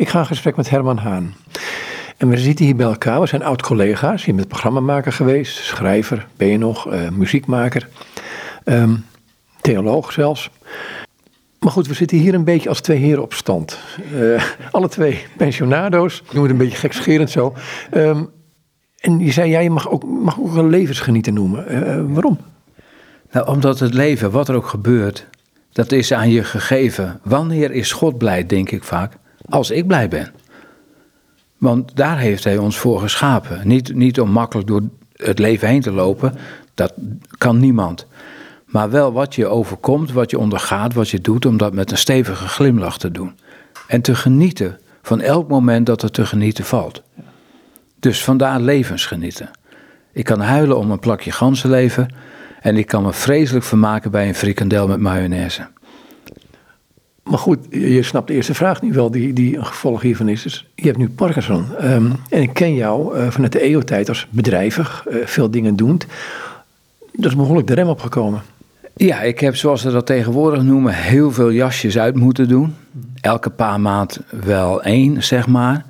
Ik 0.00 0.08
ga 0.08 0.18
in 0.18 0.26
gesprek 0.26 0.56
met 0.56 0.70
Herman 0.70 0.98
Haan. 0.98 1.34
En 2.16 2.28
we 2.28 2.38
zitten 2.38 2.64
hier 2.64 2.76
bij 2.76 2.86
elkaar. 2.86 3.20
We 3.20 3.26
zijn 3.26 3.42
oud-collega's. 3.42 4.24
Je 4.24 4.32
bent 4.32 4.48
programmamaker 4.48 5.12
geweest, 5.12 5.56
schrijver, 5.56 6.26
ben 6.36 6.48
je 6.48 6.58
nog, 6.58 6.92
uh, 6.92 7.08
muziekmaker, 7.08 7.88
um, 8.64 9.04
theoloog 9.60 10.12
zelfs. 10.12 10.50
Maar 11.58 11.72
goed, 11.72 11.86
we 11.86 11.94
zitten 11.94 12.18
hier 12.18 12.34
een 12.34 12.44
beetje 12.44 12.68
als 12.68 12.80
twee 12.80 12.98
heren 12.98 13.22
op 13.22 13.34
stand. 13.34 13.78
Uh, 14.14 14.42
alle 14.70 14.88
twee 14.88 15.26
pensionado's. 15.36 16.22
Ik 16.26 16.32
noem 16.32 16.42
het 16.42 16.52
een 16.52 16.58
beetje 16.58 16.78
gekscherend 16.78 17.30
zo. 17.30 17.54
Um, 17.94 18.30
en 19.00 19.18
je 19.18 19.32
zei, 19.32 19.50
ja, 19.50 19.58
je 19.58 19.70
mag 19.70 19.90
ook, 19.90 20.04
mag 20.04 20.40
ook 20.40 20.54
een 20.54 20.68
levensgenieten 20.68 21.34
noemen. 21.34 21.72
Uh, 21.72 22.14
waarom? 22.14 22.38
Nou, 23.32 23.46
omdat 23.46 23.78
het 23.78 23.94
leven, 23.94 24.30
wat 24.30 24.48
er 24.48 24.54
ook 24.54 24.68
gebeurt, 24.68 25.26
dat 25.72 25.92
is 25.92 26.12
aan 26.12 26.30
je 26.30 26.44
gegeven. 26.44 27.20
Wanneer 27.22 27.70
is 27.70 27.92
God 27.92 28.18
blij, 28.18 28.46
denk 28.46 28.70
ik 28.70 28.84
vaak? 28.84 29.18
Als 29.50 29.70
ik 29.70 29.86
blij 29.86 30.08
ben. 30.08 30.32
Want 31.58 31.96
daar 31.96 32.18
heeft 32.18 32.44
Hij 32.44 32.58
ons 32.58 32.78
voor 32.78 33.00
geschapen. 33.00 33.68
Niet, 33.68 33.94
niet 33.94 34.20
om 34.20 34.30
makkelijk 34.30 34.68
door 34.68 34.82
het 35.12 35.38
leven 35.38 35.68
heen 35.68 35.80
te 35.80 35.92
lopen, 35.92 36.34
dat 36.74 36.92
kan 37.38 37.58
niemand. 37.58 38.06
Maar 38.66 38.90
wel 38.90 39.12
wat 39.12 39.34
je 39.34 39.46
overkomt, 39.46 40.12
wat 40.12 40.30
je 40.30 40.38
ondergaat, 40.38 40.94
wat 40.94 41.08
je 41.08 41.20
doet, 41.20 41.46
om 41.46 41.56
dat 41.56 41.72
met 41.72 41.90
een 41.90 41.98
stevige 41.98 42.48
glimlach 42.48 42.98
te 42.98 43.10
doen. 43.10 43.38
En 43.86 44.00
te 44.00 44.14
genieten 44.14 44.78
van 45.02 45.20
elk 45.20 45.48
moment 45.48 45.86
dat 45.86 46.02
er 46.02 46.10
te 46.10 46.26
genieten 46.26 46.64
valt. 46.64 47.02
Dus 48.00 48.24
vandaar 48.24 48.60
levensgenieten. 48.60 49.50
Ik 50.12 50.24
kan 50.24 50.40
huilen 50.40 50.78
om 50.78 50.90
een 50.90 50.98
plakje 50.98 51.32
ganzenleven 51.32 52.14
en 52.60 52.76
ik 52.76 52.86
kan 52.86 53.02
me 53.02 53.12
vreselijk 53.12 53.64
vermaken 53.64 54.10
bij 54.10 54.28
een 54.28 54.34
frikandel 54.34 54.88
met 54.88 55.00
mayonaise. 55.00 55.68
Maar 57.22 57.38
goed, 57.38 57.58
je 57.70 58.02
snapt 58.02 58.28
de 58.28 58.34
eerste 58.34 58.54
vraag 58.54 58.82
nu 58.82 58.92
wel, 58.92 59.10
die, 59.10 59.32
die 59.32 59.56
een 59.56 59.66
gevolg 59.66 60.02
hiervan 60.02 60.28
is. 60.28 60.42
Dus 60.42 60.66
je 60.74 60.86
hebt 60.86 60.98
nu 60.98 61.08
Parkinson. 61.08 61.66
Um, 61.82 62.12
en 62.28 62.42
ik 62.42 62.52
ken 62.52 62.74
jou 62.74 63.18
uh, 63.18 63.30
vanuit 63.30 63.52
de 63.52 63.60
EO-tijd 63.60 64.08
als 64.08 64.26
bedrijvig, 64.30 65.06
uh, 65.08 65.26
veel 65.26 65.50
dingen 65.50 65.76
doend. 65.76 66.06
Dat 67.12 67.30
is 67.30 67.36
behoorlijk 67.36 67.66
de 67.66 67.74
rem 67.74 67.88
opgekomen. 67.88 68.42
Ja, 68.96 69.20
ik 69.20 69.40
heb, 69.40 69.56
zoals 69.56 69.80
ze 69.80 69.90
dat 69.90 70.06
tegenwoordig 70.06 70.62
noemen, 70.62 70.94
heel 70.94 71.30
veel 71.30 71.52
jasjes 71.52 71.98
uit 71.98 72.14
moeten 72.14 72.48
doen. 72.48 72.74
Elke 73.20 73.50
paar 73.50 73.80
maand 73.80 74.20
wel 74.44 74.82
één, 74.82 75.22
zeg 75.22 75.46
maar. 75.46 75.84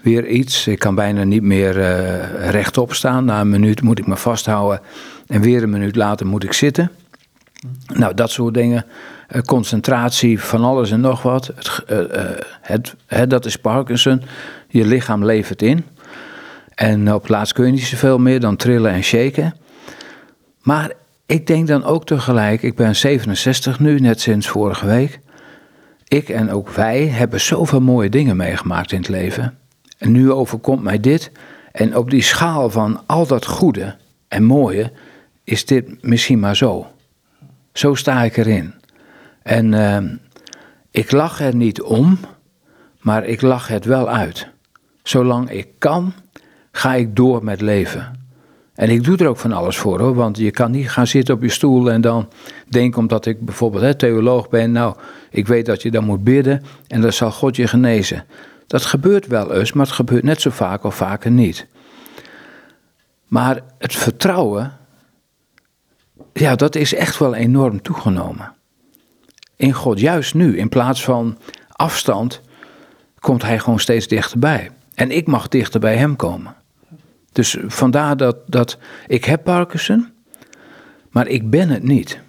Weer 0.00 0.26
iets. 0.26 0.66
Ik 0.66 0.78
kan 0.78 0.94
bijna 0.94 1.24
niet 1.24 1.42
meer 1.42 1.76
uh, 1.76 2.50
rechtop 2.50 2.94
staan. 2.94 3.24
Na 3.24 3.40
een 3.40 3.48
minuut 3.48 3.82
moet 3.82 3.98
ik 3.98 4.06
me 4.06 4.16
vasthouden. 4.16 4.80
En 5.26 5.40
weer 5.40 5.62
een 5.62 5.70
minuut 5.70 5.96
later 5.96 6.26
moet 6.26 6.44
ik 6.44 6.52
zitten. 6.52 6.90
Nou, 7.94 8.14
dat 8.14 8.30
soort 8.30 8.54
dingen. 8.54 8.84
Uh, 9.30 9.42
concentratie 9.42 10.40
van 10.40 10.64
alles 10.64 10.90
en 10.90 11.00
nog 11.00 11.22
wat. 11.22 11.46
Het, 11.46 11.82
uh, 11.90 11.98
het, 12.60 12.94
het, 13.06 13.30
dat 13.30 13.44
is 13.44 13.56
Parkinson. 13.56 14.22
Je 14.68 14.86
lichaam 14.86 15.24
levert 15.24 15.62
in. 15.62 15.84
En 16.74 17.14
op 17.14 17.20
het 17.20 17.30
laatst 17.30 17.52
kun 17.52 17.66
je 17.66 17.72
niet 17.72 17.82
zoveel 17.82 18.18
meer 18.18 18.40
dan 18.40 18.56
trillen 18.56 18.92
en 18.92 19.02
shaken. 19.02 19.54
Maar 20.62 20.92
ik 21.26 21.46
denk 21.46 21.66
dan 21.66 21.84
ook 21.84 22.06
tegelijk, 22.06 22.62
ik 22.62 22.74
ben 22.74 22.96
67 22.96 23.80
nu, 23.80 23.98
net 23.98 24.20
sinds 24.20 24.48
vorige 24.48 24.86
week. 24.86 25.20
Ik 26.08 26.28
en 26.28 26.50
ook 26.50 26.70
wij 26.70 27.06
hebben 27.06 27.40
zoveel 27.40 27.80
mooie 27.80 28.08
dingen 28.08 28.36
meegemaakt 28.36 28.92
in 28.92 28.98
het 28.98 29.08
leven. 29.08 29.58
En 29.98 30.12
nu 30.12 30.32
overkomt 30.32 30.82
mij 30.82 31.00
dit. 31.00 31.30
En 31.72 31.96
op 31.96 32.10
die 32.10 32.22
schaal 32.22 32.70
van 32.70 33.02
al 33.06 33.26
dat 33.26 33.46
goede 33.46 33.96
en 34.28 34.44
mooie 34.44 34.92
is 35.44 35.64
dit 35.64 36.02
misschien 36.02 36.38
maar 36.38 36.56
zo. 36.56 36.86
Zo 37.74 37.94
sta 37.94 38.22
ik 38.22 38.36
erin. 38.36 38.74
En 39.42 39.72
uh, 39.72 39.98
ik 40.90 41.10
lach 41.10 41.40
er 41.40 41.54
niet 41.54 41.82
om, 41.82 42.18
maar 43.00 43.24
ik 43.24 43.42
lach 43.42 43.68
het 43.68 43.84
wel 43.84 44.08
uit. 44.08 44.48
Zolang 45.02 45.50
ik 45.50 45.68
kan, 45.78 46.12
ga 46.72 46.94
ik 46.94 47.16
door 47.16 47.44
met 47.44 47.60
leven. 47.60 48.22
En 48.74 48.90
ik 48.90 49.04
doe 49.04 49.16
er 49.16 49.26
ook 49.26 49.38
van 49.38 49.52
alles 49.52 49.76
voor 49.76 50.00
hoor, 50.00 50.14
want 50.14 50.38
je 50.38 50.50
kan 50.50 50.70
niet 50.70 50.90
gaan 50.90 51.06
zitten 51.06 51.34
op 51.34 51.42
je 51.42 51.48
stoel 51.48 51.90
en 51.90 52.00
dan 52.00 52.28
denken, 52.68 53.00
omdat 53.00 53.26
ik 53.26 53.44
bijvoorbeeld 53.44 53.82
hè, 53.82 53.94
theoloog 53.94 54.48
ben, 54.48 54.72
nou, 54.72 54.96
ik 55.30 55.46
weet 55.46 55.66
dat 55.66 55.82
je 55.82 55.90
dan 55.90 56.04
moet 56.04 56.24
bidden 56.24 56.62
en 56.86 57.00
dan 57.00 57.12
zal 57.12 57.30
God 57.30 57.56
je 57.56 57.66
genezen. 57.66 58.24
Dat 58.66 58.84
gebeurt 58.84 59.26
wel 59.26 59.54
eens, 59.54 59.72
maar 59.72 59.86
het 59.86 59.94
gebeurt 59.94 60.22
net 60.22 60.40
zo 60.40 60.50
vaak 60.50 60.84
of 60.84 60.94
vaker 60.94 61.30
niet. 61.30 61.66
Maar 63.26 63.60
het 63.78 63.94
vertrouwen, 63.94 64.72
ja, 66.34 66.54
dat 66.54 66.74
is 66.74 66.94
echt 66.94 67.18
wel 67.18 67.34
enorm 67.34 67.82
toegenomen. 67.82 68.54
In 69.56 69.72
God, 69.72 70.00
juist 70.00 70.34
nu, 70.34 70.58
in 70.58 70.68
plaats 70.68 71.04
van 71.04 71.38
afstand, 71.68 72.40
komt 73.18 73.42
Hij 73.42 73.58
gewoon 73.58 73.78
steeds 73.78 74.08
dichterbij. 74.08 74.70
En 74.94 75.10
ik 75.10 75.26
mag 75.26 75.48
dichter 75.48 75.80
bij 75.80 75.96
Hem 75.96 76.16
komen. 76.16 76.54
Dus 77.32 77.56
vandaar 77.66 78.16
dat, 78.16 78.36
dat 78.46 78.78
ik 79.06 79.24
heb 79.24 79.44
Parkinson, 79.44 80.12
maar 81.10 81.26
ik 81.26 81.50
ben 81.50 81.68
het 81.68 81.82
niet. 81.82 82.20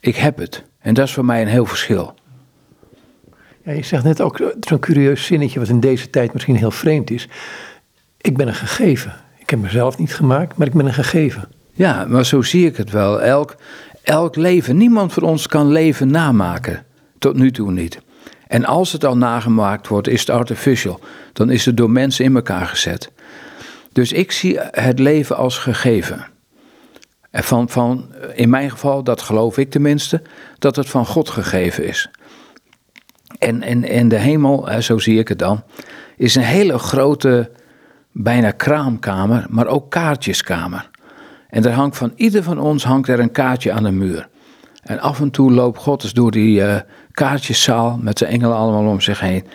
Ik 0.00 0.16
heb 0.16 0.38
het. 0.38 0.64
En 0.78 0.94
dat 0.94 1.06
is 1.06 1.14
voor 1.14 1.24
mij 1.24 1.42
een 1.42 1.48
heel 1.48 1.66
verschil. 1.66 2.14
Ja, 3.64 3.72
je 3.72 3.82
zegt 3.82 4.04
net 4.04 4.20
ook 4.20 4.54
zo'n 4.60 4.78
curieus 4.78 5.24
zinnetje, 5.24 5.58
wat 5.58 5.68
in 5.68 5.80
deze 5.80 6.10
tijd 6.10 6.32
misschien 6.32 6.56
heel 6.56 6.70
vreemd 6.70 7.10
is. 7.10 7.28
Ik 8.20 8.36
ben 8.36 8.48
een 8.48 8.54
gegeven. 8.54 9.14
Ik 9.38 9.50
heb 9.50 9.58
mezelf 9.58 9.98
niet 9.98 10.14
gemaakt, 10.14 10.56
maar 10.56 10.66
ik 10.66 10.72
ben 10.72 10.86
een 10.86 10.94
gegeven. 10.94 11.48
Ja, 11.72 12.04
maar 12.08 12.26
zo 12.26 12.42
zie 12.42 12.66
ik 12.66 12.76
het 12.76 12.90
wel. 12.90 13.22
Elk, 13.22 13.54
elk 14.02 14.36
leven, 14.36 14.76
niemand 14.76 15.12
van 15.12 15.22
ons 15.22 15.46
kan 15.46 15.72
leven 15.72 16.10
namaken. 16.10 16.84
Tot 17.18 17.36
nu 17.36 17.50
toe 17.50 17.72
niet. 17.72 18.00
En 18.48 18.64
als 18.64 18.92
het 18.92 19.04
al 19.04 19.16
nagemaakt 19.16 19.88
wordt, 19.88 20.08
is 20.08 20.20
het 20.20 20.30
artificial. 20.30 21.00
Dan 21.32 21.50
is 21.50 21.66
het 21.66 21.76
door 21.76 21.90
mensen 21.90 22.24
in 22.24 22.34
elkaar 22.34 22.66
gezet. 22.66 23.10
Dus 23.92 24.12
ik 24.12 24.32
zie 24.32 24.58
het 24.60 24.98
leven 24.98 25.36
als 25.36 25.58
gegeven. 25.58 26.26
En 27.30 27.44
van, 27.44 27.68
van, 27.68 28.14
in 28.34 28.50
mijn 28.50 28.70
geval, 28.70 29.02
dat 29.02 29.22
geloof 29.22 29.58
ik 29.58 29.70
tenminste, 29.70 30.22
dat 30.58 30.76
het 30.76 30.88
van 30.88 31.06
God 31.06 31.30
gegeven 31.30 31.86
is. 31.86 32.10
En, 33.38 33.62
en, 33.62 33.84
en 33.84 34.08
de 34.08 34.16
hemel, 34.16 34.82
zo 34.82 34.98
zie 34.98 35.18
ik 35.18 35.28
het 35.28 35.38
dan, 35.38 35.62
is 36.16 36.34
een 36.34 36.42
hele 36.42 36.78
grote, 36.78 37.50
bijna 38.10 38.50
kraamkamer, 38.50 39.46
maar 39.48 39.66
ook 39.66 39.90
kaartjeskamer. 39.90 40.90
En 41.52 41.64
er 41.64 41.72
hangt 41.72 41.96
van 41.96 42.12
ieder 42.16 42.42
van 42.42 42.58
ons 42.58 42.84
hangt 42.84 43.08
er 43.08 43.20
een 43.20 43.30
kaartje 43.30 43.72
aan 43.72 43.82
de 43.82 43.90
muur. 43.90 44.28
En 44.82 45.00
af 45.00 45.20
en 45.20 45.30
toe 45.30 45.52
loopt 45.52 45.78
God 45.78 46.02
eens 46.02 46.12
door 46.12 46.30
die 46.30 46.60
uh, 46.60 46.76
kaartjeszaal 47.10 47.98
met 48.02 48.18
zijn 48.18 48.30
engelen 48.30 48.56
allemaal 48.56 48.86
om 48.86 49.00
zich 49.00 49.20
heen. 49.20 49.46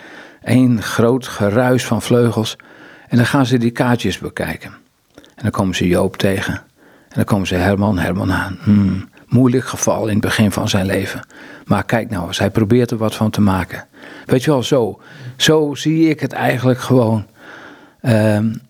Eén 0.42 0.82
groot 0.82 1.26
geruis 1.26 1.84
van 1.84 2.02
vleugels. 2.02 2.56
En 3.08 3.16
dan 3.16 3.26
gaan 3.26 3.46
ze 3.46 3.58
die 3.58 3.70
kaartjes 3.70 4.18
bekijken. 4.18 4.70
En 5.14 5.42
dan 5.42 5.50
komen 5.50 5.74
ze 5.74 5.88
Joop 5.88 6.16
tegen. 6.16 6.54
En 6.54 7.14
dan 7.14 7.24
komen 7.24 7.46
ze 7.46 7.54
Herman, 7.54 7.98
Herman 7.98 8.32
aan. 8.32 8.58
Hmm, 8.62 9.08
moeilijk 9.26 9.64
geval 9.64 10.06
in 10.06 10.12
het 10.12 10.20
begin 10.20 10.52
van 10.52 10.68
zijn 10.68 10.86
leven. 10.86 11.26
Maar 11.66 11.84
kijk 11.84 12.10
nou 12.10 12.26
eens, 12.26 12.38
hij 12.38 12.50
probeert 12.50 12.90
er 12.90 12.96
wat 12.96 13.14
van 13.14 13.30
te 13.30 13.40
maken. 13.40 13.86
Weet 14.24 14.44
je 14.44 14.50
wel, 14.50 14.62
zo. 14.62 15.00
Zo 15.36 15.74
zie 15.74 16.08
ik 16.08 16.20
het 16.20 16.32
eigenlijk 16.32 16.80
gewoon. 16.80 17.26
Um, 18.02 18.60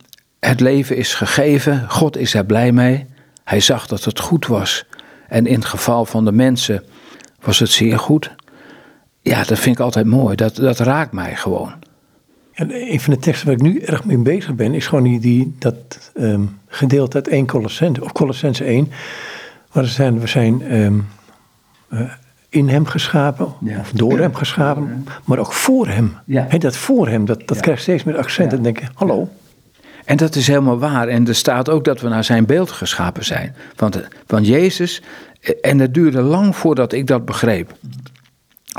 het 0.40 0.60
leven 0.60 0.96
is 0.96 1.14
gegeven, 1.14 1.84
God 1.88 2.16
is 2.16 2.34
er 2.34 2.44
blij 2.44 2.72
mee. 2.72 3.06
Hij 3.48 3.60
zag 3.60 3.86
dat 3.86 4.04
het 4.04 4.20
goed 4.20 4.46
was. 4.46 4.84
En 5.28 5.46
in 5.46 5.54
het 5.54 5.64
geval 5.64 6.04
van 6.04 6.24
de 6.24 6.32
mensen 6.32 6.84
was 7.40 7.58
het 7.58 7.70
zeer 7.70 7.98
goed. 7.98 8.34
Ja, 9.20 9.44
dat 9.44 9.58
vind 9.58 9.76
ik 9.78 9.82
altijd 9.82 10.06
mooi. 10.06 10.36
Dat, 10.36 10.56
dat 10.56 10.78
raakt 10.78 11.12
mij 11.12 11.36
gewoon. 11.36 11.72
En 12.52 12.70
een 12.92 13.00
van 13.00 13.12
de 13.12 13.18
teksten 13.18 13.46
waar 13.46 13.56
ik 13.56 13.62
nu 13.62 13.80
erg 13.80 14.04
mee 14.04 14.18
bezig 14.18 14.54
ben, 14.54 14.74
is 14.74 14.86
gewoon 14.86 15.04
die, 15.04 15.20
die, 15.20 15.56
dat 15.58 16.10
um, 16.14 16.58
gedeelte 16.66 17.16
uit 17.16 17.28
1 17.28 17.46
Colossense, 17.46 18.02
of 18.02 18.12
Colossense 18.12 18.64
1. 18.64 18.90
Waar 19.72 19.84
we 19.84 19.90
zijn, 19.90 20.20
we 20.20 20.26
zijn 20.26 20.74
um, 20.74 21.08
uh, 21.90 22.00
in 22.48 22.68
hem 22.68 22.86
geschapen, 22.86 23.52
ja. 23.60 23.78
of 23.78 23.90
door 23.90 24.18
hem 24.18 24.34
geschapen, 24.34 25.06
maar 25.24 25.38
ook 25.38 25.52
voor 25.52 25.86
hem. 25.86 26.16
Ja. 26.24 26.46
He, 26.48 26.58
dat 26.58 26.76
voor 26.76 27.08
hem, 27.08 27.24
dat, 27.24 27.38
dat 27.46 27.56
ja. 27.56 27.62
krijgt 27.62 27.82
steeds 27.82 28.04
meer 28.04 28.16
accent. 28.16 28.52
En 28.52 28.62
denk 28.62 28.78
je, 28.78 28.86
hallo. 28.94 29.28
En 30.08 30.16
dat 30.16 30.34
is 30.34 30.46
helemaal 30.46 30.78
waar. 30.78 31.08
En 31.08 31.28
er 31.28 31.34
staat 31.34 31.70
ook 31.70 31.84
dat 31.84 32.00
we 32.00 32.08
naar 32.08 32.24
zijn 32.24 32.46
beeld 32.46 32.70
geschapen 32.70 33.24
zijn. 33.24 33.54
Want, 33.76 34.00
want 34.26 34.46
Jezus, 34.46 35.02
en 35.60 35.78
het 35.78 35.94
duurde 35.94 36.20
lang 36.20 36.56
voordat 36.56 36.92
ik 36.92 37.06
dat 37.06 37.24
begreep. 37.24 37.72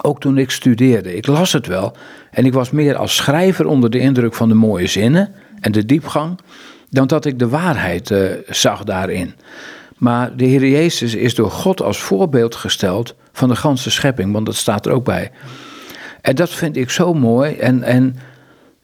Ook 0.02 0.20
toen 0.20 0.38
ik 0.38 0.52
studeerde. 0.52 1.16
Ik 1.16 1.28
las 1.28 1.54
het 1.54 1.68
wel. 1.68 1.96
En 2.31 2.46
ik 2.46 2.54
was 2.54 2.72
meer 2.72 2.96
als 2.96 3.16
schrijver 3.16 3.66
onder 3.66 3.90
de 3.90 4.00
indruk 4.00 4.34
van 4.34 4.50
de 4.50 4.56
mooie 4.56 4.88
zinnen 4.88 5.34
en 5.60 5.72
de 5.72 5.86
diepgang. 5.86 6.40
dan 6.90 7.08
dat 7.08 7.26
ik 7.26 7.40
de 7.40 7.50
waarheid 7.50 8.10
uh, 8.10 8.32
zag 8.48 8.84
daarin. 8.84 9.34
Maar 9.98 10.36
de 10.36 10.46
Heer 10.46 10.68
Jezus 10.68 11.16
is 11.16 11.36
door 11.36 11.52
God 11.52 11.82
als 11.82 12.00
voorbeeld 12.00 12.56
gesteld 12.56 13.16
van 13.32 13.50
de 13.50 13.56
ganse 13.56 13.92
schepping, 13.92 14.32
want 14.34 14.46
dat 14.46 14.56
staat 14.56 14.86
er 14.86 14.92
ook 14.92 15.06
bij. 15.06 15.32
En 16.22 16.36
dat 16.36 16.50
vind 16.50 16.78
ik 16.78 16.90
zo 16.90 17.14
mooi. 17.14 17.56
En, 17.56 17.84
en 17.84 18.16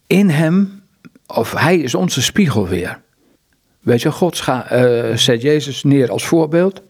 in 0.07 0.30
hem, 0.30 0.75
of 1.27 1.54
hij 1.54 1.77
is 1.77 1.95
onze 1.95 2.22
spiegel 2.22 2.68
weer. 2.68 3.01
Weet 3.80 4.01
je, 4.01 4.12
God 4.12 4.45
uh, 4.48 5.16
zet 5.16 5.42
Jezus 5.42 5.83
neer 5.83 6.12
als 6.12 6.25
voorbeeld 6.25 6.81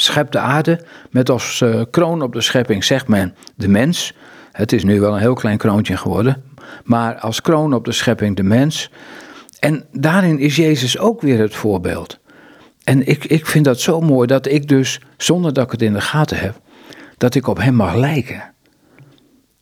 schept 0.00 0.32
de 0.32 0.38
aarde 0.38 0.80
met 1.10 1.30
als 1.30 1.60
uh, 1.60 1.82
kroon 1.90 2.22
op 2.22 2.32
de 2.32 2.40
schepping, 2.40 2.84
zegt 2.84 3.08
men, 3.08 3.34
de 3.56 3.68
mens. 3.68 4.14
Het 4.52 4.72
is 4.72 4.84
nu 4.84 5.00
wel 5.00 5.12
een 5.12 5.20
heel 5.20 5.34
klein 5.34 5.58
kroontje 5.58 5.96
geworden, 5.96 6.42
Maar 6.84 7.14
als 7.14 7.40
kroon 7.40 7.74
op 7.74 7.84
de 7.84 7.92
schepping 7.92 8.36
de 8.36 8.42
mens. 8.42 8.90
En 9.58 9.84
daarin 9.92 10.38
is 10.38 10.56
Jezus 10.56 10.98
ook 10.98 11.20
weer 11.20 11.38
het 11.38 11.54
voorbeeld. 11.54 12.18
En 12.84 13.06
ik, 13.06 13.24
ik 13.24 13.46
vind 13.46 13.64
dat 13.64 13.80
zo 13.80 14.00
mooi 14.00 14.26
dat 14.26 14.46
ik 14.46 14.68
dus, 14.68 15.00
zonder 15.16 15.52
dat 15.52 15.64
ik 15.64 15.70
het 15.70 15.82
in 15.82 15.92
de 15.92 16.00
gaten 16.00 16.38
heb, 16.38 16.60
dat 17.16 17.34
ik 17.34 17.46
op 17.46 17.58
hem 17.58 17.74
mag 17.74 17.94
lijken. 17.94 18.52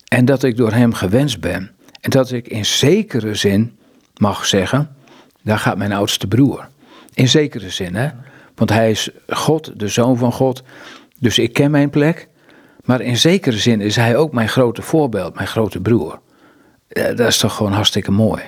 En 0.07 0.25
dat 0.25 0.43
ik 0.43 0.57
door 0.57 0.71
hem 0.71 0.93
gewenst 0.93 1.39
ben. 1.39 1.71
En 2.01 2.09
dat 2.09 2.31
ik 2.31 2.47
in 2.47 2.65
zekere 2.65 3.35
zin 3.35 3.76
mag 4.17 4.45
zeggen, 4.45 4.95
daar 5.43 5.59
gaat 5.59 5.77
mijn 5.77 5.93
oudste 5.93 6.27
broer. 6.27 6.67
In 7.13 7.27
zekere 7.27 7.69
zin, 7.69 7.95
hè. 7.95 8.09
Want 8.55 8.69
hij 8.69 8.91
is 8.91 9.09
God, 9.27 9.79
de 9.79 9.87
zoon 9.87 10.17
van 10.17 10.31
God. 10.31 10.63
Dus 11.19 11.39
ik 11.39 11.53
ken 11.53 11.71
mijn 11.71 11.89
plek. 11.89 12.27
Maar 12.85 13.01
in 13.01 13.17
zekere 13.17 13.57
zin 13.57 13.81
is 13.81 13.95
hij 13.95 14.15
ook 14.15 14.33
mijn 14.33 14.49
grote 14.49 14.81
voorbeeld, 14.81 15.35
mijn 15.35 15.47
grote 15.47 15.79
broer. 15.79 16.19
Dat 16.87 17.19
is 17.19 17.37
toch 17.37 17.55
gewoon 17.55 17.71
hartstikke 17.71 18.11
mooi. 18.11 18.41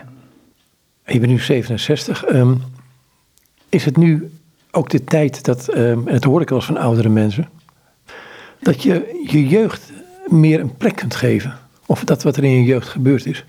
Je 1.05 1.19
bent 1.19 1.31
nu 1.31 1.39
67. 1.39 2.25
Ehm, 2.25 2.55
is 3.69 3.85
het 3.85 3.97
nu 3.97 4.31
ook 4.71 4.89
de 4.89 5.03
tijd 5.03 5.43
dat, 5.43 5.75
um, 5.75 6.07
en 6.07 6.13
dat 6.13 6.23
hoor 6.23 6.41
ik 6.41 6.49
wel 6.49 6.57
eens 6.57 6.67
van 6.67 6.77
oudere 6.77 7.09
mensen, 7.09 7.49
dat 8.59 8.83
je 8.83 9.23
je 9.27 9.47
jeugd 9.47 9.91
meer 10.27 10.59
een 10.59 10.77
plek 10.77 10.95
kunt 10.95 11.15
geven? 11.15 11.57
Of 11.85 12.03
dat 12.03 12.23
wat 12.23 12.37
er 12.37 12.43
in 12.43 12.51
je 12.51 12.63
jeugd 12.63 12.87
gebeurd 12.87 13.25
is? 13.25 13.45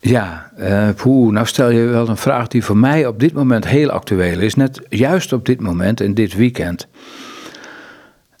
Ja, 0.00 0.50
uh, 0.58 1.04
nou 1.04 1.46
stel 1.46 1.70
je 1.70 1.84
wel 1.84 2.08
een 2.08 2.16
vraag 2.16 2.48
die 2.48 2.64
voor 2.64 2.76
mij 2.76 3.06
op 3.06 3.20
dit 3.20 3.32
moment 3.32 3.66
heel 3.66 3.90
actueel 3.90 4.40
is. 4.40 4.54
Net 4.54 4.80
juist 4.88 5.32
op 5.32 5.46
dit 5.46 5.60
moment, 5.60 6.00
in 6.00 6.14
dit 6.14 6.34
weekend. 6.34 6.86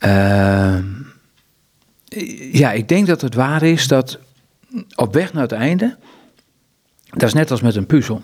Uh, 0.06 0.76
ja, 2.52 2.72
ik 2.72 2.88
denk 2.88 3.06
dat 3.06 3.20
het 3.20 3.34
waar 3.34 3.62
is 3.62 3.88
dat 3.88 4.18
op 4.94 5.14
weg 5.14 5.32
naar 5.32 5.42
het 5.42 5.52
einde, 5.52 5.96
dat 7.10 7.22
is 7.22 7.34
net 7.34 7.50
als 7.50 7.60
met 7.60 7.76
een 7.76 7.86
puzzel. 7.86 8.22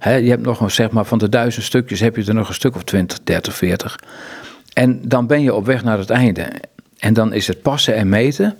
je 0.00 0.08
hebt 0.08 0.42
nog 0.42 0.60
een, 0.60 0.70
zeg 0.70 0.90
maar, 0.90 1.04
van 1.04 1.18
de 1.18 1.28
duizend 1.28 1.64
stukjes 1.64 2.00
heb 2.00 2.16
je 2.16 2.24
er 2.24 2.34
nog 2.34 2.48
een 2.48 2.54
stuk 2.54 2.74
of 2.74 2.84
20, 2.84 3.18
30, 3.24 3.54
40. 3.54 3.98
En 4.72 5.08
dan 5.08 5.26
ben 5.26 5.42
je 5.42 5.54
op 5.54 5.66
weg 5.66 5.84
naar 5.84 5.98
het 5.98 6.10
einde. 6.10 6.50
En 6.98 7.14
dan 7.14 7.32
is 7.32 7.46
het 7.46 7.62
passen 7.62 7.94
en 7.94 8.08
meten. 8.08 8.56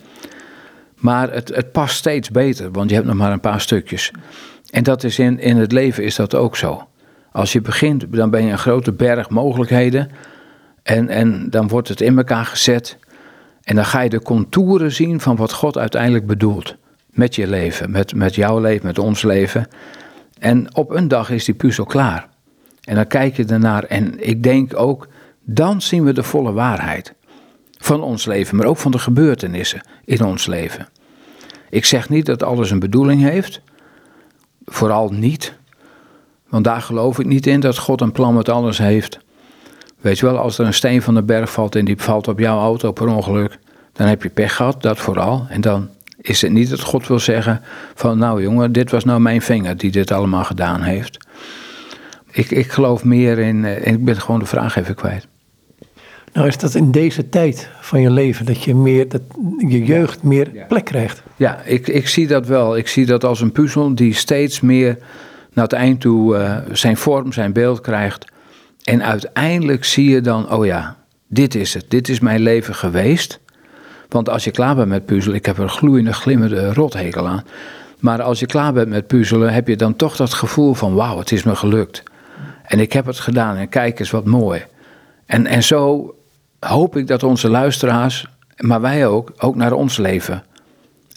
Maar 0.98 1.32
het, 1.32 1.48
het 1.54 1.72
past 1.72 1.96
steeds 1.96 2.30
beter, 2.30 2.70
want 2.70 2.88
je 2.88 2.94
hebt 2.94 3.08
nog 3.08 3.16
maar 3.16 3.32
een 3.32 3.40
paar 3.40 3.60
stukjes. 3.60 4.12
En 4.70 4.82
dat 4.82 5.04
is 5.04 5.18
in, 5.18 5.40
in 5.40 5.56
het 5.56 5.72
leven 5.72 6.04
is 6.04 6.16
dat 6.16 6.34
ook 6.34 6.56
zo. 6.56 6.88
Als 7.32 7.52
je 7.52 7.60
begint, 7.60 8.12
dan 8.12 8.30
ben 8.30 8.44
je 8.44 8.50
een 8.50 8.58
grote 8.58 8.92
berg 8.92 9.30
mogelijkheden. 9.30 10.10
En, 10.82 11.08
en 11.08 11.50
dan 11.50 11.68
wordt 11.68 11.88
het 11.88 12.00
in 12.00 12.16
elkaar 12.16 12.44
gezet. 12.44 12.98
En 13.62 13.74
dan 13.74 13.84
ga 13.84 14.00
je 14.00 14.08
de 14.08 14.22
contouren 14.22 14.92
zien 14.92 15.20
van 15.20 15.36
wat 15.36 15.52
God 15.52 15.78
uiteindelijk 15.78 16.26
bedoelt. 16.26 16.76
Met 17.10 17.34
je 17.34 17.46
leven, 17.46 17.90
met, 17.90 18.14
met 18.14 18.34
jouw 18.34 18.60
leven, 18.60 18.86
met 18.86 18.98
ons 18.98 19.22
leven. 19.22 19.68
En 20.38 20.74
op 20.74 20.90
een 20.90 21.08
dag 21.08 21.30
is 21.30 21.44
die 21.44 21.54
puzzel 21.54 21.84
klaar. 21.84 22.28
En 22.84 22.94
dan 22.94 23.06
kijk 23.06 23.36
je 23.36 23.44
ernaar 23.44 23.84
en 23.84 24.28
ik 24.28 24.42
denk 24.42 24.76
ook, 24.76 25.08
dan 25.44 25.82
zien 25.82 26.04
we 26.04 26.12
de 26.12 26.22
volle 26.22 26.52
waarheid 26.52 27.14
van 27.78 28.02
ons 28.02 28.24
leven, 28.24 28.56
maar 28.56 28.66
ook 28.66 28.76
van 28.76 28.90
de 28.90 28.98
gebeurtenissen 28.98 29.80
in 30.04 30.24
ons 30.24 30.46
leven. 30.46 30.88
Ik 31.70 31.84
zeg 31.84 32.08
niet 32.08 32.26
dat 32.26 32.42
alles 32.42 32.70
een 32.70 32.78
bedoeling 32.78 33.22
heeft, 33.22 33.60
vooral 34.64 35.08
niet, 35.08 35.54
want 36.48 36.64
daar 36.64 36.82
geloof 36.82 37.18
ik 37.18 37.26
niet 37.26 37.46
in 37.46 37.60
dat 37.60 37.78
God 37.78 38.00
een 38.00 38.12
plan 38.12 38.34
met 38.34 38.48
alles 38.48 38.78
heeft. 38.78 39.18
Weet 40.00 40.18
je 40.18 40.26
wel, 40.26 40.38
als 40.38 40.58
er 40.58 40.66
een 40.66 40.74
steen 40.74 41.02
van 41.02 41.14
de 41.14 41.22
berg 41.22 41.52
valt 41.52 41.76
en 41.76 41.84
die 41.84 41.96
valt 41.98 42.28
op 42.28 42.38
jouw 42.38 42.58
auto 42.58 42.92
per 42.92 43.08
ongeluk, 43.08 43.58
dan 43.92 44.06
heb 44.06 44.22
je 44.22 44.28
pech 44.28 44.56
gehad, 44.56 44.82
dat 44.82 44.98
vooral. 44.98 45.46
En 45.48 45.60
dan 45.60 45.88
is 46.20 46.42
het 46.42 46.52
niet 46.52 46.70
dat 46.70 46.80
God 46.80 47.06
wil 47.06 47.18
zeggen 47.18 47.62
van 47.94 48.18
nou 48.18 48.42
jongen, 48.42 48.72
dit 48.72 48.90
was 48.90 49.04
nou 49.04 49.20
mijn 49.20 49.42
vinger 49.42 49.76
die 49.76 49.90
dit 49.90 50.10
allemaal 50.10 50.44
gedaan 50.44 50.82
heeft. 50.82 51.26
Ik, 52.30 52.50
ik 52.50 52.70
geloof 52.70 53.04
meer 53.04 53.38
in, 53.38 53.64
en 53.64 53.84
eh, 53.84 53.92
ik 53.92 54.04
ben 54.04 54.20
gewoon 54.20 54.40
de 54.40 54.46
vraag 54.46 54.76
even 54.76 54.94
kwijt. 54.94 55.26
Nou 56.32 56.46
is 56.46 56.58
dat 56.58 56.74
in 56.74 56.90
deze 56.90 57.28
tijd 57.28 57.68
van 57.80 58.00
je 58.00 58.10
leven, 58.10 58.46
dat 58.46 58.62
je, 58.62 58.74
meer, 58.74 59.08
dat 59.08 59.22
je 59.58 59.84
jeugd 59.84 60.22
meer 60.22 60.50
plek 60.68 60.84
krijgt. 60.84 61.22
Ja, 61.36 61.62
ik, 61.64 61.88
ik 61.88 62.08
zie 62.08 62.26
dat 62.26 62.46
wel. 62.46 62.76
Ik 62.76 62.88
zie 62.88 63.06
dat 63.06 63.24
als 63.24 63.40
een 63.40 63.52
puzzel 63.52 63.94
die 63.94 64.14
steeds 64.14 64.60
meer 64.60 64.98
naar 65.52 65.64
het 65.64 65.72
eind 65.72 66.00
toe 66.00 66.36
uh, 66.36 66.56
zijn 66.72 66.96
vorm, 66.96 67.32
zijn 67.32 67.52
beeld 67.52 67.80
krijgt. 67.80 68.24
En 68.82 69.04
uiteindelijk 69.04 69.84
zie 69.84 70.10
je 70.10 70.20
dan, 70.20 70.52
oh 70.52 70.66
ja, 70.66 70.96
dit 71.26 71.54
is 71.54 71.74
het. 71.74 71.84
Dit 71.88 72.08
is 72.08 72.20
mijn 72.20 72.40
leven 72.40 72.74
geweest. 72.74 73.40
Want 74.08 74.28
als 74.28 74.44
je 74.44 74.50
klaar 74.50 74.74
bent 74.74 74.88
met 74.88 75.06
puzzelen, 75.06 75.36
ik 75.36 75.46
heb 75.46 75.56
er 75.56 75.62
een 75.62 75.68
gloeiende, 75.68 76.12
glimmende 76.12 76.72
rothekel 76.72 77.28
aan. 77.28 77.44
Maar 77.98 78.22
als 78.22 78.40
je 78.40 78.46
klaar 78.46 78.72
bent 78.72 78.88
met 78.88 79.06
puzzelen, 79.06 79.52
heb 79.52 79.68
je 79.68 79.76
dan 79.76 79.96
toch 79.96 80.16
dat 80.16 80.34
gevoel 80.34 80.74
van, 80.74 80.94
wauw, 80.94 81.18
het 81.18 81.32
is 81.32 81.42
me 81.42 81.56
gelukt. 81.56 82.02
En 82.62 82.80
ik 82.80 82.92
heb 82.92 83.06
het 83.06 83.18
gedaan 83.18 83.56
en 83.56 83.68
kijk 83.68 83.98
eens 83.98 84.10
wat 84.10 84.24
mooi. 84.24 84.64
En, 85.26 85.46
en 85.46 85.62
zo 85.62 86.14
hoop 86.58 86.96
ik 86.96 87.06
dat 87.06 87.22
onze 87.22 87.48
luisteraars, 87.48 88.26
maar 88.56 88.80
wij 88.80 89.06
ook, 89.06 89.32
ook 89.38 89.56
naar 89.56 89.72
ons 89.72 89.96
leven 89.96 90.42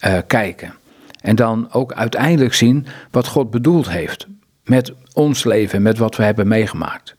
uh, 0.05 0.17
kijken. 0.27 0.73
En 1.21 1.35
dan 1.35 1.67
ook 1.71 1.93
uiteindelijk 1.93 2.53
zien 2.53 2.85
wat 3.11 3.27
God 3.27 3.51
bedoeld 3.51 3.89
heeft 3.89 4.27
met 4.63 4.93
ons 5.13 5.43
leven, 5.43 5.81
met 5.81 5.97
wat 5.97 6.15
we 6.15 6.23
hebben 6.23 6.47
meegemaakt. 6.47 7.15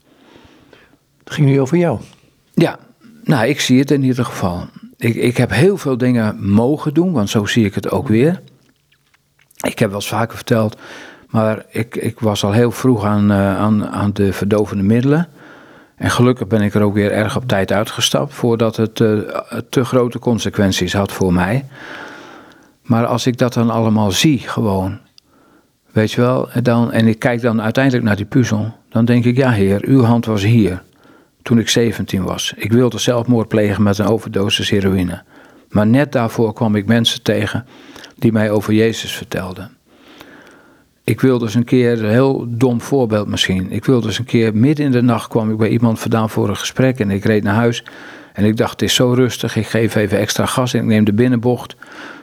Het 1.25 1.33
ging 1.33 1.47
nu 1.47 1.61
over 1.61 1.77
jou. 1.77 2.01
Ja, 2.55 2.79
nou, 3.25 3.47
ik 3.47 3.61
zie 3.61 3.79
het 3.79 3.91
in 3.91 4.03
ieder 4.03 4.25
geval. 4.25 4.67
Ik, 4.97 5.15
ik 5.15 5.37
heb 5.37 5.51
heel 5.51 5.77
veel 5.77 5.99
dingen 5.99 6.51
mogen 6.51 6.95
doen, 6.95 7.13
want 7.13 7.31
zo 7.31 7.45
zie 7.47 7.65
ik 7.65 7.75
het 7.75 7.91
ook 7.91 8.09
weer. 8.09 8.43
Ik 9.67 9.79
heb 9.79 9.89
wel 9.89 9.99
eens 9.99 10.09
vaker 10.09 10.37
verteld, 10.37 10.77
maar 11.29 11.65
ik, 11.71 11.97
ik 11.97 12.21
was 12.21 12.45
al 12.45 12.53
heel 12.53 12.71
vroeg 12.71 13.05
aan, 13.05 13.31
uh, 13.31 13.59
aan, 13.59 13.87
aan 13.89 14.13
de 14.13 14.33
verdovende 14.33 14.83
middelen. 14.83 15.29
En 16.03 16.11
gelukkig 16.11 16.47
ben 16.47 16.61
ik 16.61 16.75
er 16.75 16.83
ook 16.83 16.95
weer 16.95 17.13
erg 17.13 17.37
op 17.37 17.49
tijd 17.49 17.73
uitgestapt 17.73 18.35
voordat 18.35 18.77
het 18.77 19.01
uh, 19.01 19.19
te 19.69 19.85
grote 19.85 20.19
consequenties 20.19 20.93
had 20.93 21.13
voor 21.13 21.33
mij. 21.33 21.65
Maar 22.83 23.07
als 23.07 23.27
ik 23.27 23.39
dat 23.39 23.53
dan 23.53 23.71
allemaal 23.71 24.11
zie, 24.11 24.39
gewoon, 24.39 24.99
weet 25.93 26.13
je 26.13 26.21
wel, 26.21 26.49
dan, 26.63 26.93
en 26.93 27.07
ik 27.07 27.19
kijk 27.19 27.41
dan 27.41 27.63
uiteindelijk 27.63 28.05
naar 28.05 28.17
die 28.17 28.25
puzzel, 28.25 28.77
dan 28.89 29.05
denk 29.05 29.25
ik, 29.25 29.37
ja 29.37 29.51
heer, 29.51 29.85
uw 29.85 30.03
hand 30.03 30.27
was 30.27 30.43
hier 30.43 30.83
toen 31.43 31.59
ik 31.59 31.69
17 31.69 32.23
was. 32.23 32.55
Ik 32.57 32.73
wilde 32.73 32.99
zelfmoord 32.99 33.49
plegen 33.49 33.83
met 33.83 33.99
een 33.99 34.07
overdosis 34.07 34.71
heroïne. 34.71 35.23
Maar 35.69 35.87
net 35.87 36.13
daarvoor 36.13 36.53
kwam 36.53 36.77
ik 36.77 36.87
mensen 36.87 37.23
tegen 37.23 37.67
die 38.17 38.33
mij 38.33 38.51
over 38.51 38.73
Jezus 38.73 39.13
vertelden. 39.13 39.77
Ik 41.05 41.21
wilde 41.21 41.45
eens 41.45 41.55
een 41.55 41.65
keer, 41.65 42.05
een 42.05 42.11
heel 42.11 42.47
dom 42.49 42.81
voorbeeld 42.81 43.29
misschien. 43.29 43.71
Ik 43.71 43.85
wilde 43.85 44.07
eens 44.07 44.19
een 44.19 44.25
keer, 44.25 44.57
midden 44.57 44.87
in 44.87 44.93
de 44.93 45.03
nacht 45.03 45.29
kwam 45.29 45.51
ik 45.51 45.57
bij 45.57 45.69
iemand 45.69 46.01
vandaan 46.01 46.31
voor 46.31 46.49
een 46.49 46.57
gesprek 46.57 46.99
en 46.99 47.11
ik 47.11 47.25
reed 47.25 47.43
naar 47.43 47.55
huis. 47.55 47.85
En 48.33 48.45
ik 48.45 48.57
dacht, 48.57 48.71
het 48.71 48.83
is 48.83 48.95
zo 48.95 49.13
rustig, 49.13 49.57
ik 49.57 49.67
geef 49.67 49.95
even 49.95 50.19
extra 50.19 50.47
gas 50.47 50.75
en 50.75 50.81
ik 50.81 50.87
neem 50.87 51.05
de 51.05 51.13
binnenbocht 51.13 51.77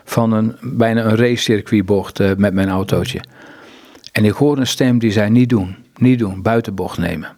van 0.04 0.32
een, 0.32 0.56
bijna 0.60 1.04
een 1.04 1.16
racecircuitbocht 1.16 2.20
uh, 2.20 2.30
met 2.36 2.54
mijn 2.54 2.68
autootje. 2.68 3.20
En 4.12 4.24
ik 4.24 4.32
hoorde 4.32 4.60
een 4.60 4.66
stem 4.66 4.98
die 4.98 5.12
zei, 5.12 5.30
niet 5.30 5.48
doen, 5.48 5.76
niet 5.96 6.18
doen, 6.18 6.42
buitenbocht 6.42 6.98
nemen. 6.98 7.36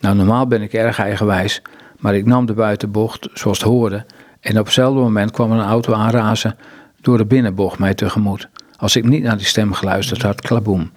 Nou, 0.00 0.16
normaal 0.16 0.46
ben 0.46 0.62
ik 0.62 0.72
erg 0.72 0.98
eigenwijs, 0.98 1.62
maar 1.98 2.14
ik 2.14 2.26
nam 2.26 2.46
de 2.46 2.52
buitenbocht 2.52 3.28
zoals 3.32 3.58
het 3.58 3.68
hoorde. 3.68 4.04
En 4.40 4.58
op 4.58 4.64
hetzelfde 4.64 5.00
moment 5.00 5.30
kwam 5.30 5.52
een 5.52 5.66
auto 5.66 5.92
aanrazen 5.92 6.56
door 7.00 7.18
de 7.18 7.26
binnenbocht 7.26 7.78
mij 7.78 7.94
tegemoet. 7.94 8.48
Als 8.84 8.96
ik 8.96 9.04
niet 9.04 9.22
naar 9.22 9.36
die 9.36 9.46
stem 9.46 9.72
geluisterd 9.72 10.22
had, 10.22 10.40
klaboem. 10.40 10.92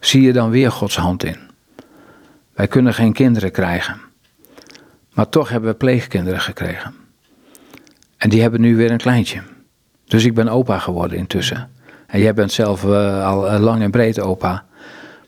Zie 0.00 0.22
je 0.22 0.32
dan 0.32 0.50
weer 0.50 0.72
Gods 0.72 0.96
hand 0.96 1.24
in. 1.24 1.36
Wij 2.54 2.66
kunnen 2.66 2.94
geen 2.94 3.12
kinderen 3.12 3.50
krijgen. 3.50 4.00
Maar 5.12 5.28
toch 5.28 5.48
hebben 5.48 5.70
we 5.70 5.76
pleegkinderen 5.76 6.40
gekregen. 6.40 6.94
En 8.16 8.30
die 8.30 8.42
hebben 8.42 8.60
nu 8.60 8.76
weer 8.76 8.90
een 8.90 8.98
kleintje. 8.98 9.42
Dus 10.04 10.24
ik 10.24 10.34
ben 10.34 10.48
opa 10.48 10.78
geworden 10.78 11.18
intussen. 11.18 11.70
En 12.06 12.20
jij 12.20 12.34
bent 12.34 12.52
zelf 12.52 12.84
uh, 12.84 13.26
al 13.26 13.58
lang 13.58 13.82
en 13.82 13.90
breed 13.90 14.20
opa. 14.20 14.64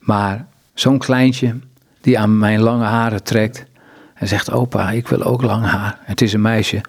Maar 0.00 0.46
zo'n 0.74 0.98
kleintje 0.98 1.58
die 2.00 2.18
aan 2.18 2.38
mijn 2.38 2.60
lange 2.60 2.84
haren 2.84 3.22
trekt 3.22 3.64
en 4.14 4.28
zegt: 4.28 4.50
Opa, 4.50 4.90
ik 4.90 5.08
wil 5.08 5.22
ook 5.22 5.42
lang 5.42 5.64
haar. 5.64 5.98
Het 6.02 6.20
is 6.20 6.32
een 6.32 6.40
meisje. 6.40 6.80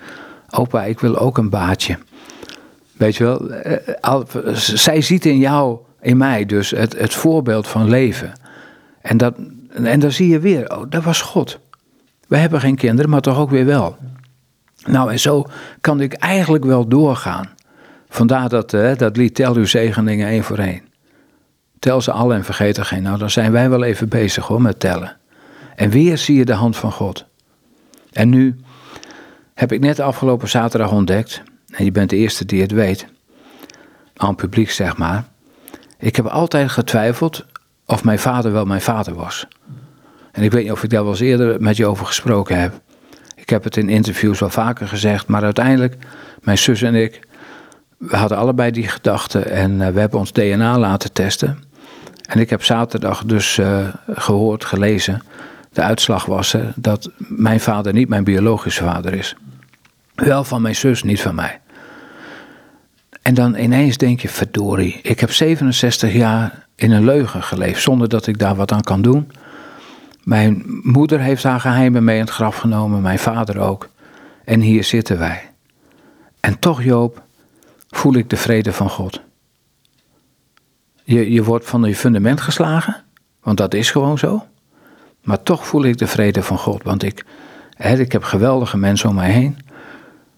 Opa, 0.50 0.84
ik 0.84 1.00
wil 1.00 1.18
ook 1.18 1.38
een 1.38 1.50
baardje. 1.50 1.98
Weet 3.04 3.16
je 3.16 3.24
wel, 3.24 3.50
eh, 3.52 4.56
zij 4.56 5.02
ziet 5.02 5.26
in 5.26 5.38
jou, 5.38 5.78
in 6.02 6.18
mij 6.18 6.46
dus, 6.46 6.70
het, 6.70 7.00
het 7.00 7.14
voorbeeld 7.14 7.68
van 7.68 7.90
leven. 7.90 8.34
En, 9.02 9.18
dat, 9.18 9.36
en 9.74 10.00
dan 10.00 10.12
zie 10.12 10.28
je 10.28 10.40
weer, 10.40 10.78
oh, 10.78 10.84
dat 10.90 11.04
was 11.04 11.22
God. 11.22 11.60
We 12.28 12.38
hebben 12.38 12.60
geen 12.60 12.76
kinderen, 12.76 13.10
maar 13.10 13.22
toch 13.22 13.38
ook 13.38 13.50
weer 13.50 13.66
wel. 13.66 13.98
Nou, 14.86 15.12
en 15.12 15.20
zo 15.20 15.46
kan 15.82 16.02
ik 16.02 16.14
eigenlijk 16.14 16.66
wel 16.66 16.88
doorgaan. 16.88 17.50
Vandaar 18.10 18.50
dat, 18.50 18.74
uh, 18.74 18.96
dat 18.98 19.18
lied 19.18 19.36
Tel 19.36 19.56
uw 19.56 19.66
zegeningen 19.66 20.28
één 20.28 20.44
voor 20.44 20.58
één. 20.58 20.82
Tel 21.80 22.02
ze 22.02 22.12
alle 22.12 22.34
en 22.34 22.44
vergeet 22.44 22.78
er 22.78 22.86
geen. 22.86 23.04
Nou, 23.04 23.18
dan 23.18 23.30
zijn 23.30 23.52
wij 23.52 23.70
wel 23.70 23.84
even 23.84 24.10
bezig 24.10 24.48
hoor 24.48 24.62
met 24.62 24.80
tellen. 24.80 25.18
En 25.76 25.90
weer 25.90 26.18
zie 26.18 26.38
je 26.38 26.46
de 26.46 26.54
hand 26.54 26.78
van 26.78 26.92
God. 26.92 27.26
En 28.12 28.30
nu 28.30 28.56
heb 29.54 29.72
ik 29.72 29.80
net 29.80 30.00
afgelopen 30.00 30.50
zaterdag 30.50 30.92
ontdekt, 30.92 31.44
en 31.74 31.86
je 31.86 31.92
bent 31.92 32.10
de 32.10 32.15
eerste 32.15 32.46
die 32.46 32.62
het 32.62 32.72
weet, 32.72 33.06
aan 34.15 34.36
publiek 34.36 34.72
zeg 34.72 34.98
maar. 34.98 35.24
Ik 35.98 36.15
heb 36.15 36.25
altijd 36.25 36.72
getwijfeld 36.72 37.46
of 37.86 38.03
mijn 38.03 38.20
vader 38.20 38.51
wel 38.51 38.65
mijn 38.65 38.82
vader 38.82 39.13
was. 39.13 39.48
En 40.32 40.44
ik 40.44 40.51
weet 40.51 40.63
niet 40.63 40.72
of 40.72 40.84
ik 40.84 40.89
daar 40.89 41.03
wel 41.03 41.12
eens 41.12 41.20
eerder 41.20 41.62
met 41.62 41.77
je 41.77 41.86
over 41.86 42.06
gesproken 42.06 42.60
heb. 42.60 42.82
Ik 43.36 43.50
heb 43.50 43.63
het 43.63 43.77
in 43.77 43.89
interviews 43.89 44.39
wel 44.39 44.50
vaker 44.50 44.88
gezegd, 44.88 45.27
maar 45.27 45.44
uiteindelijk, 45.44 45.96
mijn 46.42 46.58
zus 46.58 46.82
en 46.82 46.96
ik, 46.96 47.20
we 47.98 48.15
hadden 48.15 48.38
allebei 48.38 48.72
die 48.72 48.88
gedachten 48.88 49.51
en 49.51 49.82
eh, 49.82 49.94
we 49.94 50.00
hebben 50.00 50.20
ons 50.20 50.32
DNA 50.32 50.80
laten 50.80 51.12
testen. 51.12 51.63
En 52.27 52.39
ik 52.39 52.50
heb 52.50 52.63
zaterdag 52.63 53.24
dus 53.25 53.58
uh, 53.58 53.88
gehoord, 54.08 54.65
gelezen, 54.65 55.22
de 55.72 55.82
uitslag 55.82 56.25
was 56.25 56.53
uh, 56.53 56.62
dat 56.75 57.10
mijn 57.18 57.60
vader 57.60 57.94
niet 57.94 58.10
mijn 58.10 58.24
biologische 58.24 58.84
vader 58.84 59.13
is. 59.13 59.36
Wel 60.15 60.44
van 60.44 60.62
mijn 60.62 60.75
zus, 60.75 61.03
niet 61.03 61.22
van 61.22 61.36
mij. 61.36 61.60
En 63.24 63.34
dan 63.34 63.56
ineens 63.56 63.98
denk 63.98 64.20
je, 64.20 64.30
verdorie, 64.30 65.00
ik 65.01 65.20
heb 65.20 65.32
67 65.32 66.13
jaar 66.13 66.68
in 66.75 66.92
een 66.92 67.06
leugen 67.06 67.44
geleefd 67.44 67.82
zonder 67.82 68.10
dat 68.10 68.27
ik 68.27 68.39
daar 68.39 68.56
wat 68.56 68.72
aan 68.72 68.82
kan 68.82 69.01
doen. 69.01 69.32
Mijn 70.24 70.63
moeder 70.82 71.20
heeft 71.20 71.44
haar 71.44 71.60
geheimen 71.60 72.03
mee 72.03 72.15
in 72.15 72.22
het 72.22 72.34
graf 72.34 72.58
genomen, 72.58 73.01
mijn 73.01 73.20
vader 73.20 73.60
ook. 73.60 73.89
En 74.46 74.60
hier 74.60 74.84
zitten 74.84 75.20
wij. 75.20 75.50
En 76.39 76.60
toch, 76.60 76.84
Joop, 76.84 77.24
voel 77.89 78.13
ik 78.13 78.30
de 78.30 78.38
vrede 78.38 78.74
van 78.74 78.89
God. 78.89 79.22
Je, 81.03 81.32
je 81.32 81.44
wordt 81.44 81.65
van 81.65 81.84
je 81.84 81.96
fundament 81.96 82.42
geslagen, 82.42 83.03
want 83.42 83.58
dat 83.58 83.74
is 83.74 83.92
gewoon 83.92 84.18
zo. 84.18 84.46
Maar 85.22 85.44
toch 85.44 85.68
voel 85.68 85.84
ik 85.84 85.98
de 85.98 86.08
vrede 86.08 86.44
van 86.44 86.58
God, 86.58 86.84
want 86.84 87.03
ik, 87.03 87.25
hè, 87.74 88.00
ik 88.00 88.12
heb 88.12 88.24
geweldige 88.24 88.77
mensen 88.77 89.10
om 89.10 89.15
mij 89.15 89.32
heen. 89.32 89.58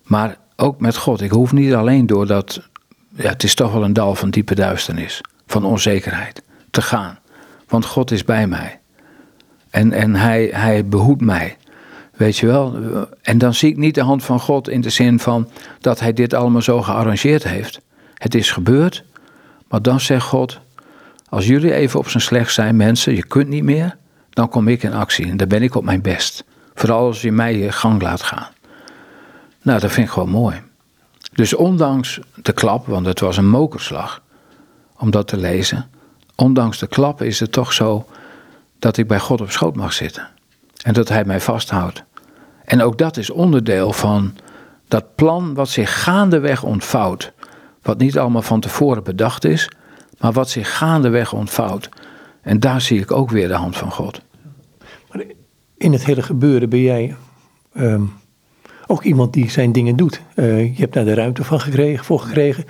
Maar 0.03 0.37
ook 0.55 0.79
met 0.79 0.97
God. 0.97 1.21
Ik 1.21 1.31
hoef 1.31 1.51
niet 1.51 1.73
alleen 1.73 2.05
door 2.05 2.27
dat, 2.27 2.69
ja, 3.15 3.29
het 3.29 3.43
is 3.43 3.55
toch 3.55 3.71
wel 3.71 3.83
een 3.83 3.93
dal 3.93 4.15
van 4.15 4.29
diepe 4.29 4.55
duisternis, 4.55 5.21
van 5.47 5.65
onzekerheid, 5.65 6.41
te 6.69 6.81
gaan. 6.81 7.19
Want 7.67 7.85
God 7.85 8.11
is 8.11 8.23
bij 8.23 8.47
mij. 8.47 8.79
En, 9.69 9.91
en 9.91 10.15
hij, 10.15 10.49
hij 10.51 10.85
behoedt 10.85 11.21
mij. 11.21 11.57
Weet 12.15 12.37
je 12.37 12.45
wel? 12.45 12.79
En 13.21 13.37
dan 13.37 13.53
zie 13.53 13.69
ik 13.69 13.77
niet 13.77 13.95
de 13.95 14.01
hand 14.01 14.23
van 14.23 14.39
God 14.39 14.69
in 14.69 14.81
de 14.81 14.89
zin 14.89 15.19
van 15.19 15.49
dat 15.79 15.99
hij 15.99 16.13
dit 16.13 16.33
allemaal 16.33 16.61
zo 16.61 16.81
gearrangeerd 16.81 17.43
heeft. 17.43 17.81
Het 18.13 18.35
is 18.35 18.51
gebeurd, 18.51 19.03
maar 19.67 19.81
dan 19.81 19.99
zegt 19.99 20.25
God: 20.25 20.59
Als 21.29 21.47
jullie 21.47 21.73
even 21.73 21.99
op 21.99 22.09
zijn 22.09 22.23
slecht 22.23 22.53
zijn, 22.53 22.75
mensen, 22.75 23.15
je 23.15 23.25
kunt 23.25 23.47
niet 23.47 23.63
meer, 23.63 23.97
dan 24.29 24.49
kom 24.49 24.67
ik 24.67 24.83
in 24.83 24.93
actie. 24.93 25.29
En 25.29 25.37
dan 25.37 25.47
ben 25.47 25.63
ik 25.63 25.75
op 25.75 25.83
mijn 25.83 26.01
best. 26.01 26.43
Vooral 26.73 27.05
als 27.05 27.21
je 27.21 27.31
mij 27.31 27.57
je 27.57 27.71
gang 27.71 28.01
laat 28.01 28.21
gaan. 28.21 28.47
Nou, 29.61 29.79
dat 29.79 29.91
vind 29.91 30.07
ik 30.07 30.13
gewoon 30.13 30.29
mooi. 30.29 30.61
Dus 31.35 31.53
ondanks 31.53 32.19
de 32.41 32.53
klap, 32.53 32.87
want 32.87 33.05
het 33.05 33.19
was 33.19 33.37
een 33.37 33.49
mokerslag 33.49 34.21
om 34.97 35.11
dat 35.11 35.27
te 35.27 35.37
lezen. 35.37 35.89
Ondanks 36.35 36.79
de 36.79 36.87
klap 36.87 37.21
is 37.21 37.39
het 37.39 37.51
toch 37.51 37.73
zo 37.73 38.05
dat 38.79 38.97
ik 38.97 39.07
bij 39.07 39.19
God 39.19 39.41
op 39.41 39.51
schoot 39.51 39.75
mag 39.75 39.93
zitten. 39.93 40.27
En 40.83 40.93
dat 40.93 41.09
Hij 41.09 41.25
mij 41.25 41.41
vasthoudt. 41.41 42.03
En 42.63 42.81
ook 42.81 42.97
dat 42.97 43.17
is 43.17 43.29
onderdeel 43.29 43.93
van 43.93 44.33
dat 44.87 45.15
plan 45.15 45.53
wat 45.53 45.69
zich 45.69 46.03
gaandeweg 46.03 46.63
ontvouwt. 46.63 47.33
Wat 47.81 47.97
niet 47.97 48.17
allemaal 48.17 48.41
van 48.41 48.59
tevoren 48.59 49.03
bedacht 49.03 49.45
is, 49.45 49.69
maar 50.19 50.31
wat 50.31 50.49
zich 50.49 50.77
gaandeweg 50.77 51.33
ontvouwt. 51.33 51.89
En 52.41 52.59
daar 52.59 52.81
zie 52.81 52.99
ik 52.99 53.11
ook 53.11 53.29
weer 53.29 53.47
de 53.47 53.53
hand 53.53 53.77
van 53.77 53.91
God. 53.91 54.21
Maar 55.11 55.23
in 55.77 55.91
het 55.91 56.05
hele 56.05 56.21
gebeuren 56.21 56.69
ben 56.69 56.81
jij 56.81 57.15
ehm, 57.73 58.03
ook 58.87 59.03
iemand 59.03 59.33
die 59.33 59.49
zijn 59.49 59.71
dingen 59.71 59.95
doet. 59.95 60.21
Uh, 60.35 60.65
je 60.65 60.81
hebt 60.81 60.93
daar 60.93 61.05
de 61.05 61.13
ruimte 61.13 61.43
van 61.43 61.59
gekregen, 61.59 62.05
voor 62.05 62.19
gekregen. 62.19 62.65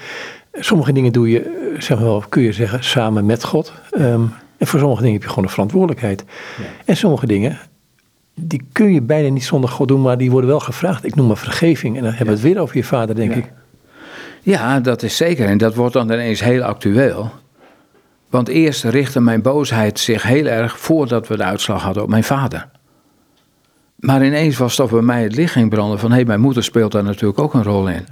Sommige 0.53 0.93
dingen 0.93 1.11
doe 1.11 1.29
je, 1.29 1.39
eh, 1.39 1.81
zeg 1.81 1.99
wel, 1.99 2.23
kun 2.29 2.41
je 2.41 2.51
zeggen, 2.51 2.83
samen 2.83 3.25
met 3.25 3.43
God. 3.43 3.73
Um, 3.97 4.33
en 4.57 4.67
voor 4.67 4.79
sommige 4.79 5.01
dingen 5.01 5.15
heb 5.15 5.23
je 5.23 5.29
gewoon 5.29 5.43
een 5.43 5.53
verantwoordelijkheid. 5.53 6.23
Ja. 6.57 6.63
En 6.85 6.97
sommige 6.97 7.27
dingen, 7.27 7.57
die 8.33 8.61
kun 8.71 8.93
je 8.93 9.01
bijna 9.01 9.29
niet 9.29 9.45
zonder 9.45 9.69
God 9.69 9.87
doen, 9.87 10.01
maar 10.01 10.17
die 10.17 10.31
worden 10.31 10.49
wel 10.49 10.59
gevraagd. 10.59 11.05
Ik 11.05 11.15
noem 11.15 11.27
maar 11.27 11.37
vergeving. 11.37 11.97
En 11.97 12.03
dan 12.03 12.13
hebben 12.13 12.35
we 12.35 12.41
het 12.41 12.53
weer 12.53 12.61
over 12.61 12.77
je 12.77 12.83
vader, 12.83 13.15
denk 13.15 13.35
ik. 13.35 13.51
Ja, 14.41 14.79
dat 14.79 15.03
is 15.03 15.17
zeker. 15.17 15.47
En 15.47 15.57
dat 15.57 15.75
wordt 15.75 15.93
dan 15.93 16.11
ineens 16.11 16.39
heel 16.39 16.63
actueel. 16.63 17.31
Want 18.29 18.47
eerst 18.47 18.83
richtte 18.83 19.21
mijn 19.21 19.41
boosheid 19.41 19.99
zich 19.99 20.23
heel 20.23 20.45
erg 20.45 20.79
voordat 20.79 21.27
we 21.27 21.37
de 21.37 21.43
uitslag 21.43 21.83
hadden 21.83 22.03
op 22.03 22.09
mijn 22.09 22.23
vader. 22.23 22.67
Maar 24.05 24.25
ineens 24.25 24.57
was 24.57 24.75
toch 24.75 24.89
bij 24.89 25.01
mij 25.01 25.23
het 25.23 25.35
licht 25.35 25.51
ging 25.51 25.69
branden 25.69 25.99
van 25.99 26.09
hé, 26.09 26.15
hey, 26.15 26.25
mijn 26.25 26.39
moeder 26.39 26.63
speelt 26.63 26.91
daar 26.91 27.03
natuurlijk 27.03 27.39
ook 27.39 27.53
een 27.53 27.63
rol 27.63 27.89
in. 27.89 28.05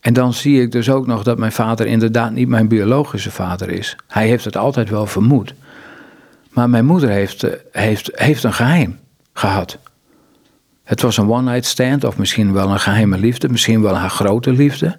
En 0.00 0.12
dan 0.12 0.32
zie 0.32 0.62
ik 0.62 0.72
dus 0.72 0.90
ook 0.90 1.06
nog 1.06 1.22
dat 1.22 1.38
mijn 1.38 1.52
vader 1.52 1.86
inderdaad 1.86 2.32
niet 2.32 2.48
mijn 2.48 2.68
biologische 2.68 3.30
vader 3.30 3.70
is. 3.70 3.96
Hij 4.06 4.26
heeft 4.26 4.44
het 4.44 4.56
altijd 4.56 4.90
wel 4.90 5.06
vermoed. 5.06 5.54
Maar 6.50 6.70
mijn 6.70 6.84
moeder 6.84 7.08
heeft, 7.08 7.42
eh, 7.42 7.52
heeft, 7.72 8.10
heeft 8.14 8.44
een 8.44 8.52
geheim 8.52 8.98
gehad. 9.32 9.78
Het 10.84 11.02
was 11.02 11.16
een 11.16 11.30
one-night 11.30 11.64
stand, 11.64 12.04
of 12.04 12.18
misschien 12.18 12.52
wel 12.52 12.70
een 12.70 12.80
geheime 12.80 13.18
liefde, 13.18 13.48
misschien 13.48 13.82
wel 13.82 13.94
haar 13.96 14.10
grote 14.10 14.52
liefde. 14.52 14.98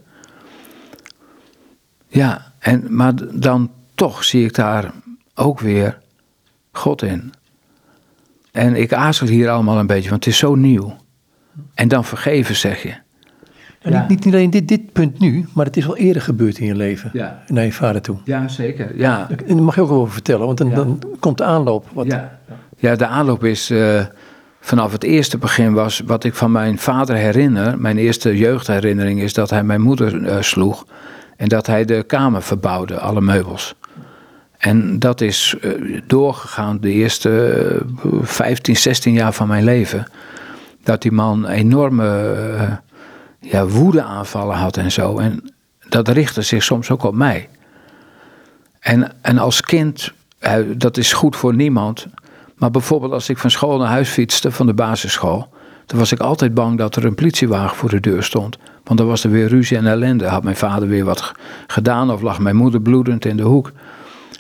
Ja, 2.07 2.51
en, 2.59 2.95
maar 2.95 3.13
dan 3.31 3.71
toch 3.95 4.23
zie 4.23 4.45
ik 4.45 4.55
daar 4.55 4.91
ook 5.35 5.59
weer 5.59 5.97
God 6.71 7.01
in. 7.01 7.33
En 8.51 8.75
ik 8.75 8.93
aarzel 8.93 9.27
hier 9.27 9.49
allemaal 9.49 9.77
een 9.77 9.87
beetje, 9.87 10.09
want 10.09 10.25
het 10.25 10.33
is 10.33 10.39
zo 10.39 10.55
nieuw. 10.55 10.95
En 11.73 11.87
dan 11.87 12.05
vergeven, 12.05 12.55
zeg 12.55 12.83
je. 12.83 12.93
Ja. 13.81 14.05
Niet, 14.07 14.25
niet, 14.25 14.33
alleen 14.33 14.49
dit, 14.49 14.67
dit 14.67 14.91
punt 14.91 15.19
nu, 15.19 15.47
maar 15.53 15.65
het 15.65 15.77
is 15.77 15.87
al 15.87 15.97
eerder 15.97 16.21
gebeurd 16.21 16.57
in 16.57 16.65
je 16.65 16.75
leven. 16.75 17.09
Ja. 17.13 17.43
Naar 17.47 17.63
je 17.63 17.71
vader 17.71 18.01
toe. 18.01 18.17
Ja, 18.23 18.47
zeker. 18.47 18.97
Ja. 18.97 19.29
En 19.45 19.55
daar 19.55 19.63
mag 19.63 19.75
je 19.75 19.81
ook 19.81 19.91
over 19.91 20.13
vertellen, 20.13 20.45
want 20.45 20.57
dan, 20.57 20.73
dan 20.73 21.03
komt 21.19 21.37
de 21.37 21.43
aanloop. 21.43 21.85
Wat... 21.93 22.05
Ja. 22.05 22.39
ja, 22.77 22.95
de 22.95 23.05
aanloop 23.05 23.43
is 23.43 23.71
uh, 23.71 24.05
vanaf 24.59 24.91
het 24.91 25.03
eerste 25.03 25.37
begin 25.37 25.73
was 25.73 26.01
wat 26.05 26.23
ik 26.23 26.33
van 26.33 26.51
mijn 26.51 26.77
vader 26.77 27.15
herinner. 27.15 27.79
Mijn 27.79 27.97
eerste 27.97 28.37
jeugdherinnering 28.37 29.21
is 29.21 29.33
dat 29.33 29.49
hij 29.49 29.63
mijn 29.63 29.81
moeder 29.81 30.15
uh, 30.15 30.41
sloeg. 30.41 30.85
En 31.37 31.47
dat 31.47 31.67
hij 31.67 31.85
de 31.85 32.03
kamer 32.03 32.41
verbouwde, 32.41 32.99
alle 32.99 33.21
meubels. 33.21 33.75
En 34.59 34.99
dat 34.99 35.21
is 35.21 35.55
uh, 35.61 36.01
doorgegaan 36.07 36.79
de 36.79 36.91
eerste 36.91 37.81
15, 38.21 38.75
16 38.75 39.13
jaar 39.13 39.33
van 39.33 39.47
mijn 39.47 39.63
leven. 39.63 40.07
Dat 40.83 41.01
die 41.01 41.11
man 41.11 41.47
enorme 41.47 42.81
ja, 43.39 43.67
woedeaanvallen 43.67 44.57
had 44.57 44.77
en 44.77 44.91
zo. 44.91 45.17
En 45.17 45.53
dat 45.89 46.07
richtte 46.07 46.41
zich 46.41 46.63
soms 46.63 46.91
ook 46.91 47.03
op 47.03 47.15
mij. 47.15 47.49
En, 48.79 49.11
en 49.21 49.37
als 49.37 49.61
kind, 49.61 50.13
dat 50.75 50.97
is 50.97 51.13
goed 51.13 51.35
voor 51.35 51.55
niemand. 51.55 52.07
Maar 52.55 52.71
bijvoorbeeld 52.71 53.11
als 53.11 53.29
ik 53.29 53.37
van 53.37 53.51
school 53.51 53.77
naar 53.77 53.87
huis 53.87 54.09
fietste, 54.09 54.51
van 54.51 54.65
de 54.65 54.73
basisschool. 54.73 55.49
Dan 55.85 55.97
was 55.97 56.11
ik 56.11 56.19
altijd 56.19 56.53
bang 56.53 56.77
dat 56.77 56.95
er 56.95 57.05
een 57.05 57.15
politiewagen 57.15 57.77
voor 57.77 57.89
de 57.89 57.99
deur 57.99 58.23
stond. 58.23 58.57
Want 58.83 58.99
dan 58.99 59.07
was 59.07 59.23
er 59.23 59.31
weer 59.31 59.47
ruzie 59.47 59.77
en 59.77 59.87
ellende. 59.87 60.27
Had 60.27 60.43
mijn 60.43 60.55
vader 60.55 60.87
weer 60.87 61.05
wat 61.05 61.31
gedaan 61.67 62.11
of 62.11 62.21
lag 62.21 62.39
mijn 62.39 62.55
moeder 62.55 62.81
bloedend 62.81 63.25
in 63.25 63.37
de 63.37 63.43
hoek. 63.43 63.71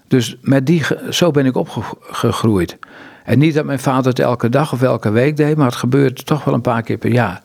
Dus 0.09 0.37
met 0.41 0.65
die, 0.65 0.83
zo 1.09 1.31
ben 1.31 1.45
ik 1.45 1.55
opgegroeid. 1.55 2.77
En 3.23 3.39
niet 3.39 3.53
dat 3.53 3.65
mijn 3.65 3.79
vader 3.79 4.05
het 4.05 4.19
elke 4.19 4.49
dag 4.49 4.73
of 4.73 4.81
elke 4.81 5.09
week 5.11 5.37
deed, 5.37 5.57
maar 5.57 5.65
het 5.65 5.75
gebeurde 5.75 6.23
toch 6.23 6.43
wel 6.43 6.53
een 6.53 6.61
paar 6.61 6.81
keer 6.81 6.97
per 6.97 7.11
jaar. 7.11 7.41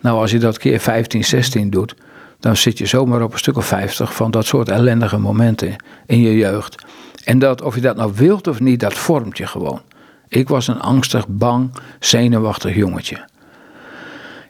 Nou, 0.00 0.18
als 0.18 0.30
je 0.30 0.38
dat 0.38 0.58
keer 0.58 0.80
15, 0.80 1.24
16 1.24 1.70
doet, 1.70 1.94
dan 2.40 2.56
zit 2.56 2.78
je 2.78 2.86
zomaar 2.86 3.22
op 3.22 3.32
een 3.32 3.38
stuk 3.38 3.56
of 3.56 3.66
50 3.66 4.14
van 4.14 4.30
dat 4.30 4.46
soort 4.46 4.68
ellendige 4.68 5.18
momenten 5.18 5.76
in 6.06 6.20
je 6.20 6.36
jeugd. 6.36 6.84
En 7.24 7.38
dat, 7.38 7.62
of 7.62 7.74
je 7.74 7.80
dat 7.80 7.96
nou 7.96 8.12
wilt 8.14 8.46
of 8.46 8.60
niet, 8.60 8.80
dat 8.80 8.94
vormt 8.94 9.38
je 9.38 9.46
gewoon. 9.46 9.80
Ik 10.28 10.48
was 10.48 10.68
een 10.68 10.80
angstig, 10.80 11.28
bang, 11.28 11.70
zenuwachtig 12.00 12.74
jongetje. 12.74 13.28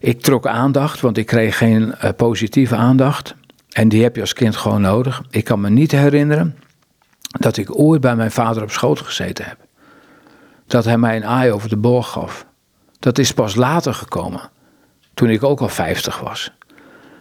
Ik 0.00 0.21
trok 0.21 0.47
aandacht, 0.47 1.00
want 1.00 1.18
ik 1.18 1.26
kreeg 1.26 1.59
geen 1.59 1.94
uh, 2.04 2.11
positieve 2.16 2.76
aandacht. 2.76 3.35
En 3.71 3.88
die 3.88 4.02
heb 4.02 4.14
je 4.14 4.21
als 4.21 4.33
kind 4.33 4.56
gewoon 4.56 4.80
nodig. 4.80 5.23
Ik 5.30 5.44
kan 5.44 5.61
me 5.61 5.71
niet 5.71 5.90
herinneren 5.90 6.56
dat 7.38 7.57
ik 7.57 7.79
ooit 7.79 8.00
bij 8.00 8.17
mijn 8.17 8.31
vader 8.31 8.62
op 8.62 8.71
schoot 8.71 9.00
gezeten 9.00 9.45
heb. 9.45 9.59
Dat 10.67 10.85
hij 10.85 10.99
mij 10.99 11.17
een 11.17 11.26
aai 11.26 11.53
over 11.53 11.69
de 11.69 11.76
boog 11.76 12.11
gaf. 12.11 12.47
Dat 12.99 13.19
is 13.19 13.33
pas 13.33 13.55
later 13.55 13.95
gekomen 13.95 14.50
toen 15.14 15.31
ik 15.31 15.43
ook 15.43 15.61
al 15.61 15.69
50 15.69 16.19
was. 16.21 16.53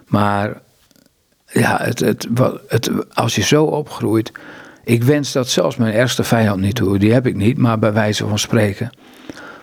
Maar 0.07 0.61
ja, 1.45 1.77
het, 1.81 1.99
het, 1.99 2.89
als 3.13 3.35
je 3.35 3.41
zo 3.41 3.63
opgroeit. 3.63 4.31
Ik 4.83 5.03
wens 5.03 5.31
dat 5.31 5.49
zelfs 5.49 5.75
mijn 5.75 5.93
ergste 5.93 6.23
vijand 6.23 6.61
niet 6.61 6.75
toe. 6.75 6.99
Die 6.99 7.13
heb 7.13 7.27
ik 7.27 7.35
niet, 7.35 7.57
maar 7.57 7.79
bij 7.79 7.93
wijze 7.93 8.27
van 8.27 8.39
spreken. 8.39 8.89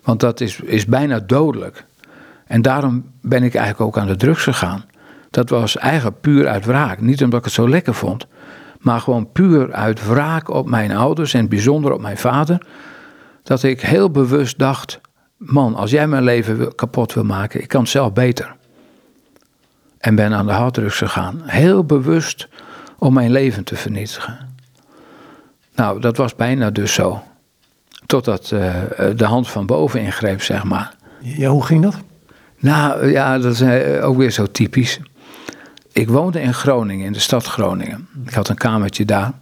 Want 0.02 0.21
dat 0.21 0.40
is, 0.40 0.61
is 0.61 0.87
bijna 0.87 1.19
dodelijk. 1.19 1.85
En 2.47 2.62
daarom 2.62 3.11
ben 3.21 3.42
ik 3.42 3.54
eigenlijk 3.54 3.87
ook 3.87 3.99
aan 4.02 4.07
de 4.07 4.16
drugs 4.16 4.42
gegaan. 4.42 4.85
Dat 5.30 5.49
was 5.49 5.76
eigenlijk 5.76 6.21
puur 6.21 6.49
uit 6.49 6.64
wraak. 6.64 7.00
Niet 7.00 7.23
omdat 7.23 7.38
ik 7.38 7.45
het 7.45 7.54
zo 7.54 7.69
lekker 7.69 7.95
vond. 7.95 8.26
Maar 8.80 9.00
gewoon 9.00 9.32
puur 9.32 9.72
uit 9.72 10.06
wraak 10.06 10.49
op 10.49 10.68
mijn 10.68 10.96
ouders 10.96 11.34
en 11.34 11.49
bijzonder 11.49 11.92
op 11.92 12.00
mijn 12.00 12.18
vader. 12.18 12.66
Dat 13.42 13.62
ik 13.62 13.80
heel 13.80 14.10
bewust 14.10 14.58
dacht: 14.58 15.00
man, 15.37 15.75
als 15.75 15.90
jij 15.90 16.06
mijn 16.06 16.22
leven 16.22 16.75
kapot 16.75 17.14
wil 17.14 17.25
maken, 17.25 17.60
ik 17.60 17.68
kan 17.68 17.80
het 17.80 17.90
zelf 17.90 18.12
beter. 18.12 18.56
En 19.99 20.14
ben 20.14 20.32
aan 20.32 20.46
de 20.46 20.52
harddrugs 20.52 20.96
gegaan, 20.96 21.42
heel 21.44 21.84
bewust 21.84 22.49
om 22.99 23.14
mijn 23.14 23.30
leven 23.30 23.64
te 23.64 23.76
vernietigen. 23.76 24.38
Nou, 25.75 26.00
dat 26.00 26.16
was 26.16 26.34
bijna 26.34 26.70
dus 26.70 26.94
zo. 26.94 27.22
Totdat 28.06 28.50
uh, 28.50 28.75
de 29.16 29.25
hand 29.25 29.49
van 29.49 29.66
boven 29.66 30.00
ingreep, 30.00 30.42
zeg 30.42 30.64
maar. 30.64 30.94
Ja, 31.20 31.49
hoe 31.49 31.64
ging 31.64 31.82
dat? 31.82 31.96
Nou 32.58 33.10
ja, 33.10 33.38
dat 33.38 33.52
is 33.52 33.60
uh, 33.60 34.04
ook 34.04 34.16
weer 34.16 34.30
zo 34.30 34.46
typisch. 34.46 35.00
Ik 35.92 36.09
woonde 36.09 36.40
in 36.40 36.54
Groningen, 36.54 37.06
in 37.06 37.12
de 37.12 37.18
stad 37.18 37.44
Groningen. 37.44 38.09
Ik 38.26 38.35
had 38.35 38.49
een 38.49 38.56
kamertje 38.56 39.04
daar. 39.04 39.32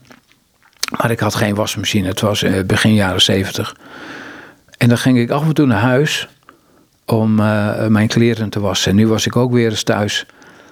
Maar 1.00 1.10
ik 1.10 1.20
had 1.20 1.34
geen 1.34 1.54
wasmachine. 1.54 2.08
Het 2.08 2.20
was 2.20 2.42
uh, 2.42 2.64
begin 2.64 2.94
jaren 2.94 3.22
zeventig. 3.22 3.76
En 4.78 4.88
dan 4.88 4.98
ging 4.98 5.18
ik 5.18 5.30
af 5.30 5.42
en 5.42 5.54
toe 5.54 5.66
naar 5.66 5.80
huis 5.80 6.28
om 7.06 7.34
mijn 7.88 8.08
kleren 8.08 8.48
te 8.48 8.60
wassen. 8.60 8.90
En 8.90 8.96
nu 8.96 9.06
was 9.06 9.26
ik 9.26 9.36
ook 9.36 9.52
weer 9.52 9.70
eens 9.70 9.82
thuis. 9.82 10.26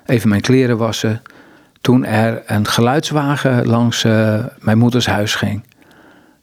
Even 0.07 0.29
mijn 0.29 0.41
kleren 0.41 0.77
wassen. 0.77 1.23
Toen 1.81 2.05
er 2.05 2.43
een 2.47 2.67
geluidswagen 2.67 3.67
langs 3.67 4.03
mijn 4.59 4.79
moeders 4.79 5.07
huis 5.07 5.35
ging. 5.35 5.65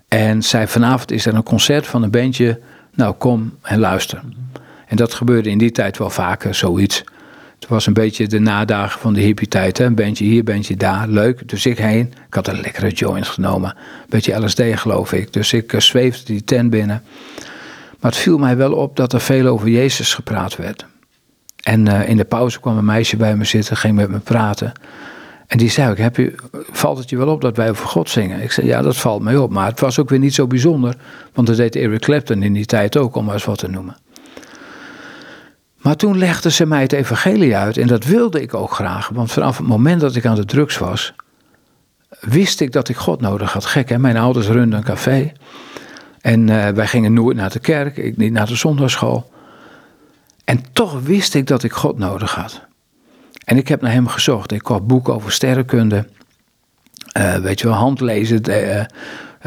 En 0.07 0.43
zei: 0.43 0.67
Vanavond 0.67 1.11
is 1.11 1.25
er 1.25 1.35
een 1.35 1.43
concert 1.43 1.87
van 1.87 2.03
een 2.03 2.11
bandje. 2.11 2.59
Nou, 2.93 3.13
kom 3.13 3.57
en 3.61 3.79
luister. 3.79 4.21
En 4.87 4.95
dat 4.95 5.13
gebeurde 5.13 5.49
in 5.49 5.57
die 5.57 5.71
tijd 5.71 5.97
wel 5.97 6.09
vaker, 6.09 6.55
zoiets. 6.55 7.03
Het 7.63 7.71
was 7.71 7.85
een 7.87 7.93
beetje 7.93 8.27
de 8.27 8.39
nadagen 8.39 8.99
van 8.99 9.13
de 9.13 9.21
hippie-tijd. 9.21 9.79
Een 9.79 9.95
bandje 9.95 10.25
hier, 10.25 10.43
bandje 10.43 10.77
daar. 10.77 11.07
Leuk. 11.07 11.49
Dus 11.49 11.65
ik 11.65 11.77
heen. 11.77 12.13
Ik 12.27 12.33
had 12.33 12.47
een 12.47 12.61
lekkere 12.61 12.89
joint 12.89 13.27
genomen. 13.27 13.75
Beetje 14.09 14.45
LSD, 14.45 14.61
geloof 14.73 15.13
ik. 15.13 15.33
Dus 15.33 15.53
ik 15.53 15.73
uh, 15.73 15.79
zweefde 15.79 16.23
die 16.25 16.43
tent 16.43 16.69
binnen. 16.69 17.03
Maar 17.99 18.11
het 18.11 18.19
viel 18.19 18.37
mij 18.37 18.57
wel 18.57 18.73
op 18.73 18.95
dat 18.95 19.13
er 19.13 19.21
veel 19.21 19.47
over 19.47 19.67
Jezus 19.67 20.13
gepraat 20.13 20.55
werd. 20.55 20.85
En 21.63 21.85
uh, 21.85 22.09
in 22.09 22.17
de 22.17 22.23
pauze 22.23 22.59
kwam 22.59 22.77
een 22.77 22.85
meisje 22.85 23.17
bij 23.17 23.35
me 23.35 23.43
zitten, 23.43 23.77
ging 23.77 23.95
met 23.95 24.09
me 24.09 24.19
praten. 24.19 24.71
En 25.47 25.57
die 25.57 25.69
zei 25.69 25.91
ook, 25.91 25.97
heb 25.97 26.15
je, 26.15 26.35
valt 26.71 26.97
het 26.97 27.09
je 27.09 27.17
wel 27.17 27.27
op 27.27 27.41
dat 27.41 27.57
wij 27.57 27.69
over 27.69 27.87
God 27.87 28.09
zingen? 28.09 28.41
Ik 28.41 28.51
zei, 28.51 28.67
ja, 28.67 28.81
dat 28.81 28.97
valt 28.97 29.21
mij 29.21 29.37
op. 29.37 29.51
Maar 29.51 29.67
het 29.67 29.79
was 29.79 29.99
ook 29.99 30.09
weer 30.09 30.19
niet 30.19 30.33
zo 30.33 30.47
bijzonder. 30.47 30.95
Want 31.33 31.47
dat 31.47 31.57
deed 31.57 31.75
Eric 31.75 32.01
Clapton 32.01 32.43
in 32.43 32.53
die 32.53 32.65
tijd 32.65 32.97
ook, 32.97 33.15
om 33.15 33.25
maar 33.25 33.33
eens 33.33 33.45
wat 33.45 33.57
te 33.57 33.67
noemen. 33.67 33.95
Maar 35.83 35.95
toen 35.95 36.17
legde 36.17 36.51
ze 36.51 36.65
mij 36.65 36.81
het 36.81 36.93
evangelie 36.93 37.55
uit. 37.55 37.77
En 37.77 37.87
dat 37.87 38.05
wilde 38.05 38.41
ik 38.41 38.53
ook 38.53 38.71
graag. 38.71 39.09
Want 39.09 39.31
vanaf 39.31 39.57
het 39.57 39.67
moment 39.67 40.01
dat 40.01 40.15
ik 40.15 40.25
aan 40.25 40.35
de 40.35 40.45
drugs 40.45 40.77
was... 40.77 41.13
wist 42.19 42.61
ik 42.61 42.71
dat 42.71 42.89
ik 42.89 42.95
God 42.95 43.21
nodig 43.21 43.53
had. 43.53 43.65
Gek, 43.65 43.89
hè? 43.89 43.99
Mijn 43.99 44.17
ouders 44.17 44.47
runden 44.47 44.79
een 44.79 44.85
café. 44.85 45.31
En 46.21 46.47
uh, 46.47 46.67
wij 46.67 46.87
gingen 46.87 47.13
nooit 47.13 47.37
naar 47.37 47.51
de 47.51 47.59
kerk. 47.59 47.97
Ik 47.97 48.17
niet 48.17 48.31
naar 48.31 48.47
de 48.47 48.55
zondagschool. 48.55 49.31
En 50.43 50.63
toch 50.73 51.01
wist 51.01 51.35
ik 51.35 51.47
dat 51.47 51.63
ik 51.63 51.71
God 51.71 51.97
nodig 51.97 52.35
had. 52.35 52.61
En 53.45 53.57
ik 53.57 53.67
heb 53.67 53.81
naar 53.81 53.91
hem 53.91 54.07
gezocht. 54.07 54.51
Ik 54.51 54.61
kocht 54.63 54.87
boeken 54.87 55.13
over 55.13 55.31
sterrenkunde. 55.31 56.07
Uh, 57.17 57.35
weet 57.35 57.59
je 57.59 57.67
wel, 57.67 57.75
handlezen 57.75 58.43
de, 58.43 58.65
uh, 58.65 58.99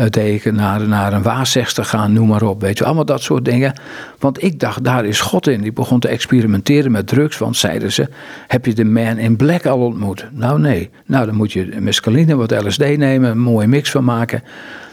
deed 0.04 0.44
ik 0.44 0.52
naar, 0.52 0.88
naar 0.88 1.12
een 1.12 1.22
waarzegster 1.22 1.84
gaan, 1.84 2.12
noem 2.12 2.28
maar 2.28 2.42
op. 2.42 2.60
Weet 2.60 2.78
je, 2.78 2.84
allemaal 2.84 3.04
dat 3.04 3.22
soort 3.22 3.44
dingen. 3.44 3.80
Want 4.18 4.42
ik 4.42 4.60
dacht, 4.60 4.84
daar 4.84 5.04
is 5.04 5.20
God 5.20 5.46
in. 5.46 5.60
Die 5.60 5.72
begon 5.72 6.00
te 6.00 6.08
experimenteren 6.08 6.90
met 6.90 7.06
drugs. 7.06 7.38
Want 7.38 7.56
zeiden 7.56 7.92
ze, 7.92 8.08
heb 8.46 8.66
je 8.66 8.74
de 8.74 8.84
man 8.84 9.18
in 9.18 9.36
black 9.36 9.66
al 9.66 9.78
ontmoet? 9.78 10.26
Nou 10.32 10.60
nee. 10.60 10.90
Nou 11.06 11.26
dan 11.26 11.34
moet 11.34 11.52
je 11.52 11.76
mescaline, 11.80 12.36
wat 12.36 12.64
LSD 12.64 12.96
nemen, 12.96 13.30
een 13.30 13.38
mooie 13.38 13.66
mix 13.66 13.90
van 13.90 14.04
maken. 14.04 14.42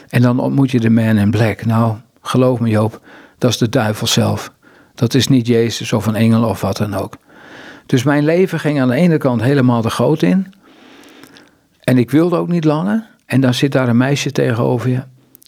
En 0.08 0.22
dan 0.22 0.38
ontmoet 0.38 0.70
je 0.70 0.80
de 0.80 0.90
man 0.90 1.16
in 1.16 1.30
black. 1.30 1.64
Nou, 1.64 1.94
geloof 2.22 2.60
me 2.60 2.68
Joop, 2.68 3.00
dat 3.38 3.50
is 3.50 3.58
de 3.58 3.68
duivel 3.68 4.06
zelf. 4.06 4.52
Dat 4.94 5.14
is 5.14 5.28
niet 5.28 5.46
Jezus 5.46 5.92
of 5.92 6.06
een 6.06 6.14
engel 6.14 6.44
of 6.44 6.60
wat 6.60 6.76
dan 6.76 6.94
ook. 6.94 7.16
Dus 7.86 8.02
mijn 8.02 8.24
leven 8.24 8.60
ging 8.60 8.80
aan 8.80 8.88
de 8.88 8.94
ene 8.94 9.18
kant 9.18 9.42
helemaal 9.42 9.82
de 9.82 9.90
goot 9.90 10.22
in. 10.22 10.54
En 11.80 11.98
ik 11.98 12.10
wilde 12.10 12.36
ook 12.36 12.48
niet 12.48 12.64
langer. 12.64 13.12
En 13.34 13.40
dan 13.40 13.54
zit 13.54 13.72
daar 13.72 13.88
een 13.88 13.96
meisje 13.96 14.32
tegenover 14.32 14.90
je. 14.90 15.02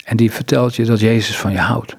En 0.04 0.16
die 0.16 0.32
vertelt 0.32 0.76
je 0.76 0.84
dat 0.84 1.00
Jezus 1.00 1.38
van 1.38 1.52
je 1.52 1.58
houdt. 1.58 1.96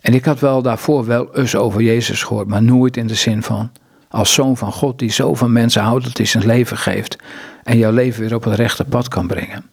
En 0.00 0.14
ik 0.14 0.24
had 0.24 0.40
wel 0.40 0.62
daarvoor 0.62 1.06
wel 1.06 1.36
eens 1.36 1.56
over 1.56 1.82
Jezus 1.82 2.22
gehoord, 2.22 2.48
maar 2.48 2.62
nooit 2.62 2.96
in 2.96 3.06
de 3.06 3.14
zin 3.14 3.42
van 3.42 3.70
als 4.08 4.32
zoon 4.32 4.56
van 4.56 4.72
God 4.72 4.98
die 4.98 5.10
zo 5.10 5.34
van 5.34 5.52
mensen 5.52 5.82
houdt 5.82 6.04
dat 6.04 6.16
hij 6.16 6.26
zijn 6.26 6.46
leven 6.46 6.76
geeft 6.76 7.16
en 7.62 7.78
jouw 7.78 7.92
leven 7.92 8.20
weer 8.20 8.34
op 8.34 8.44
het 8.44 8.54
rechte 8.54 8.84
pad 8.84 9.08
kan 9.08 9.26
brengen. 9.26 9.64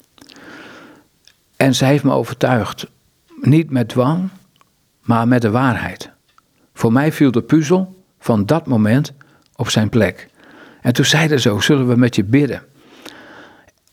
En 1.56 1.76
ze 1.76 1.86
heeft 1.86 2.04
me 2.04 2.12
overtuigd, 2.12 2.88
niet 3.42 3.70
met 3.70 3.90
dwang, 3.90 4.30
maar 5.02 5.28
met 5.28 5.42
de 5.42 5.52
waarheid. 5.52 6.10
Voor 6.74 6.92
mij 6.92 7.12
viel 7.12 7.32
de 7.32 7.42
puzzel 7.42 8.04
van 8.20 8.46
dat 8.46 8.68
moment 8.68 9.14
op 9.56 9.70
zijn 9.70 9.90
plek. 9.90 10.30
En 10.82 10.94
toen 10.94 11.06
zeiden 11.06 11.40
ze 11.40 11.56
zullen 11.60 11.88
we 11.88 11.96
met 11.96 12.16
je 12.16 12.24
bidden? 12.24 12.62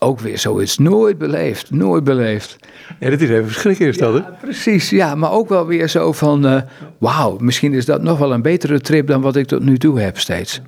Ook 0.03 0.21
weer 0.21 0.39
zoiets, 0.39 0.79
nooit 0.79 1.19
beleefd, 1.19 1.71
nooit 1.71 2.05
beleefd. 2.05 2.57
Ja, 3.01 3.11
dat 3.11 3.21
is 3.21 3.29
even 3.29 3.47
verschrikkelijk 3.47 3.95
is 3.95 4.01
dat, 4.01 4.15
ja, 4.15 4.37
Precies, 4.41 4.91
ja, 4.91 5.15
maar 5.15 5.33
ook 5.33 5.49
wel 5.49 5.67
weer 5.67 5.89
zo 5.89 6.13
van, 6.13 6.47
uh, 6.47 6.61
wauw, 6.99 7.37
misschien 7.39 7.73
is 7.73 7.85
dat 7.85 8.03
nog 8.03 8.19
wel 8.19 8.33
een 8.33 8.43
betere 8.43 8.81
trip 8.81 9.07
dan 9.07 9.21
wat 9.21 9.37
ik 9.37 9.47
tot 9.47 9.63
nu 9.63 9.79
toe 9.79 10.01
heb 10.01 10.19
steeds. 10.19 10.61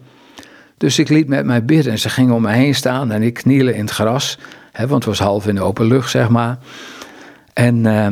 Dus 0.77 0.99
ik 0.99 1.09
liet 1.09 1.29
met 1.29 1.45
mij 1.45 1.65
bidden 1.65 1.93
en 1.93 1.99
ze 1.99 2.09
gingen 2.09 2.35
om 2.35 2.43
me 2.43 2.51
heen 2.51 2.75
staan 2.75 3.11
en 3.11 3.23
ik 3.23 3.35
knielen 3.35 3.75
in 3.75 3.81
het 3.81 3.91
gras, 3.91 4.39
hè, 4.73 4.87
want 4.87 5.05
het 5.05 5.19
was 5.19 5.27
half 5.27 5.47
in 5.47 5.55
de 5.55 5.63
open 5.63 5.87
lucht, 5.87 6.11
zeg 6.11 6.29
maar. 6.29 6.59
En 7.53 7.77
uh, 7.77 8.07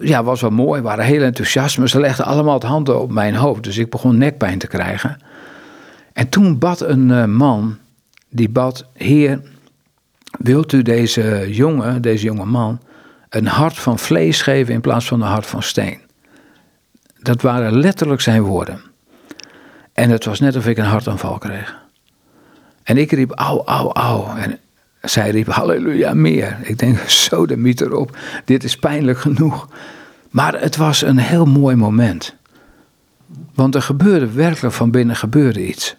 ja, 0.00 0.24
was 0.24 0.40
wel 0.40 0.50
mooi, 0.50 0.82
waren 0.82 1.04
heel 1.04 1.22
enthousiast, 1.22 1.78
maar 1.78 1.88
ze 1.88 2.00
legden 2.00 2.26
allemaal 2.26 2.54
het 2.54 2.62
handen 2.62 3.00
op 3.00 3.12
mijn 3.12 3.34
hoofd, 3.34 3.62
dus 3.62 3.78
ik 3.78 3.90
begon 3.90 4.18
nekpijn 4.18 4.58
te 4.58 4.66
krijgen. 4.66 5.16
En 6.12 6.28
toen 6.28 6.58
bad 6.58 6.80
een 6.80 7.08
uh, 7.08 7.24
man, 7.24 7.78
die 8.28 8.48
bad, 8.48 8.86
Heer, 8.94 9.40
wilt 10.38 10.72
u 10.72 10.82
deze 10.82 11.46
jongen, 11.48 12.02
deze 12.02 12.24
jonge 12.24 12.44
man, 12.44 12.80
een 13.28 13.46
hart 13.46 13.78
van 13.78 13.98
vlees 13.98 14.42
geven 14.42 14.74
in 14.74 14.80
plaats 14.80 15.06
van 15.06 15.22
een 15.22 15.28
hart 15.28 15.46
van 15.46 15.62
steen? 15.62 16.00
Dat 17.18 17.42
waren 17.42 17.78
letterlijk 17.78 18.20
zijn 18.20 18.42
woorden. 18.42 18.80
En 19.92 20.10
het 20.10 20.24
was 20.24 20.40
net 20.40 20.56
of 20.56 20.66
ik 20.66 20.78
een 20.78 20.84
hartaanval 20.84 21.38
kreeg. 21.38 21.80
En 22.82 22.96
ik 22.96 23.10
riep, 23.10 23.30
au, 23.30 23.62
au, 23.64 23.92
au. 23.92 24.38
En 24.38 24.58
zij 25.02 25.30
riep, 25.30 25.46
halleluja, 25.46 26.14
meer. 26.14 26.58
Ik 26.62 26.78
denk, 26.78 26.98
zo 27.28 27.46
de 27.46 27.56
mythe 27.56 27.84
erop, 27.84 28.16
dit 28.44 28.64
is 28.64 28.76
pijnlijk 28.76 29.18
genoeg. 29.18 29.68
Maar 30.30 30.60
het 30.60 30.76
was 30.76 31.02
een 31.02 31.18
heel 31.18 31.44
mooi 31.44 31.76
moment. 31.76 32.34
Want 33.54 33.74
er 33.74 33.82
gebeurde 33.82 34.30
werkelijk 34.30 34.74
van 34.74 34.90
binnen 34.90 35.16
gebeurde 35.16 35.66
iets. 35.66 35.96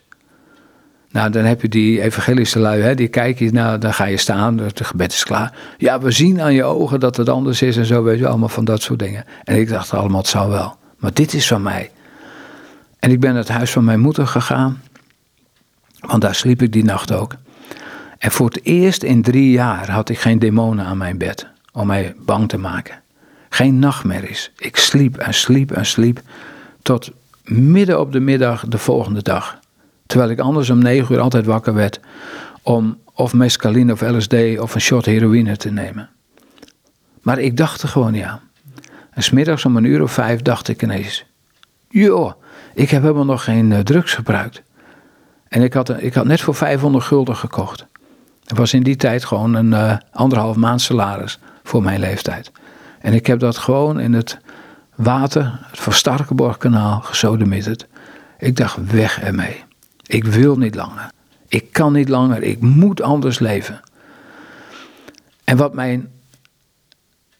Nou, 1.13 1.29
dan 1.29 1.43
heb 1.43 1.61
je 1.61 1.69
die 1.69 2.01
evangelische 2.01 2.59
lui, 2.59 2.81
hè, 2.81 2.95
die 2.95 3.07
kijken, 3.07 3.53
nou, 3.53 3.77
dan 3.77 3.93
ga 3.93 4.05
je 4.05 4.17
staan, 4.17 4.57
het 4.57 4.85
gebed 4.85 5.11
is 5.11 5.23
klaar. 5.23 5.53
Ja, 5.77 5.99
we 5.99 6.11
zien 6.11 6.41
aan 6.41 6.53
je 6.53 6.63
ogen 6.63 6.99
dat 6.99 7.17
het 7.17 7.29
anders 7.29 7.61
is 7.61 7.77
en 7.77 7.85
zo, 7.85 8.03
weet 8.03 8.19
je, 8.19 8.27
allemaal 8.27 8.49
van 8.49 8.65
dat 8.65 8.81
soort 8.81 8.99
dingen. 8.99 9.25
En 9.43 9.55
ik 9.55 9.69
dacht 9.69 9.93
allemaal, 9.93 10.19
het 10.19 10.27
zou 10.27 10.49
wel. 10.49 10.77
Maar 10.97 11.13
dit 11.13 11.33
is 11.33 11.47
van 11.47 11.61
mij. 11.61 11.91
En 12.99 13.11
ik 13.11 13.19
ben 13.19 13.29
naar 13.29 13.39
het 13.39 13.49
huis 13.49 13.71
van 13.71 13.83
mijn 13.83 13.99
moeder 13.99 14.27
gegaan, 14.27 14.81
want 15.99 16.21
daar 16.21 16.35
sliep 16.35 16.61
ik 16.61 16.73
die 16.73 16.83
nacht 16.83 17.11
ook. 17.11 17.35
En 18.17 18.31
voor 18.31 18.45
het 18.45 18.59
eerst 18.63 19.03
in 19.03 19.21
drie 19.21 19.51
jaar 19.51 19.91
had 19.91 20.09
ik 20.09 20.19
geen 20.19 20.39
demonen 20.39 20.85
aan 20.85 20.97
mijn 20.97 21.17
bed 21.17 21.47
om 21.71 21.87
mij 21.87 22.15
bang 22.17 22.49
te 22.49 22.57
maken. 22.57 23.01
Geen 23.49 23.79
nachtmerries. 23.79 24.51
Ik 24.57 24.77
sliep 24.77 25.17
en 25.17 25.33
sliep 25.33 25.71
en 25.71 25.85
sliep 25.85 26.21
tot 26.81 27.11
midden 27.43 27.99
op 27.99 28.11
de 28.11 28.19
middag 28.19 28.65
de 28.67 28.77
volgende 28.77 29.21
dag. 29.21 29.61
Terwijl 30.05 30.31
ik 30.31 30.39
anders 30.39 30.69
om 30.69 30.79
negen 30.79 31.15
uur 31.15 31.21
altijd 31.21 31.45
wakker 31.45 31.73
werd 31.73 31.99
om 32.61 32.97
of 33.13 33.33
mescaline 33.33 33.93
of 33.93 34.01
LSD 34.01 34.33
of 34.59 34.75
een 34.75 34.81
shot 34.81 35.05
heroïne 35.05 35.57
te 35.57 35.71
nemen. 35.71 36.09
Maar 37.21 37.39
ik 37.39 37.57
dacht 37.57 37.81
er 37.81 37.89
gewoon 37.89 38.11
niet 38.11 38.23
aan. 38.23 38.39
En 39.09 39.23
smiddags 39.23 39.65
om 39.65 39.77
een 39.77 39.83
uur 39.83 40.01
of 40.01 40.11
vijf 40.11 40.41
dacht 40.41 40.67
ik 40.67 40.81
ineens: 40.81 41.25
joh, 41.89 42.31
ik 42.73 42.89
heb 42.89 43.01
helemaal 43.01 43.25
nog 43.25 43.43
geen 43.43 43.71
uh, 43.71 43.79
drugs 43.79 44.13
gebruikt. 44.13 44.61
En 45.47 45.61
ik 45.61 45.73
had, 45.73 46.01
ik 46.01 46.13
had 46.13 46.25
net 46.25 46.41
voor 46.41 46.55
500 46.55 47.03
gulden 47.03 47.35
gekocht. 47.35 47.85
Het 48.43 48.57
was 48.57 48.73
in 48.73 48.83
die 48.83 48.95
tijd 48.95 49.25
gewoon 49.25 49.53
een 49.53 49.71
uh, 49.71 49.97
anderhalf 50.11 50.55
maand 50.55 50.81
salaris 50.81 51.39
voor 51.63 51.83
mijn 51.83 51.99
leeftijd. 51.99 52.51
En 52.99 53.13
ik 53.13 53.27
heb 53.27 53.39
dat 53.39 53.57
gewoon 53.57 53.99
in 53.99 54.13
het 54.13 54.37
water, 54.95 55.59
het 55.61 55.79
Van 55.79 55.93
Starkenborgkanaal, 55.93 56.99
gesodemieterd. 56.99 57.87
Ik 58.37 58.55
dacht, 58.55 58.91
weg 58.91 59.21
ermee. 59.21 59.63
Ik 60.13 60.23
wil 60.23 60.57
niet 60.57 60.75
langer. 60.75 61.11
Ik 61.47 61.71
kan 61.71 61.93
niet 61.93 62.09
langer. 62.09 62.43
Ik 62.43 62.59
moet 62.59 63.01
anders 63.01 63.39
leven. 63.39 63.81
En 65.43 65.57
wat 65.57 65.73
mijn 65.73 66.09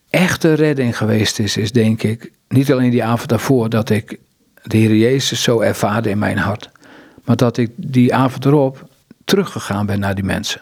echte 0.09 0.53
redding 0.53 0.97
geweest 0.97 1.39
is, 1.39 1.57
is 1.57 1.71
denk 1.71 2.03
ik, 2.03 2.31
niet 2.47 2.71
alleen 2.71 2.89
die 2.89 3.03
avond 3.03 3.29
daarvoor 3.29 3.69
dat 3.69 3.89
ik 3.89 4.19
de 4.63 4.77
Heer 4.77 4.95
Jezus 4.95 5.43
zo 5.43 5.59
ervaarde 5.59 6.09
in 6.09 6.17
mijn 6.17 6.37
hart, 6.37 6.69
maar 7.23 7.35
dat 7.35 7.57
ik 7.57 7.71
die 7.75 8.15
avond 8.15 8.45
erop 8.45 8.87
teruggegaan 9.25 9.85
ben 9.85 9.99
naar 9.99 10.15
die 10.15 10.23
mensen. 10.23 10.61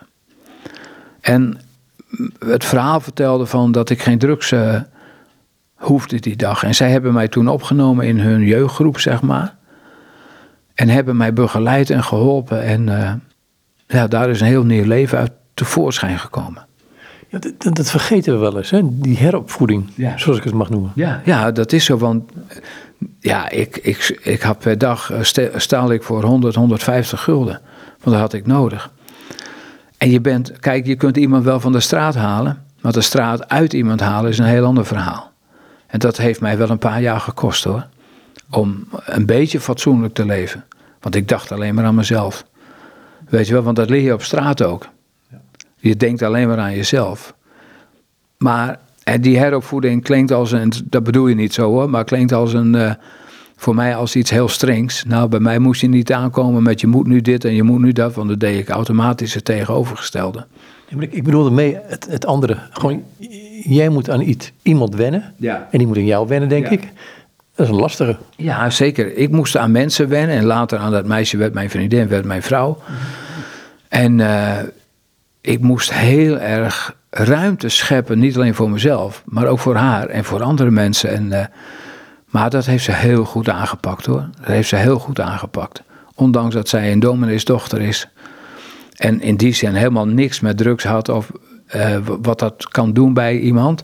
En 1.21 1.59
het 2.39 2.65
verhaal 2.65 2.99
vertelde 2.99 3.45
van 3.45 3.71
dat 3.71 3.89
ik 3.89 4.01
geen 4.01 4.19
drugs 4.19 4.51
uh, 4.51 4.81
hoefde 5.75 6.19
die 6.19 6.35
dag. 6.35 6.63
En 6.63 6.75
zij 6.75 6.91
hebben 6.91 7.13
mij 7.13 7.27
toen 7.27 7.47
opgenomen 7.47 8.05
in 8.05 8.19
hun 8.19 8.41
jeugdgroep, 8.41 8.99
zeg 8.99 9.21
maar. 9.21 9.59
En 10.81 10.89
hebben 10.89 11.17
mij 11.17 11.33
begeleid 11.33 11.89
en 11.89 12.03
geholpen. 12.03 12.63
En 12.63 12.87
uh, 12.87 13.13
ja, 13.87 14.07
daar 14.07 14.29
is 14.29 14.41
een 14.41 14.47
heel 14.47 14.63
nieuw 14.63 14.85
leven 14.85 15.17
uit 15.17 15.31
tevoorschijn 15.53 16.19
gekomen. 16.19 16.65
Ja, 17.29 17.39
dat, 17.39 17.75
dat, 17.75 17.89
vergeten 17.91 18.33
we 18.33 18.39
wel 18.39 18.57
eens, 18.57 18.69
hè? 18.69 18.79
die 18.83 19.17
heropvoeding, 19.17 19.89
Ja. 19.95 20.17
zoals 20.17 20.37
ik 20.37 20.43
het 20.43 20.53
mag 20.53 20.69
noemen. 20.69 20.91
Ja, 20.95 21.21
ja 21.25 21.51
dat 21.51 21.71
is 21.71 21.85
zo. 21.85 21.97
Want 21.97 22.31
ja, 23.19 23.49
ik, 23.49 23.77
ik, 23.77 24.19
ik 24.23 24.41
had 24.41 24.59
per 24.59 24.77
dag 24.77 25.11
eh, 25.11 25.49
staal 25.55 25.91
ik 25.91 26.03
voor 26.03 26.23
100, 26.23 26.55
150 26.55 27.23
gulden. 27.23 27.61
Want 27.89 28.15
dat 28.15 28.19
had 28.19 28.33
ik 28.33 28.47
nodig. 28.47 28.91
En 29.97 30.09
je 30.09 30.21
bent, 30.21 30.59
kijk, 30.59 30.85
je 30.85 30.95
kunt 30.95 31.17
iemand 31.17 31.43
wel 31.43 31.59
van 31.59 31.71
de 31.71 31.79
straat 31.79 32.15
halen. 32.15 32.63
Maar 32.81 32.91
de 32.91 33.01
straat 33.01 33.49
uit 33.49 33.73
iemand 33.73 33.99
halen 33.99 34.31
is 34.31 34.37
een 34.37 34.45
heel 34.45 34.65
ander 34.65 34.85
verhaal. 34.85 35.31
En 35.87 35.99
dat 35.99 36.17
heeft 36.17 36.41
mij 36.41 36.57
wel 36.57 36.69
een 36.69 36.77
paar 36.77 37.01
jaar 37.01 37.19
gekost 37.19 37.63
hoor. 37.63 37.87
Om 38.49 38.87
een 39.05 39.25
beetje 39.25 39.59
fatsoenlijk 39.59 40.13
te 40.13 40.25
leven. 40.25 40.63
Want 41.01 41.15
ik 41.15 41.27
dacht 41.27 41.51
alleen 41.51 41.75
maar 41.75 41.85
aan 41.85 41.95
mezelf. 41.95 42.45
Weet 43.29 43.47
je 43.47 43.53
wel, 43.53 43.63
want 43.63 43.75
dat 43.75 43.89
leer 43.89 44.01
je 44.01 44.13
op 44.13 44.23
straat 44.23 44.63
ook. 44.63 44.87
Je 45.77 45.95
denkt 45.95 46.21
alleen 46.21 46.47
maar 46.47 46.57
aan 46.59 46.75
jezelf. 46.75 47.33
Maar 48.37 48.79
en 49.03 49.21
die 49.21 49.37
heropvoeding 49.37 50.03
klinkt 50.03 50.31
als 50.31 50.51
een, 50.51 50.71
dat 50.85 51.03
bedoel 51.03 51.27
je 51.27 51.35
niet 51.35 51.53
zo 51.53 51.69
hoor, 51.69 51.89
maar 51.89 52.03
klinkt 52.03 52.31
als 52.31 52.53
een, 52.53 52.75
eh, 52.75 52.91
voor 53.55 53.75
mij 53.75 53.95
als 53.95 54.15
iets 54.15 54.29
heel 54.29 54.47
strengs. 54.47 55.03
Nou, 55.03 55.27
bij 55.29 55.39
mij 55.39 55.59
moest 55.59 55.81
je 55.81 55.87
niet 55.87 56.13
aankomen 56.13 56.63
met 56.63 56.81
je 56.81 56.87
moet 56.87 57.07
nu 57.07 57.21
dit 57.21 57.45
en 57.45 57.53
je 57.53 57.63
moet 57.63 57.79
nu 57.81 57.91
dat, 57.91 58.13
want 58.13 58.29
dan 58.29 58.37
deed 58.37 58.59
ik 58.59 58.69
automatisch 58.69 59.33
het 59.33 59.45
tegenovergestelde. 59.45 60.45
Ik, 61.09 61.23
bedoelde 61.23 61.51
mee 61.51 61.77
het, 61.83 62.07
het 62.09 62.25
andere. 62.25 62.57
Gewoon, 62.71 63.03
jij 63.63 63.89
moet 63.89 64.09
aan 64.09 64.21
iets, 64.21 64.51
iemand 64.61 64.95
wennen. 64.95 65.33
Ja. 65.37 65.67
En 65.71 65.77
die 65.77 65.87
moet 65.87 65.97
aan 65.97 66.05
jou 66.05 66.27
wennen, 66.27 66.49
denk 66.49 66.65
Ja. 66.65 66.71
ik. 66.71 66.87
Dat 67.61 67.69
is 67.69 67.75
een 67.75 67.81
lastige. 67.81 68.17
Ja, 68.35 68.69
zeker. 68.69 69.15
Ik 69.17 69.31
moest 69.31 69.57
aan 69.57 69.71
mensen 69.71 70.09
wennen 70.09 70.35
en 70.35 70.43
later 70.43 70.79
aan 70.79 70.91
dat 70.91 71.05
meisje 71.05 71.37
werd 71.37 71.53
mijn 71.53 71.69
vriendin, 71.69 72.07
werd 72.07 72.25
mijn 72.25 72.43
vrouw. 72.43 72.77
En 73.87 74.19
eh, 74.19 74.57
ik 75.41 75.59
moest 75.59 75.93
heel 75.93 76.39
erg 76.39 76.95
ruimte 77.09 77.69
scheppen, 77.69 78.19
niet 78.19 78.35
alleen 78.35 78.55
voor 78.55 78.69
mezelf, 78.69 79.23
maar 79.25 79.45
ook 79.47 79.59
voor 79.59 79.75
haar 79.75 80.07
en 80.07 80.23
voor 80.23 80.43
andere 80.43 80.71
mensen. 80.71 81.09
En, 81.09 81.31
eh, 81.31 81.45
maar 82.25 82.49
dat 82.49 82.65
heeft 82.65 82.83
ze 82.83 82.91
heel 82.91 83.25
goed 83.25 83.49
aangepakt 83.49 84.05
hoor. 84.05 84.29
Dat 84.37 84.47
heeft 84.47 84.69
ze 84.69 84.75
heel 84.75 84.99
goed 84.99 85.19
aangepakt. 85.19 85.81
Ondanks 86.15 86.55
dat 86.55 86.69
zij 86.69 86.91
een 86.91 86.99
domineesdochter 86.99 87.81
is. 87.81 88.07
En 88.95 89.21
in 89.21 89.35
die 89.35 89.53
zin 89.53 89.73
helemaal 89.73 90.07
niks 90.07 90.39
met 90.39 90.57
drugs 90.57 90.83
had 90.83 91.09
of 91.09 91.31
eh, 91.67 91.97
wat 92.21 92.39
dat 92.39 92.67
kan 92.67 92.93
doen 92.93 93.13
bij 93.13 93.39
iemand. 93.39 93.83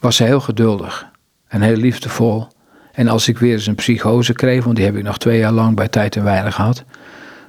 Was 0.00 0.16
ze 0.16 0.24
heel 0.24 0.40
geduldig 0.40 1.06
en 1.48 1.60
heel 1.60 1.76
liefdevol. 1.76 2.46
En 2.96 3.08
als 3.08 3.28
ik 3.28 3.38
weer 3.38 3.52
eens 3.52 3.66
een 3.66 3.74
psychose 3.74 4.32
kreeg, 4.32 4.64
want 4.64 4.76
die 4.76 4.84
heb 4.84 4.96
ik 4.96 5.02
nog 5.02 5.18
twee 5.18 5.38
jaar 5.38 5.52
lang 5.52 5.76
bij 5.76 5.88
Tijd 5.88 6.16
en 6.16 6.24
Weinig 6.24 6.54
gehad. 6.54 6.84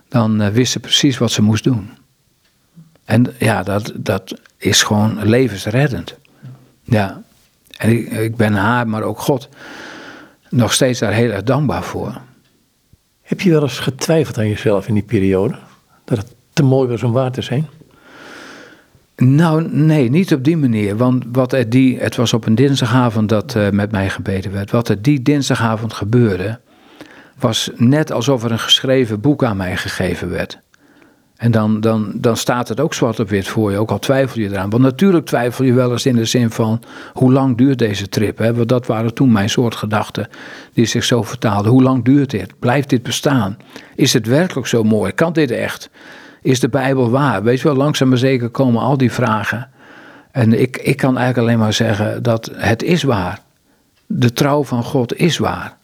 Dan 0.08 0.42
eh, 0.42 0.50
wist 0.50 0.72
ze 0.72 0.80
precies 0.80 1.18
wat 1.18 1.32
ze 1.32 1.42
moest 1.42 1.64
doen. 1.64 1.90
En 3.06 3.36
ja, 3.40 3.64
dat, 3.64 3.92
dat 3.96 4.40
is 4.58 4.84
gewoon 4.84 5.20
levensreddend. 5.24 6.16
Ja. 6.84 7.22
En 7.78 7.90
ik, 7.90 8.12
ik 8.12 8.36
ben 8.36 8.54
haar, 8.54 8.88
maar 8.88 9.02
ook 9.02 9.20
God, 9.20 9.50
nog 10.50 10.74
steeds 10.74 11.00
daar 11.00 11.14
heel 11.14 11.32
erg 11.32 11.44
dankbaar 11.44 11.84
voor. 11.84 12.22
Heb 13.22 13.42
je 13.42 13.50
wel 13.50 13.62
eens 13.62 13.80
getwijfeld 13.80 14.38
aan 14.38 14.48
jezelf 14.48 14.88
in 14.88 14.94
die 14.94 15.04
periode? 15.04 15.58
Dat 16.06 16.18
het 16.18 16.34
te 16.54 16.64
mooi 16.64 16.90
was 16.90 17.04
om 17.04 17.12
waar 17.12 17.32
te 17.32 17.42
zijn? 17.42 17.68
Nou, 19.24 19.68
nee, 19.72 20.10
niet 20.10 20.34
op 20.34 20.44
die 20.44 20.58
manier. 20.58 20.98
Want 20.98 21.26
wat 21.32 21.54
er 21.54 21.70
die, 21.70 22.00
het 22.00 22.16
was 22.16 22.34
op 22.34 22.46
een 22.46 22.56
dinsdagavond 22.56 23.30
dat 23.30 23.56
eh, 23.56 23.70
met 23.70 23.92
mij 23.92 24.10
gebeden 24.10 24.52
werd. 24.52 24.72
Wat 24.72 24.90
er 24.90 25.02
die 25.02 25.22
dinsdagavond 25.22 25.94
gebeurde, 25.94 26.60
was 27.40 27.70
net 27.76 28.12
alsof 28.12 28.44
er 28.44 28.52
een 28.52 28.60
geschreven 28.60 29.20
boek 29.22 29.44
aan 29.44 29.58
mij 29.58 29.78
gegeven 29.78 30.30
werd. 30.30 30.60
En 31.38 31.52
dan, 31.52 31.82
dan, 31.82 32.12
dan 32.16 32.38
staat 32.38 32.68
het 32.68 32.80
ook 32.80 32.94
zwart 32.94 33.20
op 33.20 33.30
wit 33.30 33.48
voor 33.48 33.72
je, 33.72 33.78
ook 33.78 33.92
al 33.92 34.00
twijfel 34.00 34.42
je 34.42 34.50
eraan. 34.50 34.70
Want 34.70 34.84
natuurlijk 34.84 35.26
twijfel 35.26 35.66
je 35.66 35.74
wel 35.74 35.92
eens 35.92 36.06
in 36.06 36.16
de 36.16 36.26
zin 36.26 36.50
van, 36.50 36.82
hoe 37.14 37.32
lang 37.32 37.58
duurt 37.58 37.80
deze 37.80 38.10
trip? 38.10 38.38
Hè? 38.38 38.54
Want 38.54 38.70
dat 38.70 38.86
waren 38.86 39.14
toen 39.14 39.32
mijn 39.32 39.50
soort 39.50 39.76
gedachten 39.76 40.28
die 40.74 40.86
zich 40.86 41.04
zo 41.04 41.24
vertaalden. 41.24 41.72
Hoe 41.72 41.84
lang 41.84 42.04
duurt 42.04 42.30
dit? 42.30 42.60
Blijft 42.60 42.90
dit 42.90 43.04
bestaan? 43.04 43.58
Is 43.96 44.14
het 44.14 44.26
werkelijk 44.26 44.68
zo 44.68 44.84
mooi? 44.84 45.12
Kan 45.12 45.34
dit 45.34 45.52
echt? 45.52 45.90
Is 46.48 46.60
de 46.60 46.70
Bijbel 46.70 47.10
waar? 47.10 47.44
Weet 47.44 47.60
je 47.60 47.68
wel, 47.68 47.76
langzaam 47.76 48.10
maar 48.10 48.18
zeker 48.18 48.50
komen 48.50 48.82
al 48.82 48.98
die 48.98 49.12
vragen. 49.12 49.70
En 50.32 50.62
ik, 50.62 50.78
ik 50.78 50.98
kan 50.98 51.18
eigenlijk 51.18 51.48
alleen 51.48 51.60
maar 51.60 51.74
zeggen 51.74 52.24
dat 52.24 52.52
het 52.54 52.84
is 52.84 53.04
waar. 53.04 53.40
De 54.06 54.34
trouw 54.34 54.64
van 54.64 54.84
God 54.84 55.16
is 55.16 55.38
waar. 55.38 55.78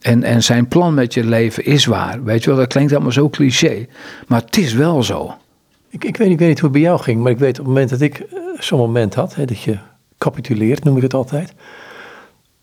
En, 0.00 0.22
en 0.22 0.42
zijn 0.42 0.68
plan 0.68 0.94
met 0.94 1.14
je 1.14 1.24
leven 1.24 1.64
is 1.64 1.86
waar. 1.86 2.24
Weet 2.24 2.42
je 2.44 2.50
wel, 2.50 2.58
dat 2.58 2.68
klinkt 2.68 2.92
allemaal 2.92 3.12
zo 3.12 3.28
cliché. 3.28 3.86
Maar 4.26 4.40
het 4.40 4.56
is 4.56 4.72
wel 4.72 5.02
zo. 5.02 5.34
Ik, 5.88 6.04
ik, 6.04 6.16
weet, 6.16 6.28
weet 6.28 6.48
niet 6.48 6.60
hoe 6.60 6.68
het 6.68 6.78
bij 6.78 6.80
jou 6.80 7.00
ging, 7.00 7.22
maar 7.22 7.32
ik 7.32 7.38
weet 7.38 7.58
op 7.58 7.64
het 7.64 7.66
moment 7.66 7.90
dat 7.90 8.00
ik 8.00 8.18
eh, 8.18 8.38
zo'n 8.58 8.78
moment 8.78 9.14
had, 9.14 9.34
hè, 9.34 9.44
dat 9.44 9.60
je 9.60 9.78
capituleert, 10.18 10.84
noem 10.84 10.96
ik 10.96 11.02
het 11.02 11.14
altijd. 11.14 11.54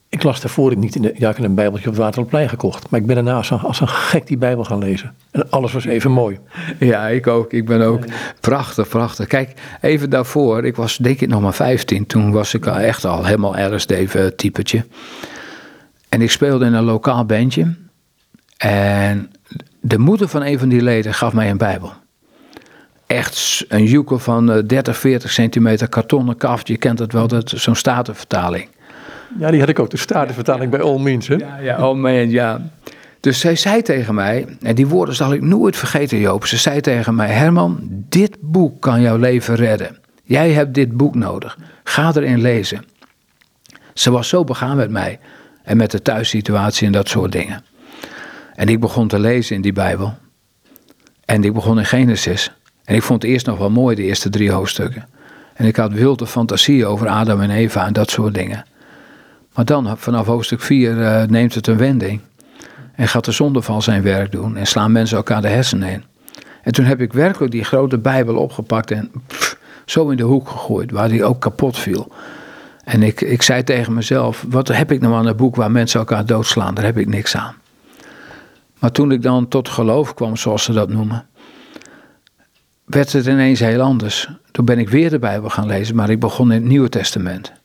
Ik 0.10 0.24
las 0.24 0.42
daarvoor 0.42 0.78
niet 0.78 0.96
in 0.96 1.02
de, 1.02 1.14
ja, 1.18 1.30
ik 1.30 1.38
een 1.38 1.56
bijbeltje 1.56 1.88
op 1.88 1.94
het 1.94 2.04
Waterplein 2.04 2.50
gekocht, 2.50 2.90
maar 2.90 3.00
ik 3.00 3.06
ben 3.06 3.16
daarna 3.16 3.36
als 3.62 3.80
een, 3.80 3.88
gek 3.88 4.28
die 4.28 4.38
bijbel 4.38 4.64
gaan 4.64 4.78
lezen. 4.80 5.16
En 5.32 5.50
alles 5.50 5.72
was 5.74 5.86
even 5.86 6.12
mooi. 6.12 6.40
Ja, 6.80 7.08
ik 7.08 7.28
ook. 7.28 7.54
Ik 7.54 7.66
ben 7.66 7.82
ook 7.82 8.04
prachtig, 8.40 8.88
prachtig. 8.88 9.28
Kijk, 9.28 9.54
even 9.82 10.10
daarvoor, 10.10 10.66
ik 10.66 10.76
was 10.76 10.98
denk 10.98 11.22
ik 11.22 11.28
nog 11.30 11.42
maar 11.42 11.54
15. 11.54 12.06
Toen 12.06 12.32
was 12.32 12.54
ik 12.54 12.66
echt 12.66 13.06
al 13.06 13.26
helemaal 13.26 13.74
LSD-typetje. 13.76 14.86
En 16.10 16.22
ik 16.22 16.32
speelde 16.32 16.66
in 16.66 16.74
een 16.74 16.84
lokaal 16.84 17.26
bandje. 17.26 17.76
En 18.58 19.32
de 19.82 19.98
moeder 19.98 20.28
van 20.28 20.44
een 20.44 20.60
van 20.60 20.70
die 20.70 20.82
leden 20.82 21.14
gaf 21.14 21.34
mij 21.34 21.50
een 21.50 21.58
bijbel. 21.58 21.94
Echt 23.06 23.66
een 23.68 23.86
joekel 23.86 24.20
van 24.20 24.52
eh, 24.52 24.64
30, 24.66 24.98
40 24.98 25.32
centimeter 25.32 25.88
kartonnen 25.90 26.38
kaft. 26.38 26.68
Je 26.68 26.78
kent 26.78 27.00
het 27.00 27.14
wel, 27.14 27.28
dat- 27.28 27.50
zo'n 27.56 27.76
statenvertaling. 27.76 28.68
Ja, 29.40 29.52
die 29.52 29.60
had 29.60 29.70
ik 29.70 29.80
ook, 29.80 29.90
de 29.90 29.98
statenvertaling 29.98 30.72
bij 30.72 30.82
All 30.82 31.00
Means. 31.00 31.28
Hè? 31.28 31.36
Ja, 31.36 31.58
ja, 31.58 31.90
oh 31.90 31.98
man, 31.98 32.30
ja. 32.30 32.62
Dus 33.20 33.40
zij 33.40 33.56
zei 33.56 33.82
tegen 33.82 34.16
mij, 34.16 34.46
en 34.62 34.76
die 34.76 34.88
woorden 34.88 35.16
zal 35.16 35.34
ik 35.34 35.42
nooit 35.42 35.76
vergeten, 35.76 36.18
Joop. 36.18 36.46
Ze 36.46 36.58
zei 36.58 36.82
tegen 36.82 37.16
mij: 37.16 37.30
Herman, 37.30 37.78
dit 38.10 38.38
boek 38.42 38.82
kan 38.82 39.02
jouw 39.02 39.18
leven 39.18 39.56
redden. 39.56 39.98
Jij 40.24 40.52
hebt 40.52 40.74
dit 40.74 40.98
boek 40.98 41.16
nodig. 41.16 41.58
Ga 41.84 42.12
erin 42.16 42.42
lezen. 42.42 42.84
Ze 43.94 44.12
was 44.12 44.28
zo 44.28 44.44
begaan 44.44 44.78
met 44.78 44.90
mij 44.90 45.20
en 45.64 45.78
met 45.78 45.92
de 45.92 46.02
thuissituatie 46.02 46.86
en 46.86 46.92
dat 46.92 47.08
soort 47.08 47.32
dingen. 47.32 47.64
En 48.56 48.68
ik 48.68 48.80
begon 48.80 49.08
te 49.08 49.20
lezen 49.20 49.56
in 49.56 49.62
die 49.62 49.74
Bijbel. 49.74 50.14
En 51.26 51.44
ik 51.44 51.54
begon 51.54 51.80
in 51.80 51.86
Genesis. 51.86 52.52
En 52.84 52.96
ik 52.96 53.04
vond 53.04 53.22
het 53.22 53.32
eerst 53.32 53.46
nog 53.46 53.58
wel 53.58 53.70
mooi, 53.70 53.96
de 53.96 54.04
eerste 54.04 54.30
drie 54.30 54.52
hoofdstukken. 54.52 55.08
En 55.54 55.66
ik 55.66 55.76
had 55.76 55.94
wilde 55.94 56.28
fantasie 56.28 56.86
over 56.86 57.08
Adam 57.08 57.42
en 57.42 57.50
Eva 57.50 57.86
en 57.86 57.94
dat 57.94 58.10
soort 58.10 58.34
dingen. 58.34 58.66
Maar 59.58 59.66
dan, 59.66 59.98
vanaf 59.98 60.26
hoofdstuk 60.26 60.62
4, 60.62 61.02
eh, 61.02 61.28
neemt 61.28 61.56
het 61.56 61.68
een 61.68 61.78
wending. 61.78 62.22
En 62.96 63.08
gaat 63.08 63.26
de 63.26 63.32
zondeval 63.32 63.82
zijn 63.82 64.02
werk 64.02 64.32
doen. 64.32 64.58
En 64.58 64.68
slaan 64.68 64.92
mensen 64.92 65.18
elkaar 65.18 65.42
de 65.42 65.48
hersenen 65.48 65.90
in. 65.90 66.04
En 66.62 66.72
toen 66.72 66.86
heb 66.86 67.02
ik 67.02 67.14
werkelijk 67.14 67.52
die 67.52 67.64
grote 67.64 67.98
Bijbel 67.98 68.36
opgepakt 68.36 68.92
en 68.92 69.12
zo 69.86 70.10
in 70.10 70.18
de 70.18 70.24
hoek 70.24 70.50
gegooid, 70.50 70.92
waar 70.92 71.10
die 71.10 71.24
ook 71.24 71.40
kapot 71.40 71.78
viel. 71.78 72.12
En 72.84 73.04
ik, 73.04 73.22
ik 73.22 73.42
zei 73.42 73.64
tegen 73.64 73.94
mezelf: 73.94 74.46
wat 74.50 74.68
heb 74.68 74.92
ik 74.92 75.02
nou 75.02 75.14
aan 75.14 75.26
een 75.26 75.36
boek 75.36 75.56
waar 75.56 75.72
mensen 75.72 76.00
elkaar 76.00 76.26
doodslaan? 76.26 76.76
Daar 76.76 76.86
heb 76.86 76.98
ik 76.98 77.08
niks 77.08 77.36
aan. 77.36 77.56
Maar 78.80 78.92
toen 78.92 79.12
ik 79.12 79.22
dan 79.22 79.48
tot 79.48 79.70
geloof 79.70 80.14
kwam, 80.14 80.36
zoals 80.36 80.64
ze 80.64 80.74
dat 80.74 80.90
noemen, 80.90 81.26
werd 82.86 83.14
het 83.14 83.26
ineens 83.26 83.60
heel 83.60 83.82
anders. 83.82 84.30
Toen 84.52 84.66
ben 84.66 84.80
ik 84.80 84.90
weer 84.90 85.10
de 85.10 85.20
Bijbel 85.20 85.50
gaan 85.50 85.68
lezen, 85.68 85.96
maar 85.96 86.10
ik 86.10 86.20
begon 86.20 86.52
in 86.52 86.62
het 86.62 86.70
Nieuwe 86.70 86.90
Testament. 86.90 87.57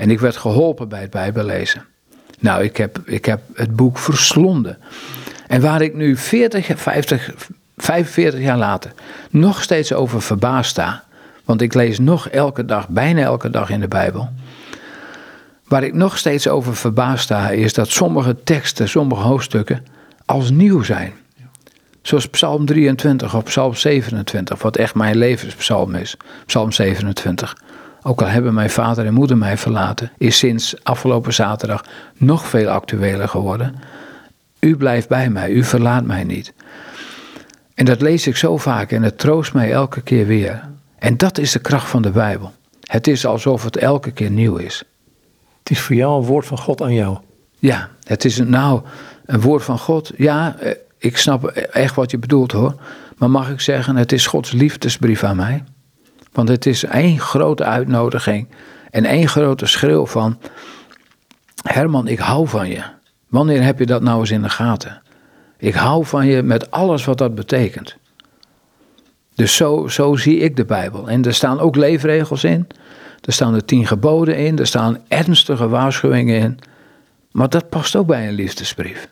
En 0.00 0.10
ik 0.10 0.20
werd 0.20 0.36
geholpen 0.36 0.88
bij 0.88 1.00
het 1.00 1.10
Bijbellezen. 1.10 1.84
Nou, 2.38 2.62
ik 2.62 2.76
heb, 2.76 2.98
ik 3.04 3.24
heb 3.24 3.40
het 3.54 3.76
boek 3.76 3.98
verslonden. 3.98 4.78
En 5.46 5.60
waar 5.60 5.82
ik 5.82 5.94
nu 5.94 6.16
40, 6.16 6.72
50, 6.76 7.30
45 7.76 8.40
jaar 8.40 8.58
later 8.58 8.92
nog 9.30 9.62
steeds 9.62 9.92
over 9.92 10.22
verbaasd 10.22 10.70
sta. 10.70 11.04
Want 11.44 11.60
ik 11.60 11.74
lees 11.74 11.98
nog 11.98 12.28
elke 12.28 12.64
dag, 12.64 12.88
bijna 12.88 13.20
elke 13.20 13.50
dag 13.50 13.70
in 13.70 13.80
de 13.80 13.88
Bijbel. 13.88 14.28
Waar 15.64 15.82
ik 15.82 15.94
nog 15.94 16.18
steeds 16.18 16.48
over 16.48 16.76
verbaasd 16.76 17.24
sta, 17.24 17.50
is 17.50 17.74
dat 17.74 17.88
sommige 17.88 18.36
teksten, 18.44 18.88
sommige 18.88 19.22
hoofdstukken, 19.22 19.86
als 20.24 20.50
nieuw 20.50 20.82
zijn. 20.82 21.12
Zoals 22.02 22.28
Psalm 22.28 22.66
23 22.66 23.36
of 23.36 23.44
Psalm 23.44 23.74
27, 23.74 24.62
wat 24.62 24.76
echt 24.76 24.94
mijn 24.94 25.16
levenspsalm 25.16 25.94
is. 25.94 26.16
Psalm 26.46 26.72
27. 26.72 27.56
Ook 28.02 28.22
al 28.22 28.28
hebben 28.28 28.54
mijn 28.54 28.70
vader 28.70 29.06
en 29.06 29.14
moeder 29.14 29.36
mij 29.36 29.56
verlaten, 29.56 30.10
is 30.18 30.38
sinds 30.38 30.84
afgelopen 30.84 31.32
zaterdag 31.32 31.84
nog 32.16 32.46
veel 32.46 32.68
actueler 32.68 33.28
geworden. 33.28 33.74
U 34.60 34.76
blijft 34.76 35.08
bij 35.08 35.30
mij, 35.30 35.50
u 35.50 35.64
verlaat 35.64 36.04
mij 36.04 36.24
niet. 36.24 36.52
En 37.74 37.84
dat 37.84 38.00
lees 38.00 38.26
ik 38.26 38.36
zo 38.36 38.56
vaak 38.56 38.92
en 38.92 39.02
het 39.02 39.18
troost 39.18 39.54
mij 39.54 39.72
elke 39.72 40.00
keer 40.00 40.26
weer. 40.26 40.68
En 40.98 41.16
dat 41.16 41.38
is 41.38 41.52
de 41.52 41.58
kracht 41.58 41.88
van 41.88 42.02
de 42.02 42.10
Bijbel. 42.10 42.52
Het 42.84 43.06
is 43.06 43.26
alsof 43.26 43.64
het 43.64 43.76
elke 43.76 44.10
keer 44.10 44.30
nieuw 44.30 44.56
is. 44.56 44.82
Het 45.58 45.70
is 45.70 45.80
voor 45.80 45.96
jou 45.96 46.20
een 46.20 46.26
woord 46.26 46.46
van 46.46 46.58
God 46.58 46.82
aan 46.82 46.94
jou. 46.94 47.18
Ja, 47.58 47.88
het 48.04 48.24
is 48.24 48.38
een, 48.38 48.50
nou 48.50 48.82
een 49.26 49.40
woord 49.40 49.62
van 49.62 49.78
God. 49.78 50.12
Ja, 50.16 50.56
eh, 50.58 50.74
ik 50.98 51.16
snap 51.16 51.46
echt 51.46 51.94
wat 51.94 52.10
je 52.10 52.18
bedoelt 52.18 52.52
hoor. 52.52 52.74
Maar 53.16 53.30
mag 53.30 53.50
ik 53.50 53.60
zeggen, 53.60 53.96
het 53.96 54.12
is 54.12 54.26
Gods 54.26 54.52
liefdesbrief 54.52 55.24
aan 55.24 55.36
mij. 55.36 55.64
Want 56.32 56.48
het 56.48 56.66
is 56.66 56.84
één 56.84 57.18
grote 57.18 57.64
uitnodiging 57.64 58.48
en 58.90 59.04
één 59.04 59.28
grote 59.28 59.66
schreeuw 59.66 60.06
van... 60.06 60.38
Herman, 61.62 62.08
ik 62.08 62.18
hou 62.18 62.48
van 62.48 62.68
je. 62.68 62.82
Wanneer 63.28 63.62
heb 63.62 63.78
je 63.78 63.86
dat 63.86 64.02
nou 64.02 64.20
eens 64.20 64.30
in 64.30 64.42
de 64.42 64.48
gaten? 64.48 65.02
Ik 65.58 65.74
hou 65.74 66.06
van 66.06 66.26
je 66.26 66.42
met 66.42 66.70
alles 66.70 67.04
wat 67.04 67.18
dat 67.18 67.34
betekent. 67.34 67.96
Dus 69.34 69.56
zo, 69.56 69.88
zo 69.88 70.16
zie 70.16 70.38
ik 70.38 70.56
de 70.56 70.64
Bijbel. 70.64 71.08
En 71.08 71.24
er 71.24 71.34
staan 71.34 71.60
ook 71.60 71.76
leefregels 71.76 72.44
in. 72.44 72.66
Er 73.24 73.32
staan 73.32 73.54
de 73.54 73.64
tien 73.64 73.86
geboden 73.86 74.36
in. 74.36 74.58
Er 74.58 74.66
staan 74.66 74.98
ernstige 75.08 75.68
waarschuwingen 75.68 76.40
in. 76.40 76.58
Maar 77.30 77.48
dat 77.48 77.68
past 77.68 77.96
ook 77.96 78.06
bij 78.06 78.28
een 78.28 78.34
liefdesbrief. 78.34 79.08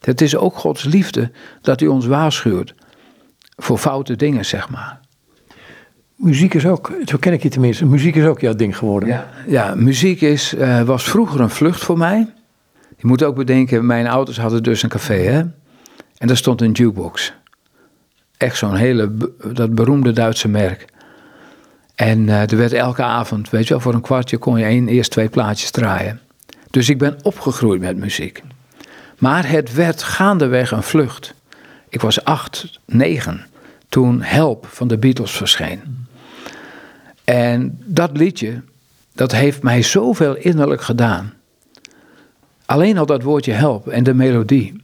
Het 0.00 0.20
is 0.20 0.36
ook 0.36 0.56
Gods 0.56 0.84
liefde 0.84 1.30
dat 1.60 1.80
hij 1.80 1.88
ons 1.88 2.06
waarschuwt 2.06 2.74
voor 3.56 3.78
foute 3.78 4.16
dingen, 4.16 4.44
zeg 4.44 4.68
maar. 4.68 5.00
Muziek 6.24 6.54
is 6.54 6.66
ook, 6.66 6.92
zo 7.04 7.16
ken 7.16 7.32
ik 7.32 7.42
je 7.42 7.48
tenminste, 7.48 7.86
muziek 7.86 8.14
is 8.14 8.24
ook 8.24 8.40
jouw 8.40 8.54
ding 8.54 8.76
geworden. 8.76 9.24
Ja, 9.46 9.74
muziek 9.74 10.20
is, 10.20 10.54
uh, 10.54 10.82
was 10.82 11.04
vroeger 11.04 11.40
een 11.40 11.50
vlucht 11.50 11.84
voor 11.84 11.98
mij. 11.98 12.32
Je 12.96 13.06
moet 13.06 13.22
ook 13.22 13.36
bedenken, 13.36 13.86
mijn 13.86 14.06
ouders 14.06 14.38
hadden 14.38 14.62
dus 14.62 14.82
een 14.82 14.88
café, 14.88 15.14
hè. 15.14 15.38
En 16.18 16.26
daar 16.26 16.36
stond 16.36 16.60
een 16.60 16.72
jukebox. 16.72 17.32
Echt 18.36 18.56
zo'n 18.56 18.74
hele, 18.74 19.12
dat 19.52 19.74
beroemde 19.74 20.12
Duitse 20.12 20.48
merk. 20.48 20.84
En 21.94 22.18
uh, 22.18 22.50
er 22.50 22.56
werd 22.56 22.72
elke 22.72 23.02
avond, 23.02 23.50
weet 23.50 23.64
je 23.66 23.68
wel, 23.68 23.80
voor 23.80 23.94
een 23.94 24.00
kwartje 24.00 24.38
kon 24.38 24.58
je 24.58 24.64
één, 24.64 24.88
eerst 24.88 25.10
twee 25.10 25.28
plaatjes 25.28 25.70
draaien. 25.70 26.20
Dus 26.70 26.88
ik 26.88 26.98
ben 26.98 27.16
opgegroeid 27.22 27.80
met 27.80 27.96
muziek. 27.96 28.42
Maar 29.18 29.48
het 29.48 29.74
werd 29.74 30.02
gaandeweg 30.02 30.70
een 30.70 30.82
vlucht. 30.82 31.34
Ik 31.88 32.00
was 32.00 32.24
acht, 32.24 32.80
negen 32.84 33.46
toen 33.88 34.22
Help 34.22 34.66
van 34.66 34.88
de 34.88 34.98
Beatles 34.98 35.30
verscheen. 35.30 36.03
En 37.24 37.78
dat 37.84 38.16
liedje, 38.16 38.62
dat 39.12 39.32
heeft 39.32 39.62
mij 39.62 39.82
zoveel 39.82 40.36
innerlijk 40.36 40.82
gedaan. 40.82 41.32
Alleen 42.66 42.98
al 42.98 43.06
dat 43.06 43.22
woordje 43.22 43.52
help 43.52 43.88
en 43.88 44.04
de 44.04 44.14
melodie. 44.14 44.82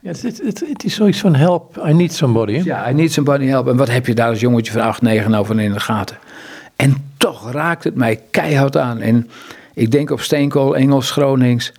Ja, 0.00 0.08
het, 0.08 0.22
het, 0.22 0.60
het, 0.68 0.84
is 0.84 0.94
zoiets 0.94 1.20
van 1.20 1.34
help, 1.34 1.82
I 1.86 1.92
need 1.92 2.12
somebody. 2.12 2.60
Ja, 2.64 2.90
I 2.90 2.94
need 2.94 3.12
somebody 3.12 3.44
help. 3.44 3.68
En 3.68 3.76
wat 3.76 3.90
heb 3.90 4.06
je 4.06 4.14
daar 4.14 4.28
als 4.28 4.40
jongetje 4.40 4.72
van 4.72 4.82
8, 4.82 5.02
9 5.02 5.34
over 5.34 5.60
in 5.60 5.72
de 5.72 5.80
gaten? 5.80 6.18
En 6.76 6.96
toch 7.16 7.52
raakt 7.52 7.84
het 7.84 7.94
mij 7.94 8.20
keihard 8.30 8.76
aan. 8.76 9.00
En 9.00 9.28
ik 9.74 9.90
denk 9.90 10.10
op 10.10 10.20
Steenkool, 10.20 10.76
Engels, 10.76 11.10
Gronings, 11.10 11.72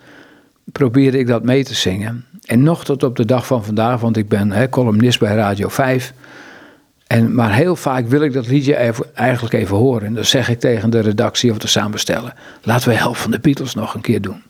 probeerde 0.64 1.18
ik 1.18 1.28
dat 1.28 1.44
mee 1.44 1.64
te 1.64 1.74
zingen. 1.74 2.26
En 2.46 2.64
nog 2.64 2.86
tot 2.86 3.04
op 3.04 3.16
de 3.16 3.26
dag 3.26 3.48
van 3.48 3.66
vandaag, 3.66 4.00
want 4.00 4.18
ik 4.18 4.28
ben 4.28 4.52
hè, 4.52 4.70
columnist 4.70 5.20
bij 5.20 5.36
Radio 5.36 5.68
5. 5.68 6.14
En, 7.08 7.36
maar 7.36 7.54
heel 7.54 7.76
vaak 7.76 8.08
wil 8.08 8.22
ik 8.22 8.34
dat 8.34 8.48
liedje 8.48 8.76
eigenlijk 9.14 9.54
even 9.54 9.78
horen. 9.78 10.08
En 10.08 10.14
dan 10.14 10.26
zeg 10.26 10.50
ik 10.50 10.60
tegen 10.60 10.90
de 10.90 11.00
redactie 11.00 11.52
of 11.52 11.58
de 11.58 11.68
samenstellen: 11.68 12.34
laten 12.62 12.90
we 12.90 12.96
Help 12.96 13.16
van 13.16 13.32
de 13.32 13.40
Beatles 13.40 13.74
nog 13.74 13.94
een 13.94 14.02
keer 14.02 14.22
doen. 14.22 14.44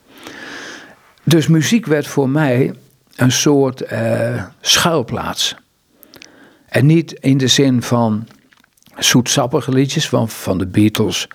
Dus 1.24 1.46
muziek 1.46 1.86
werd 1.86 2.06
voor 2.06 2.28
mij 2.28 2.74
een 3.16 3.32
soort 3.32 3.92
uh, 3.92 4.42
schuilplaats. 4.60 5.56
En 6.68 6.86
niet 6.86 7.12
in 7.12 7.38
de 7.38 7.46
zin 7.46 7.82
van 7.82 8.26
zoetsappige 8.98 9.72
liedjes, 9.72 10.08
van, 10.08 10.28
van 10.28 10.58
de 10.58 10.66
Beatles 10.66 11.28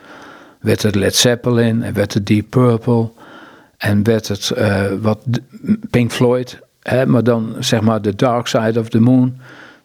werd 0.60 0.82
het 0.82 0.96
Led 0.96 1.16
Zeppelin 1.16 1.84
en 1.84 1.94
werd 1.94 2.14
het 2.14 2.26
Deep 2.26 2.50
Purple 2.50 3.10
en 3.78 4.04
werd 4.04 4.28
het 4.28 4.52
uh, 4.58 4.84
wat 5.02 5.20
Pink 5.90 6.12
Floyd, 6.12 6.60
hè, 6.82 7.06
maar 7.06 7.24
dan 7.24 7.56
zeg 7.60 7.82
maar 7.82 8.02
The 8.02 8.16
Dark 8.16 8.48
Side 8.48 8.80
of 8.80 8.90
the 8.90 9.00
Moon, 9.00 9.38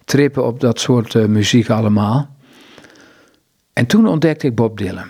trippen 0.09 0.47
op 0.47 0.61
dat 0.61 0.81
soort 0.81 1.15
uh, 1.15 1.25
muziek 1.25 1.71
allemaal. 1.71 2.37
En 3.73 3.87
toen 3.87 4.07
ontdekte 4.07 4.47
ik 4.47 4.55
Bob 4.55 4.79
Dylan. 4.79 5.09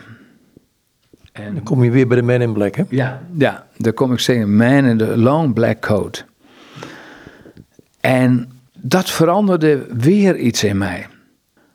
En 1.33 1.55
dan 1.55 1.63
kom 1.63 1.85
je 1.85 1.91
weer 1.91 2.07
bij 2.07 2.17
de 2.17 2.23
Man 2.23 2.41
in 2.41 2.53
Black, 2.53 2.75
hè? 2.75 2.83
Ja, 2.89 3.23
ja 3.37 3.67
daar 3.77 3.93
kom 3.93 4.13
ik 4.13 4.19
zeggen, 4.19 4.57
Man 4.57 4.85
in 4.85 4.99
the 4.99 5.17
Long 5.17 5.55
Black 5.55 5.81
Coat. 5.81 6.25
En 8.01 8.51
dat 8.73 9.11
veranderde 9.11 9.87
weer 9.97 10.37
iets 10.37 10.65
in 10.65 10.79
mij. 10.79 11.07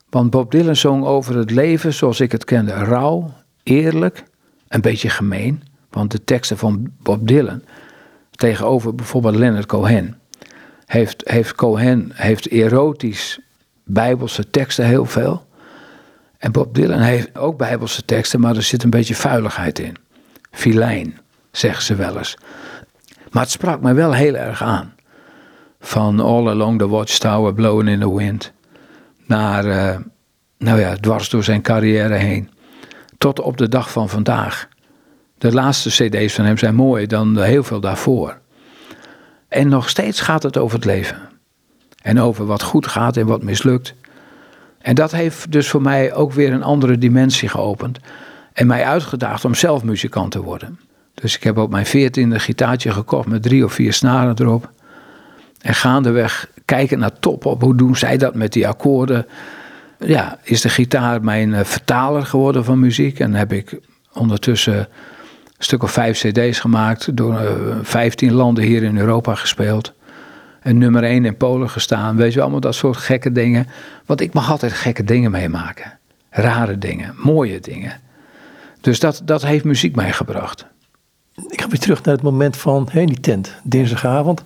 Want 0.10 0.30
Bob 0.30 0.52
Dylan 0.52 0.76
zong 0.76 1.06
over 1.06 1.38
het 1.38 1.52
leven 1.52 1.94
zoals 1.94 2.20
ik 2.20 2.32
het 2.32 2.46
kende. 2.46 2.72
Rauw, 2.72 3.34
eerlijk, 3.64 4.24
een 4.68 4.82
beetje 4.82 5.10
gemeen. 5.10 5.64
Want 5.90 6.12
de 6.12 6.24
teksten 6.24 6.58
van 6.58 6.92
Bob 7.02 7.28
Dylan, 7.28 7.62
tegenover 8.32 8.96
bijvoorbeeld 8.96 9.36
Leonard 9.36 9.66
Cohen, 9.66 10.18
heeft, 10.86 11.56
Cohen 11.56 12.12
heeft 12.13 12.48
erotisch 12.48 13.39
bijbelse 13.84 14.50
teksten 14.50 14.86
heel 14.86 15.06
veel. 15.06 15.46
En 16.38 16.52
Bob 16.52 16.76
Dylan 16.76 17.00
heeft 17.00 17.38
ook 17.38 17.58
bijbelse 17.58 18.06
teksten, 18.06 18.39
maar 18.39 18.56
er 18.56 18.63
zit 18.63 18.84
een 18.84 18.89
beetje 18.89 19.15
vuiligheid 19.15 19.80
in. 19.80 19.96
Filijn, 20.52 21.19
zeggen 21.52 21.84
ze 21.84 21.96
wel 21.96 22.17
eens. 22.17 22.38
Maar 23.32 23.43
het 23.43 23.52
sprak 23.52 23.82
me 23.82 23.93
wel 23.93 24.13
heel 24.13 24.36
erg 24.36 24.63
aan. 24.63 24.93
Van 25.80 26.19
All 26.19 26.48
Along 26.48 26.80
the 26.80 26.88
Watchtower, 26.88 27.54
Blowing 27.54 27.89
in 27.89 28.00
the 28.00 28.15
Wind. 28.15 28.52
Naar, 29.26 29.65
uh, 29.65 29.96
nou 30.58 30.80
ja, 30.80 30.96
dwars 30.96 31.30
door 31.30 31.43
zijn 31.43 31.62
carrière 31.62 32.15
heen. 32.15 32.50
Tot 33.17 33.39
op 33.39 33.58
de 33.58 33.69
dag 33.69 33.91
van 33.91 34.10
vandaag. 34.10 34.67
De 35.38 35.54
laatste 35.54 35.89
cd's 35.89 36.34
van 36.34 36.46
hem 36.46 36.58
zijn 36.58 36.76
mooi 36.76 37.08
dan 37.08 37.41
heel 37.41 37.63
veel 37.63 37.80
daarvoor. 37.80 38.41
En 39.54 39.68
nog 39.68 39.89
steeds 39.89 40.22
gaat 40.22 40.44
het 40.44 40.58
over 40.58 40.76
het 40.76 40.86
leven. 40.86 41.18
En 42.02 42.20
over 42.20 42.46
wat 42.46 42.63
goed 42.63 42.88
gaat 42.88 43.18
en 43.18 43.26
wat 43.26 43.44
mislukt. 43.44 43.94
En 44.82 44.96
dat 44.96 45.12
heeft 45.12 45.52
dus 45.52 45.70
voor 45.70 45.82
mij 45.82 46.13
ook 46.13 46.34
weer 46.34 46.54
een 46.54 46.63
andere 46.63 46.98
dimensie 46.98 47.50
geopend. 47.50 48.00
En 48.54 48.68
mij 48.68 48.86
uitgedaagd 48.86 49.46
om 49.46 49.56
zelf 49.56 49.84
muzikant 49.84 50.32
te 50.32 50.42
worden. 50.42 50.80
Dus 51.13 51.36
ik 51.36 51.44
heb 51.44 51.58
op 51.58 51.70
mijn 51.70 51.86
veertiende 51.86 52.39
gitaartje 52.39 52.92
gekocht 52.92 53.28
met 53.28 53.44
drie 53.44 53.66
of 53.66 53.74
vier 53.74 53.94
snaren 53.94 54.36
erop. 54.39 54.70
En 55.62 55.76
gaandeweg 55.76 56.48
kijken 56.66 57.00
naar 57.00 57.20
top 57.20 57.46
op. 57.46 57.62
Hoe 57.62 57.76
doen 57.76 57.96
zij 57.96 58.18
dat 58.18 58.36
met 58.36 58.54
die 58.54 58.68
akkoorden? 58.68 59.26
Ja, 60.00 60.39
is 60.44 60.62
de 60.62 60.70
gitaar 60.70 61.24
mijn 61.24 61.54
eh, 61.54 61.63
vertaler 61.63 62.26
geworden 62.26 62.66
van 62.66 62.80
muziek. 62.80 63.20
En 63.20 63.34
heb 63.34 63.54
ik 63.54 63.80
ondertussen 64.13 64.88
stuk 65.63 65.84
of 65.84 65.91
vijf 65.91 66.19
cd's 66.19 66.60
gemaakt. 66.60 67.17
Door 67.17 67.34
uh, 67.34 67.69
eh, 67.71 67.78
15 67.82 68.34
landen 68.34 68.63
hier 68.63 68.84
in 68.84 68.97
Europa 68.97 69.36
gespeeld. 69.36 69.93
En 70.62 70.78
nummer 70.78 71.04
1 71.04 71.26
in 71.26 71.38
Polen 71.38 71.69
gestaan. 71.69 72.15
Weet 72.15 72.34
je 72.34 72.41
allemaal 72.41 72.60
dat 72.60 72.76
soort 72.76 72.97
gekke 72.97 73.32
dingen. 73.32 73.67
Want 74.06 74.21
ik 74.21 74.34
mag 74.34 74.52
altijd 74.52 74.73
gekke 74.73 75.04
dingen 75.04 75.32
meemaken. 75.32 75.99
Rare 76.30 76.78
dingen, 76.78 77.15
mooie 77.17 77.60
dingen. 77.60 78.02
Dus 78.82 78.99
dat, 78.99 79.21
dat 79.26 79.41
heeft 79.41 79.63
muziek 79.63 79.95
mij 79.95 80.12
gebracht. 80.12 80.65
Ik 81.47 81.62
ga 81.62 81.67
weer 81.67 81.80
terug 81.80 82.04
naar 82.04 82.13
het 82.13 82.23
moment 82.23 82.58
van 82.58 82.88
hey, 82.91 83.06
die 83.06 83.19
tent, 83.19 83.56
dinsdagavond. 83.63 84.43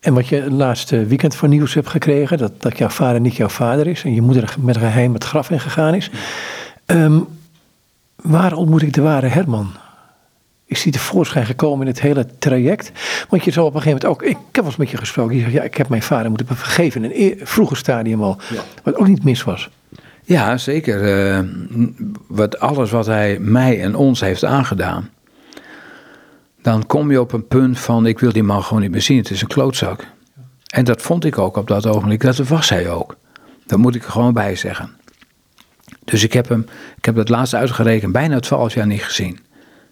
En 0.00 0.14
wat 0.14 0.28
je 0.28 0.50
laatste 0.50 1.06
weekend 1.06 1.34
voor 1.34 1.48
nieuws 1.48 1.74
hebt 1.74 1.88
gekregen, 1.88 2.38
dat, 2.38 2.62
dat 2.62 2.78
jouw 2.78 2.88
vader 2.88 3.20
niet 3.20 3.36
jouw 3.36 3.48
vader 3.48 3.86
is 3.86 4.04
en 4.04 4.14
je 4.14 4.22
moeder 4.22 4.54
met 4.58 4.74
een 4.74 4.80
geheim 4.80 5.14
het 5.14 5.24
graf 5.24 5.50
ingegaan 5.50 5.94
is. 5.94 6.10
Um, 6.86 7.26
waar 8.16 8.52
ontmoet 8.52 8.82
ik 8.82 8.92
de 8.92 9.00
ware 9.00 9.26
Herman? 9.26 9.72
Is 10.70 10.82
die 10.82 10.92
tevoorschijn 10.92 11.46
gekomen 11.46 11.80
in 11.80 11.92
het 11.92 12.00
hele 12.00 12.26
traject? 12.38 12.92
Want 13.28 13.44
je 13.44 13.50
zal 13.50 13.66
op 13.66 13.74
een 13.74 13.80
gegeven 13.80 14.08
moment 14.08 14.22
ook, 14.22 14.30
ik 14.30 14.36
heb 14.36 14.54
wel 14.54 14.64
eens 14.64 14.76
met 14.76 14.90
je 14.90 14.96
gesproken, 14.96 15.36
je 15.36 15.40
zegt 15.40 15.52
ja, 15.52 15.62
ik 15.62 15.76
heb 15.76 15.88
mijn 15.88 16.02
vader 16.02 16.28
moeten 16.28 16.46
vergeven 16.46 17.04
in 17.04 17.12
een 17.14 17.46
vroeger 17.46 17.76
stadium 17.76 18.22
al, 18.22 18.40
wat 18.82 18.96
ook 18.96 19.08
niet 19.08 19.24
mis 19.24 19.42
was. 19.42 19.70
Ja, 20.24 20.56
zeker. 20.56 21.02
Uh, 21.38 21.48
wat, 22.26 22.60
alles 22.60 22.90
wat 22.90 23.06
hij 23.06 23.38
mij 23.38 23.80
en 23.80 23.94
ons 23.94 24.20
heeft 24.20 24.44
aangedaan 24.44 25.10
dan 26.62 26.86
kom 26.86 27.10
je 27.10 27.20
op 27.20 27.32
een 27.32 27.46
punt 27.46 27.78
van 27.78 28.06
ik 28.06 28.18
wil 28.18 28.32
die 28.32 28.42
man 28.42 28.62
gewoon 28.62 28.82
niet 28.82 28.90
meer 28.90 29.02
zien. 29.02 29.18
Het 29.18 29.30
is 29.30 29.40
een 29.40 29.48
klootzak. 29.48 30.06
En 30.66 30.84
dat 30.84 31.02
vond 31.02 31.24
ik 31.24 31.38
ook 31.38 31.56
op 31.56 31.68
dat 31.68 31.86
ogenblik. 31.86 32.20
Dat 32.20 32.36
was 32.36 32.68
hij 32.68 32.90
ook. 32.90 33.16
Dat 33.66 33.78
moet 33.78 33.94
ik 33.94 34.04
er 34.04 34.10
gewoon 34.10 34.32
bij 34.32 34.56
zeggen. 34.56 34.90
Dus 36.04 36.24
ik 36.24 36.32
heb 36.32 36.48
hem, 36.48 36.66
ik 36.96 37.04
heb 37.04 37.14
dat 37.14 37.28
laatst 37.28 37.54
uitgerekend, 37.54 38.12
bijna 38.12 38.40
12 38.40 38.74
jaar 38.74 38.86
niet 38.86 39.02
gezien. 39.02 39.38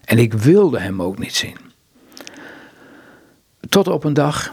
En 0.09 0.19
ik 0.19 0.33
wilde 0.33 0.81
hem 0.81 1.03
ook 1.03 1.19
niet 1.19 1.35
zien. 1.35 1.57
Tot 3.69 3.89
op 3.89 4.05
een 4.05 4.15
dag 4.15 4.53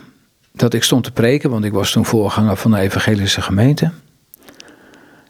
dat 0.52 0.74
ik 0.74 0.84
stond 0.84 1.04
te 1.04 1.12
preken, 1.12 1.50
want 1.50 1.66
ik 1.66 1.72
was 1.72 1.92
toen 1.92 2.06
voorganger 2.06 2.56
van 2.56 2.72
de 2.72 2.78
evangelische 2.78 3.42
gemeente. 3.42 3.92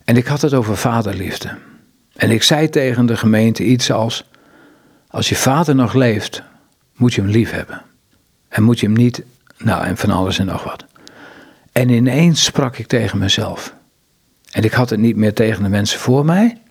En 0.04 0.18
ik 0.18 0.26
had 0.26 0.42
het 0.42 0.54
over 0.54 0.78
vaderliefde. 0.78 1.58
En 2.16 2.32
ik 2.32 2.44
zei 2.44 2.70
tegen 2.70 3.06
de 3.06 3.18
gemeente 3.18 3.64
iets 3.64 3.92
als: 3.92 4.30
Als 5.08 5.30
je 5.30 5.36
vader 5.36 5.76
nog 5.76 5.94
leeft, 5.94 6.44
moet 6.96 7.14
je 7.14 7.22
hem 7.22 7.30
lief 7.30 7.52
hebben. 7.52 7.82
En 8.50 8.64
moet 8.64 8.80
je 8.80 8.86
hem 8.86 8.96
niet, 8.96 9.24
nou 9.58 9.86
en 9.86 9.98
van 9.98 10.10
alles 10.10 10.40
en 10.40 10.46
nog 10.46 10.64
wat. 10.64 10.86
En 11.72 11.90
ineens 11.90 12.44
sprak 12.44 12.78
ik 12.78 12.88
tegen 12.88 13.18
mezelf. 13.18 13.74
En 14.52 14.64
ik 14.64 14.74
had 14.74 14.90
het 14.90 15.00
niet 15.00 15.16
meer 15.16 15.34
tegen 15.34 15.64
de 15.64 15.70
mensen 15.70 16.00
voor 16.00 16.26
mij, 16.26 16.62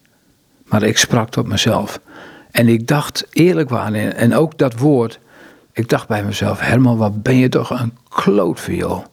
maar 0.64 0.82
ik 0.82 0.98
sprak 0.98 1.30
tot 1.30 1.46
mezelf. 1.46 2.00
En 2.54 2.68
ik 2.68 2.86
dacht 2.86 3.26
eerlijk 3.30 3.68
waar, 3.68 3.92
en 3.92 4.34
ook 4.34 4.58
dat 4.58 4.78
woord, 4.78 5.18
ik 5.72 5.88
dacht 5.88 6.08
bij 6.08 6.24
mezelf, 6.24 6.60
Herman, 6.60 6.96
wat 6.96 7.22
ben 7.22 7.36
je 7.36 7.48
toch 7.48 7.70
een 7.70 7.96
klootviool. 8.08 9.04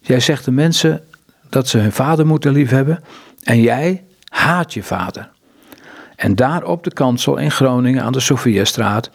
Jij 0.00 0.20
zegt 0.20 0.44
de 0.44 0.50
mensen 0.50 1.04
dat 1.48 1.68
ze 1.68 1.78
hun 1.78 1.92
vader 1.92 2.26
moeten 2.26 2.52
liefhebben, 2.52 3.04
en 3.42 3.60
jij 3.60 4.04
haat 4.28 4.74
je 4.74 4.82
vader. 4.82 5.30
En 6.16 6.34
daar 6.34 6.64
op 6.64 6.84
de 6.84 6.92
kansel 6.92 7.36
in 7.36 7.50
Groningen 7.50 8.02
aan 8.02 8.12
de 8.12 8.20
Sophiastraat 8.20 9.10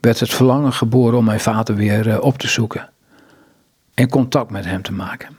werd 0.00 0.20
het 0.20 0.34
verlangen 0.34 0.72
geboren 0.72 1.18
om 1.18 1.24
mijn 1.24 1.40
vader 1.40 1.74
weer 1.74 2.08
eh, 2.08 2.20
op 2.20 2.38
te 2.38 2.48
zoeken. 2.48 2.88
En 3.94 4.08
contact 4.08 4.50
met 4.50 4.64
hem 4.64 4.82
te 4.82 4.92
maken. 4.92 5.36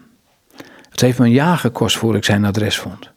Het 0.89 1.01
heeft 1.01 1.19
me 1.19 1.25
een 1.25 1.31
jaar 1.31 1.57
gekost 1.57 1.97
voor 1.97 2.15
ik 2.15 2.23
zijn 2.23 2.45
adres 2.45 2.77
vond. 2.77 3.11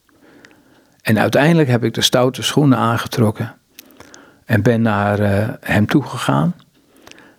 En 1.02 1.18
uiteindelijk 1.18 1.68
heb 1.68 1.85
ik 1.85 1.94
de 1.94 2.02
stoute 2.02 2.42
schoenen 2.42 2.78
aangetrokken 2.78 3.54
en 4.44 4.62
ben 4.62 4.83
naar 4.83 5.20
uh, 5.20 5.48
hem 5.61 5.87
toegegaan. 5.87 6.54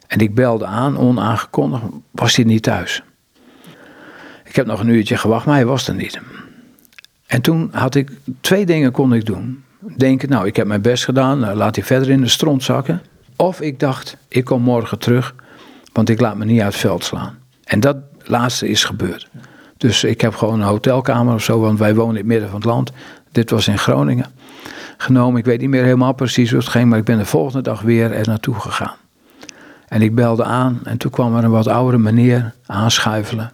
En 0.07 0.19
ik 0.19 0.35
belde 0.35 0.65
aan, 0.65 0.97
onaangekondigd, 0.97 1.83
was 2.11 2.35
hij 2.35 2.45
niet 2.45 2.63
thuis. 2.63 3.03
Ik 4.43 4.55
heb 4.55 4.65
nog 4.65 4.79
een 4.79 4.89
uurtje 4.89 5.17
gewacht, 5.17 5.45
maar 5.45 5.55
hij 5.55 5.65
was 5.65 5.87
er 5.87 5.95
niet. 5.95 6.19
En 7.27 7.41
toen 7.41 7.69
had 7.71 7.95
ik 7.95 8.11
twee 8.41 8.65
dingen 8.65 8.91
kon 8.91 9.13
ik 9.13 9.25
doen. 9.25 9.63
Denken, 9.97 10.29
nou, 10.29 10.47
ik 10.47 10.55
heb 10.55 10.67
mijn 10.67 10.81
best 10.81 11.03
gedaan, 11.03 11.39
nou, 11.39 11.55
laat 11.55 11.75
hij 11.75 11.85
verder 11.85 12.09
in 12.09 12.21
de 12.21 12.27
stront 12.27 12.63
zakken. 12.63 13.01
Of 13.35 13.61
ik 13.61 13.79
dacht, 13.79 14.17
ik 14.27 14.43
kom 14.43 14.61
morgen 14.61 14.99
terug, 14.99 15.35
want 15.93 16.09
ik 16.09 16.19
laat 16.19 16.37
me 16.37 16.45
niet 16.45 16.61
uit 16.61 16.71
het 16.71 16.81
veld 16.81 17.03
slaan. 17.03 17.37
En 17.63 17.79
dat 17.79 17.97
laatste 18.23 18.67
is 18.67 18.83
gebeurd. 18.83 19.27
Dus 19.77 20.03
ik 20.03 20.21
heb 20.21 20.35
gewoon 20.35 20.59
een 20.59 20.67
hotelkamer 20.67 21.33
of 21.33 21.43
zo, 21.43 21.59
want 21.59 21.79
wij 21.79 21.95
wonen 21.95 22.11
in 22.11 22.17
het 22.17 22.25
midden 22.25 22.49
van 22.49 22.57
het 22.59 22.69
land. 22.69 22.91
Dit 23.31 23.49
was 23.49 23.67
in 23.67 23.77
Groningen. 23.77 24.25
Genomen, 24.97 25.39
ik 25.39 25.45
weet 25.45 25.61
niet 25.61 25.69
meer 25.69 25.83
helemaal 25.83 26.13
precies 26.13 26.49
hoe 26.49 26.59
het 26.59 26.67
ging, 26.67 26.89
maar 26.89 26.99
ik 26.99 27.05
ben 27.05 27.17
de 27.17 27.25
volgende 27.25 27.61
dag 27.61 27.81
weer 27.81 28.11
er 28.11 28.27
naartoe 28.27 28.55
gegaan. 28.55 28.95
En 29.87 30.01
ik 30.01 30.15
belde 30.15 30.43
aan 30.43 30.79
en 30.83 30.97
toen 30.97 31.11
kwam 31.11 31.35
er 31.35 31.43
een 31.43 31.51
wat 31.51 31.67
oudere 31.67 31.97
meneer 31.97 32.53
aanschuifelen. 32.65 33.51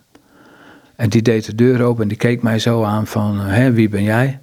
En 0.95 1.09
die 1.09 1.21
deed 1.21 1.45
de 1.45 1.55
deur 1.55 1.81
open 1.81 2.01
en 2.01 2.07
die 2.07 2.17
keek 2.17 2.41
mij 2.41 2.59
zo 2.59 2.83
aan 2.83 3.07
van, 3.07 3.39
hé, 3.39 3.71
wie 3.71 3.89
ben 3.89 4.03
jij? 4.03 4.39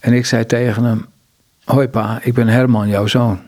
En 0.00 0.12
ik 0.12 0.26
zei 0.26 0.46
tegen 0.46 0.84
hem, 0.84 1.06
hoi 1.64 1.88
pa, 1.88 2.18
ik 2.22 2.34
ben 2.34 2.48
Herman, 2.48 2.88
jouw 2.88 3.06
zoon. 3.06 3.40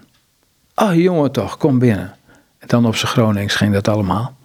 Ah, 0.74 0.94
jongen 0.94 1.32
toch, 1.32 1.56
kom 1.56 1.78
binnen. 1.78 2.14
En 2.58 2.68
dan 2.68 2.86
op 2.86 2.96
zijn 2.96 3.12
Gronings 3.12 3.54
ging 3.54 3.72
dat 3.72 3.88
allemaal. 3.88 4.36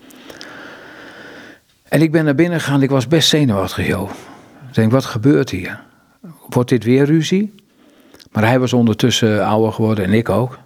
En 1.84 2.02
ik 2.02 2.12
ben 2.12 2.26
naar 2.26 2.36
binnen 2.36 2.60
gegaan, 2.60 2.82
ik 2.82 2.90
was 2.90 3.08
best 3.08 3.30
zenuwachtig, 3.30 3.88
joh. 3.88 4.10
Ik 4.68 4.74
denk, 4.74 4.92
wat 4.92 5.06
gebeurt 5.06 5.50
hier? 5.50 5.84
Wordt 6.50 6.70
dit 6.70 6.84
weer 6.84 7.06
ruzie? 7.06 7.55
Maar 8.36 8.46
hij 8.46 8.60
was 8.60 8.74
ondertussen 8.74 9.46
ouder 9.46 9.74
geworden 9.74 10.06
en 10.06 10.14
ik 10.14 10.30
ook. 10.30 10.58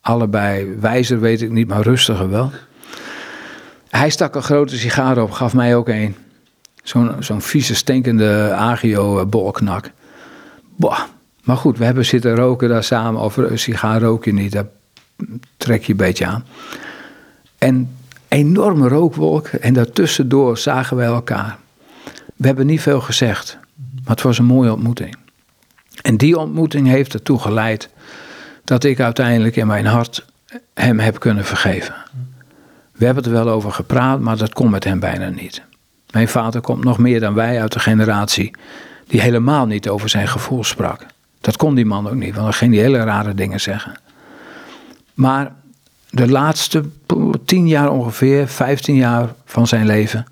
Allebei 0.00 0.76
wijzer 0.80 1.20
weet 1.20 1.42
ik 1.42 1.50
niet, 1.50 1.68
maar 1.68 1.82
rustiger 1.82 2.30
wel. 2.30 2.50
Hij 3.88 4.10
stak 4.10 4.34
een 4.34 4.42
grote 4.42 4.78
sigaar 4.78 5.22
op, 5.22 5.30
gaf 5.30 5.54
mij 5.54 5.76
ook 5.76 5.88
een. 5.88 6.14
Zo'n 6.82 7.16
zo'n 7.18 7.42
vieze, 7.42 7.74
stinkende 7.74 8.52
agio-bolknak. 8.52 9.90
Boah. 10.76 11.00
Maar 11.44 11.56
goed, 11.56 11.78
we 11.78 11.84
hebben 11.84 12.04
zitten 12.04 12.34
roken 12.34 12.68
daar 12.68 12.84
samen. 12.84 13.20
Of 13.20 13.36
een 13.36 13.58
sigaar 13.58 14.00
rook 14.00 14.24
je 14.24 14.32
niet, 14.32 14.52
dat 14.52 14.66
trek 15.56 15.84
je 15.84 15.92
een 15.92 15.98
beetje 15.98 16.26
aan. 16.26 16.44
En 17.58 17.96
enorme 18.28 18.88
rookwolk. 18.88 19.46
En 19.46 19.72
daartussendoor 19.74 20.58
zagen 20.58 20.96
wij 20.96 21.06
elkaar. 21.06 21.58
We 22.36 22.46
hebben 22.46 22.66
niet 22.66 22.80
veel 22.80 23.00
gezegd. 23.00 23.58
Maar 23.94 24.14
het 24.14 24.22
was 24.22 24.38
een 24.38 24.44
mooie 24.44 24.72
ontmoeting. 24.72 25.16
En 26.02 26.16
die 26.16 26.38
ontmoeting 26.38 26.86
heeft 26.86 27.14
ertoe 27.14 27.38
geleid 27.38 27.88
dat 28.64 28.84
ik 28.84 29.00
uiteindelijk 29.00 29.56
in 29.56 29.66
mijn 29.66 29.86
hart 29.86 30.24
hem 30.74 30.98
heb 30.98 31.20
kunnen 31.20 31.44
vergeven. 31.44 31.94
We 32.92 33.04
hebben 33.04 33.24
er 33.24 33.30
wel 33.30 33.48
over 33.48 33.72
gepraat, 33.72 34.20
maar 34.20 34.36
dat 34.36 34.52
kon 34.52 34.70
met 34.70 34.84
hem 34.84 35.00
bijna 35.00 35.28
niet. 35.28 35.62
Mijn 36.10 36.28
vader 36.28 36.60
komt 36.60 36.84
nog 36.84 36.98
meer 36.98 37.20
dan 37.20 37.34
wij 37.34 37.60
uit 37.60 37.72
de 37.72 37.78
generatie 37.78 38.50
die 39.06 39.20
helemaal 39.20 39.66
niet 39.66 39.88
over 39.88 40.08
zijn 40.08 40.28
gevoel 40.28 40.64
sprak. 40.64 41.06
Dat 41.40 41.56
kon 41.56 41.74
die 41.74 41.84
man 41.84 42.08
ook 42.08 42.14
niet, 42.14 42.34
want 42.34 42.44
dan 42.44 42.54
ging 42.54 42.74
hij 42.74 42.82
hele 42.82 43.02
rare 43.02 43.34
dingen 43.34 43.60
zeggen. 43.60 43.92
Maar 45.14 45.52
de 46.10 46.28
laatste 46.28 46.84
tien 47.44 47.68
jaar 47.68 47.90
ongeveer, 47.90 48.48
vijftien 48.48 48.96
jaar 48.96 49.28
van 49.44 49.66
zijn 49.66 49.86
leven, 49.86 50.26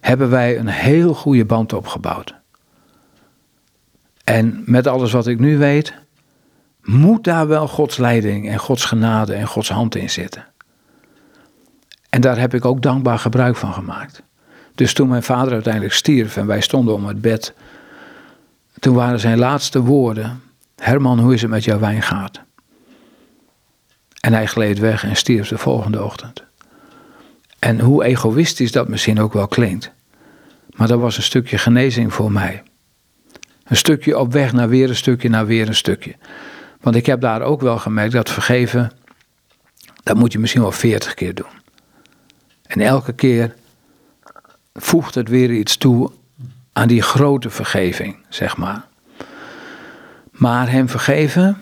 hebben 0.00 0.30
wij 0.30 0.58
een 0.58 0.68
heel 0.68 1.14
goede 1.14 1.44
band 1.44 1.72
opgebouwd. 1.72 2.34
En 4.30 4.62
met 4.66 4.86
alles 4.86 5.12
wat 5.12 5.26
ik 5.26 5.38
nu 5.38 5.58
weet, 5.58 5.94
moet 6.82 7.24
daar 7.24 7.48
wel 7.48 7.68
Gods 7.68 7.96
leiding 7.96 8.48
en 8.48 8.58
Gods 8.58 8.84
genade 8.84 9.34
en 9.34 9.46
Gods 9.46 9.68
hand 9.68 9.94
in 9.94 10.10
zitten. 10.10 10.46
En 12.10 12.20
daar 12.20 12.38
heb 12.38 12.54
ik 12.54 12.64
ook 12.64 12.82
dankbaar 12.82 13.18
gebruik 13.18 13.56
van 13.56 13.72
gemaakt. 13.72 14.22
Dus 14.74 14.92
toen 14.92 15.08
mijn 15.08 15.22
vader 15.22 15.52
uiteindelijk 15.52 15.94
stierf 15.94 16.36
en 16.36 16.46
wij 16.46 16.60
stonden 16.60 16.94
om 16.94 17.06
het 17.06 17.20
bed, 17.20 17.54
toen 18.78 18.94
waren 18.94 19.20
zijn 19.20 19.38
laatste 19.38 19.82
woorden: 19.82 20.42
Herman, 20.76 21.18
hoe 21.18 21.34
is 21.34 21.42
het 21.42 21.50
met 21.50 21.64
jouw 21.64 21.78
wijngaard? 21.78 22.40
En 24.20 24.32
hij 24.32 24.46
gleed 24.46 24.78
weg 24.78 25.04
en 25.04 25.16
stierf 25.16 25.48
de 25.48 25.58
volgende 25.58 26.04
ochtend. 26.04 26.44
En 27.58 27.80
hoe 27.80 28.04
egoïstisch 28.04 28.72
dat 28.72 28.88
misschien 28.88 29.20
ook 29.20 29.32
wel 29.32 29.48
klinkt, 29.48 29.92
maar 30.76 30.88
dat 30.88 31.00
was 31.00 31.16
een 31.16 31.22
stukje 31.22 31.58
genezing 31.58 32.14
voor 32.14 32.32
mij. 32.32 32.62
Een 33.70 33.76
stukje 33.76 34.18
op 34.18 34.32
weg 34.32 34.52
naar 34.52 34.68
weer 34.68 34.88
een 34.88 34.96
stukje, 34.96 35.28
naar 35.28 35.46
weer 35.46 35.68
een 35.68 35.74
stukje. 35.74 36.14
Want 36.80 36.96
ik 36.96 37.06
heb 37.06 37.20
daar 37.20 37.42
ook 37.42 37.60
wel 37.60 37.78
gemerkt 37.78 38.12
dat 38.12 38.30
vergeven, 38.30 38.92
dat 40.02 40.16
moet 40.16 40.32
je 40.32 40.38
misschien 40.38 40.62
wel 40.62 40.72
veertig 40.72 41.14
keer 41.14 41.34
doen. 41.34 41.60
En 42.66 42.80
elke 42.80 43.12
keer 43.12 43.54
voegt 44.74 45.14
het 45.14 45.28
weer 45.28 45.50
iets 45.50 45.76
toe 45.76 46.10
aan 46.72 46.88
die 46.88 47.02
grote 47.02 47.50
vergeving, 47.50 48.16
zeg 48.28 48.56
maar. 48.56 48.84
Maar 50.30 50.70
hem 50.70 50.88
vergeven, 50.88 51.58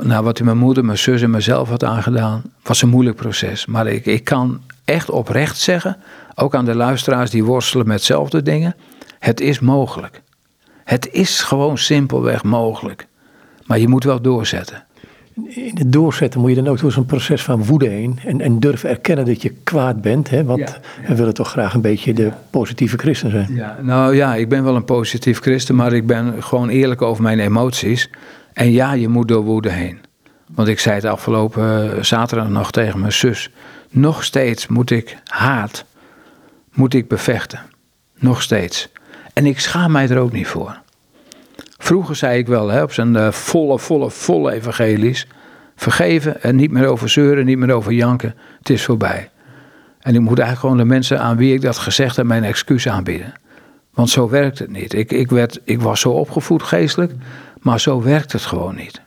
nou 0.00 0.24
wat 0.24 0.40
mijn 0.40 0.58
moeder, 0.58 0.84
mijn 0.84 0.98
zus 0.98 1.22
en 1.22 1.30
mezelf 1.30 1.68
had 1.68 1.84
aangedaan, 1.84 2.42
was 2.62 2.82
een 2.82 2.88
moeilijk 2.88 3.16
proces. 3.16 3.66
Maar 3.66 3.86
ik, 3.86 4.06
ik 4.06 4.24
kan 4.24 4.62
echt 4.84 5.10
oprecht 5.10 5.58
zeggen, 5.58 5.96
ook 6.34 6.54
aan 6.54 6.64
de 6.64 6.74
luisteraars 6.74 7.30
die 7.30 7.44
worstelen 7.44 7.86
met 7.86 7.96
hetzelfde 7.96 8.42
dingen, 8.42 8.76
het 9.18 9.40
is 9.40 9.60
mogelijk. 9.60 10.22
Het 10.84 11.08
is 11.12 11.40
gewoon 11.40 11.78
simpelweg 11.78 12.42
mogelijk. 12.42 13.06
Maar 13.66 13.78
je 13.78 13.88
moet 13.88 14.04
wel 14.04 14.20
doorzetten. 14.20 14.84
In 15.34 15.70
het 15.74 15.92
doorzetten 15.92 16.40
moet 16.40 16.50
je 16.50 16.56
dan 16.56 16.68
ook 16.68 16.80
door 16.80 16.92
zo'n 16.92 17.06
proces 17.06 17.42
van 17.42 17.64
woede 17.64 17.88
heen. 17.88 18.18
En, 18.24 18.40
en 18.40 18.60
durven 18.60 18.88
erkennen 18.88 19.24
dat 19.24 19.42
je 19.42 19.54
kwaad 19.64 20.00
bent. 20.00 20.30
Hè? 20.30 20.44
Want 20.44 20.80
we 21.06 21.14
willen 21.14 21.34
toch 21.34 21.48
graag 21.50 21.74
een 21.74 21.80
beetje 21.80 22.14
de 22.14 22.30
positieve 22.50 22.98
christen 22.98 23.30
zijn. 23.30 23.54
Ja, 23.54 23.78
nou 23.82 24.14
ja, 24.14 24.34
ik 24.34 24.48
ben 24.48 24.64
wel 24.64 24.76
een 24.76 24.84
positief 24.84 25.40
christen. 25.40 25.74
Maar 25.74 25.92
ik 25.92 26.06
ben 26.06 26.42
gewoon 26.42 26.68
eerlijk 26.68 27.02
over 27.02 27.22
mijn 27.22 27.38
emoties. 27.38 28.10
En 28.52 28.72
ja, 28.72 28.92
je 28.92 29.08
moet 29.08 29.28
door 29.28 29.42
woede 29.42 29.70
heen. 29.70 29.98
Want 30.54 30.68
ik 30.68 30.78
zei 30.78 30.94
het 30.94 31.04
afgelopen 31.04 32.04
zaterdag 32.04 32.48
nog 32.48 32.70
tegen 32.70 33.00
mijn 33.00 33.12
zus. 33.12 33.50
Nog 33.90 34.24
steeds 34.24 34.66
moet 34.66 34.90
ik 34.90 35.16
haat, 35.24 35.84
moet 36.72 36.94
ik 36.94 37.08
bevechten. 37.08 37.60
Nog 38.18 38.42
steeds. 38.42 38.88
En 39.32 39.46
ik 39.46 39.60
schaam 39.60 39.92
mij 39.92 40.08
er 40.08 40.18
ook 40.18 40.32
niet 40.32 40.46
voor. 40.46 40.80
Vroeger 41.78 42.16
zei 42.16 42.38
ik 42.38 42.46
wel 42.46 42.68
hè, 42.68 42.82
op 42.82 42.92
zijn 42.92 43.14
uh, 43.14 43.30
volle, 43.30 43.78
volle, 43.78 44.10
volle 44.10 44.52
evangelisch. 44.52 45.26
Vergeven 45.76 46.42
en 46.42 46.56
niet 46.56 46.70
meer 46.70 46.86
over 46.86 47.08
zeuren, 47.08 47.44
niet 47.44 47.58
meer 47.58 47.72
over 47.72 47.92
janken. 47.92 48.34
Het 48.58 48.70
is 48.70 48.84
voorbij. 48.84 49.30
En 50.00 50.14
ik 50.14 50.20
moet 50.20 50.38
eigenlijk 50.38 50.60
gewoon 50.60 50.76
de 50.76 50.94
mensen 50.94 51.20
aan 51.20 51.36
wie 51.36 51.54
ik 51.54 51.60
dat 51.60 51.78
gezegd 51.78 52.16
heb 52.16 52.26
mijn 52.26 52.44
excuus 52.44 52.88
aanbieden. 52.88 53.32
Want 53.94 54.10
zo 54.10 54.28
werkt 54.28 54.58
het 54.58 54.70
niet. 54.70 54.92
Ik, 54.92 55.12
ik, 55.12 55.30
werd, 55.30 55.60
ik 55.64 55.80
was 55.80 56.00
zo 56.00 56.10
opgevoed 56.10 56.62
geestelijk, 56.62 57.12
maar 57.60 57.80
zo 57.80 58.02
werkt 58.02 58.32
het 58.32 58.42
gewoon 58.42 58.74
niet. 58.74 59.00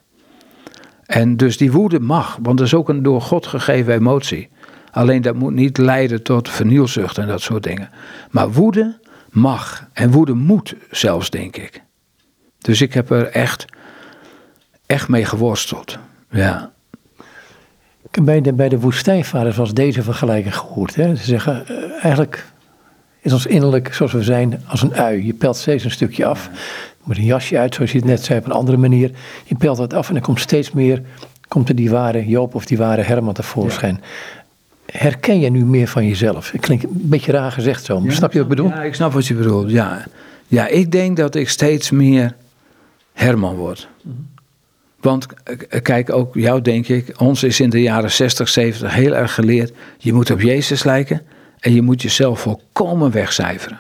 En 1.06 1.38
dus 1.38 1.58
die 1.58 1.72
woede 1.72 2.00
mag, 2.00 2.38
want 2.42 2.58
dat 2.58 2.68
is 2.68 2.74
ook 2.74 2.90
een 2.90 3.04
door 3.04 3.22
God 3.22 3.48
gegeven 3.48 3.94
emotie. 3.94 4.50
Alleen 4.92 5.22
dat 5.22 5.36
moet 5.36 5.54
niet 5.54 5.78
leiden 5.78 6.24
tot 6.24 6.50
vernielzucht 6.50 7.18
en 7.18 7.28
dat 7.28 7.42
soort 7.42 7.64
dingen. 7.64 7.90
Maar 8.32 8.52
woede 8.52 8.98
mag 9.36 9.88
en 9.94 10.12
woede 10.12 10.34
moet 10.34 10.76
zelfs, 10.92 11.30
denk 11.30 11.58
ik. 11.58 11.82
Dus 12.58 12.82
ik 12.82 12.94
heb 12.94 13.10
er 13.10 13.28
echt, 13.28 13.66
echt 14.86 15.08
mee 15.08 15.26
geworsteld. 15.26 15.98
Ja. 16.30 16.72
Bij 18.22 18.42
de, 18.42 18.54
bij 18.54 18.70
de 18.70 18.80
woestijnvaders 18.80 19.56
was 19.56 19.74
deze 19.74 20.04
vergelijking 20.04 20.56
gehoord. 20.56 20.96
Hè? 20.96 21.16
Ze 21.16 21.24
zeggen, 21.24 21.66
uh, 21.70 21.78
eigenlijk 22.04 22.46
is 23.22 23.34
ons 23.34 23.46
innerlijk 23.46 23.94
zoals 23.94 24.12
we 24.12 24.24
zijn 24.24 24.62
als 24.68 24.82
een 24.82 24.94
ui. 24.94 25.26
Je 25.26 25.34
pelt 25.34 25.58
steeds 25.58 25.84
een 25.84 25.92
stukje 25.92 26.26
af. 26.26 26.50
Je 26.98 27.04
moet 27.04 27.18
een 27.18 27.24
jasje 27.24 27.58
uit, 27.58 27.76
zoals 27.76 27.92
je 27.92 27.98
het 27.98 28.08
net 28.08 28.24
zei, 28.24 28.40
op 28.40 28.46
een 28.46 28.52
andere 28.52 28.78
manier. 28.78 29.12
Je 29.46 29.56
pelt 29.56 29.78
het 29.78 29.94
af 29.94 30.10
en 30.10 30.16
er 30.16 30.22
komt 30.22 30.40
steeds 30.40 30.72
meer, 30.72 31.02
komt 31.48 31.70
er 31.70 31.76
die 31.76 31.90
ware 31.90 32.28
Joop 32.28 32.56
of 32.56 32.66
die 32.66 32.78
ware 32.78 33.02
Herman 33.02 33.34
tevoorschijn. 33.34 34.00
Ja. 34.02 34.08
Herken 34.98 35.40
je 35.40 35.50
nu 35.50 35.66
meer 35.66 35.88
van 35.88 36.08
jezelf? 36.08 36.52
Het 36.52 36.62
klinkt 36.62 36.84
een 36.84 36.92
beetje 36.94 37.32
raar 37.32 37.52
gezegd 37.52 37.86
zo, 37.86 38.00
maar 38.00 38.10
ja, 38.10 38.16
snap 38.16 38.32
je 38.32 38.40
wat 38.40 38.52
ik 38.52 38.56
bedoel? 38.56 38.70
Ja, 38.72 38.84
ik 38.84 38.96
snap 38.96 39.14
wat 39.14 39.28
je 39.28 39.34
bedoelt, 39.34 39.72
ja. 39.72 40.06
Ja, 40.48 40.68
ik 40.68 40.92
denk 40.92 41.18
dat 41.18 41.36
ik 41.36 41.50
steeds 41.50 41.92
meer 41.92 42.36
Herman 43.14 43.56
wordt. 43.56 43.88
Want 45.00 45.28
kijk, 45.82 46.14
ook 46.14 46.34
jou 46.34 46.62
denk 46.62 46.88
ik, 46.88 47.14
ons 47.18 47.44
is 47.44 47.60
in 47.60 47.70
de 47.70 47.82
jaren 47.82 48.12
60, 48.12 48.50
70 48.50 48.94
heel 48.94 49.16
erg 49.16 49.34
geleerd. 49.34 49.74
Je 49.98 50.14
moet 50.14 50.32
op 50.32 50.42
Jezus 50.42 50.84
lijken 50.84 51.22
en 51.60 51.74
je 51.74 51.82
moet 51.82 52.02
jezelf 52.02 52.40
volkomen 52.40 53.12
wegcijferen. 53.12 53.80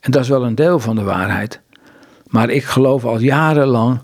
En 0.00 0.10
dat 0.10 0.22
is 0.22 0.28
wel 0.28 0.44
een 0.44 0.54
deel 0.54 0.80
van 0.80 0.96
de 0.96 1.02
waarheid. 1.02 1.60
Maar 2.26 2.50
ik 2.50 2.64
geloof 2.64 3.04
al 3.04 3.18
jarenlang, 3.18 4.00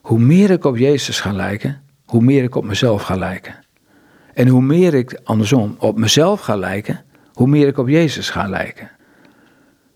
hoe 0.00 0.18
meer 0.18 0.50
ik 0.50 0.64
op 0.64 0.76
Jezus 0.76 1.20
ga 1.20 1.32
lijken, 1.32 1.80
hoe 2.04 2.22
meer 2.22 2.42
ik 2.42 2.54
op 2.54 2.64
mezelf 2.64 3.02
ga 3.02 3.16
lijken. 3.16 3.54
En 4.38 4.48
hoe 4.48 4.62
meer 4.62 4.94
ik 4.94 5.20
andersom 5.24 5.76
op 5.78 5.98
mezelf 5.98 6.40
ga 6.40 6.56
lijken, 6.56 7.04
hoe 7.32 7.46
meer 7.46 7.66
ik 7.66 7.78
op 7.78 7.88
Jezus 7.88 8.30
ga 8.30 8.48
lijken. 8.48 8.90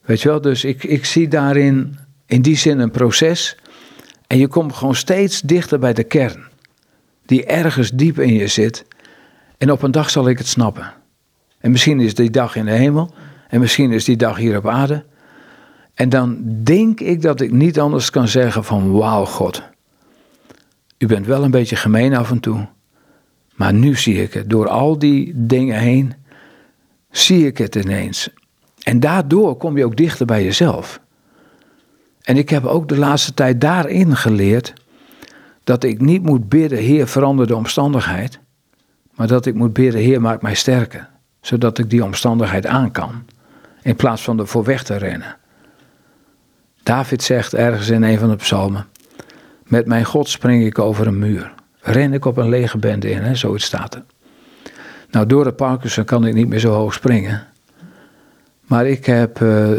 Weet 0.05 0.22
je 0.22 0.28
wel, 0.28 0.40
dus 0.40 0.64
ik, 0.64 0.84
ik 0.84 1.05
zie 1.05 1.28
daarin 1.28 1.99
in 2.26 2.43
die 2.43 2.57
zin 2.57 2.78
een 2.78 2.90
proces. 2.90 3.57
En 4.26 4.38
je 4.38 4.49
komt 4.49 4.72
gewoon 4.72 4.95
steeds 4.95 5.40
dichter 5.40 5.78
bij 5.78 5.93
de 5.93 6.05
kern, 6.05 6.45
die 7.26 7.45
ergens 7.45 7.90
diep 7.90 8.18
in 8.18 8.34
je 8.34 8.47
zit. 8.47 8.84
En 9.59 9.72
op 9.72 9.82
een 9.82 9.90
dag 9.90 10.11
zal 10.11 10.28
ik 10.28 10.38
het 10.38 10.47
snappen. 10.47 10.93
En 11.59 11.70
misschien 11.70 12.01
is 12.01 12.14
die 12.14 12.30
dag 12.30 12.57
in 12.57 12.64
de 12.64 12.70
hemel, 12.70 13.14
en 13.49 13.61
misschien 13.61 13.93
is 13.93 14.05
die 14.05 14.16
dag 14.16 14.36
hier 14.36 14.57
op 14.57 14.68
aarde. 14.68 15.05
En 15.95 16.09
dan 16.09 16.38
denk 16.62 17.01
ik 17.01 17.22
dat 17.22 17.40
ik 17.40 17.53
niet 17.53 17.80
anders 17.80 18.11
kan 18.11 18.28
zeggen 18.28 18.64
van 18.64 18.93
wauw 18.93 19.24
God. 19.24 19.62
U 20.99 21.07
bent 21.07 21.26
wel 21.26 21.45
een 21.45 21.51
beetje 21.51 21.76
gemeen 21.76 22.14
af 22.14 22.30
en 22.30 22.40
toe. 22.40 22.68
Maar 23.62 23.74
nu 23.74 23.96
zie 23.96 24.22
ik 24.22 24.34
het. 24.34 24.50
Door 24.50 24.68
al 24.68 24.98
die 24.98 25.32
dingen 25.34 25.78
heen 25.78 26.14
zie 27.10 27.46
ik 27.46 27.58
het 27.58 27.74
ineens. 27.74 28.28
En 28.82 29.00
daardoor 29.00 29.56
kom 29.56 29.76
je 29.76 29.84
ook 29.84 29.96
dichter 29.96 30.26
bij 30.26 30.44
jezelf. 30.44 31.00
En 32.22 32.36
ik 32.36 32.48
heb 32.48 32.64
ook 32.64 32.88
de 32.88 32.96
laatste 32.96 33.34
tijd 33.34 33.60
daarin 33.60 34.16
geleerd 34.16 34.72
dat 35.64 35.84
ik 35.84 36.00
niet 36.00 36.22
moet 36.22 36.48
bidden, 36.48 36.78
Heer, 36.78 37.06
verander 37.06 37.46
de 37.46 37.56
omstandigheid. 37.56 38.38
Maar 39.14 39.26
dat 39.26 39.46
ik 39.46 39.54
moet 39.54 39.72
bidden, 39.72 40.00
Heer, 40.00 40.20
maak 40.20 40.42
mij 40.42 40.54
sterker. 40.54 41.08
Zodat 41.40 41.78
ik 41.78 41.90
die 41.90 42.04
omstandigheid 42.04 42.66
aan 42.66 42.90
kan. 42.90 43.24
In 43.82 43.96
plaats 43.96 44.22
van 44.22 44.38
er 44.38 44.46
voor 44.46 44.64
weg 44.64 44.82
te 44.82 44.96
rennen. 44.96 45.36
David 46.82 47.22
zegt 47.22 47.54
ergens 47.54 47.88
in 47.88 48.02
een 48.02 48.18
van 48.18 48.28
de 48.28 48.36
psalmen: 48.36 48.86
Met 49.64 49.86
mijn 49.86 50.04
God 50.04 50.28
spring 50.28 50.64
ik 50.64 50.78
over 50.78 51.06
een 51.06 51.18
muur. 51.18 51.60
Ren 51.83 52.12
ik 52.12 52.24
op 52.24 52.37
een 52.37 52.49
lege 52.49 52.78
bende 52.78 53.11
in, 53.11 53.22
hè? 53.22 53.35
zoiets 53.35 53.64
staat 53.64 53.95
er. 53.95 54.03
Nou, 55.11 55.26
door 55.26 55.45
de 55.45 55.53
Parkinson 55.53 56.05
kan 56.05 56.26
ik 56.26 56.35
niet 56.35 56.49
meer 56.49 56.59
zo 56.59 56.72
hoog 56.72 56.95
springen. 56.95 57.47
Maar 58.61 58.87
ik 58.87 59.07
heb 59.07 59.41
uh, 59.41 59.70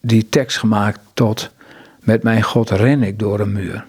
die 0.00 0.28
tekst 0.28 0.58
gemaakt 0.58 1.00
tot: 1.14 1.50
Met 2.00 2.22
mijn 2.22 2.42
God 2.42 2.70
ren 2.70 3.02
ik 3.02 3.18
door 3.18 3.40
een 3.40 3.52
muur. 3.52 3.86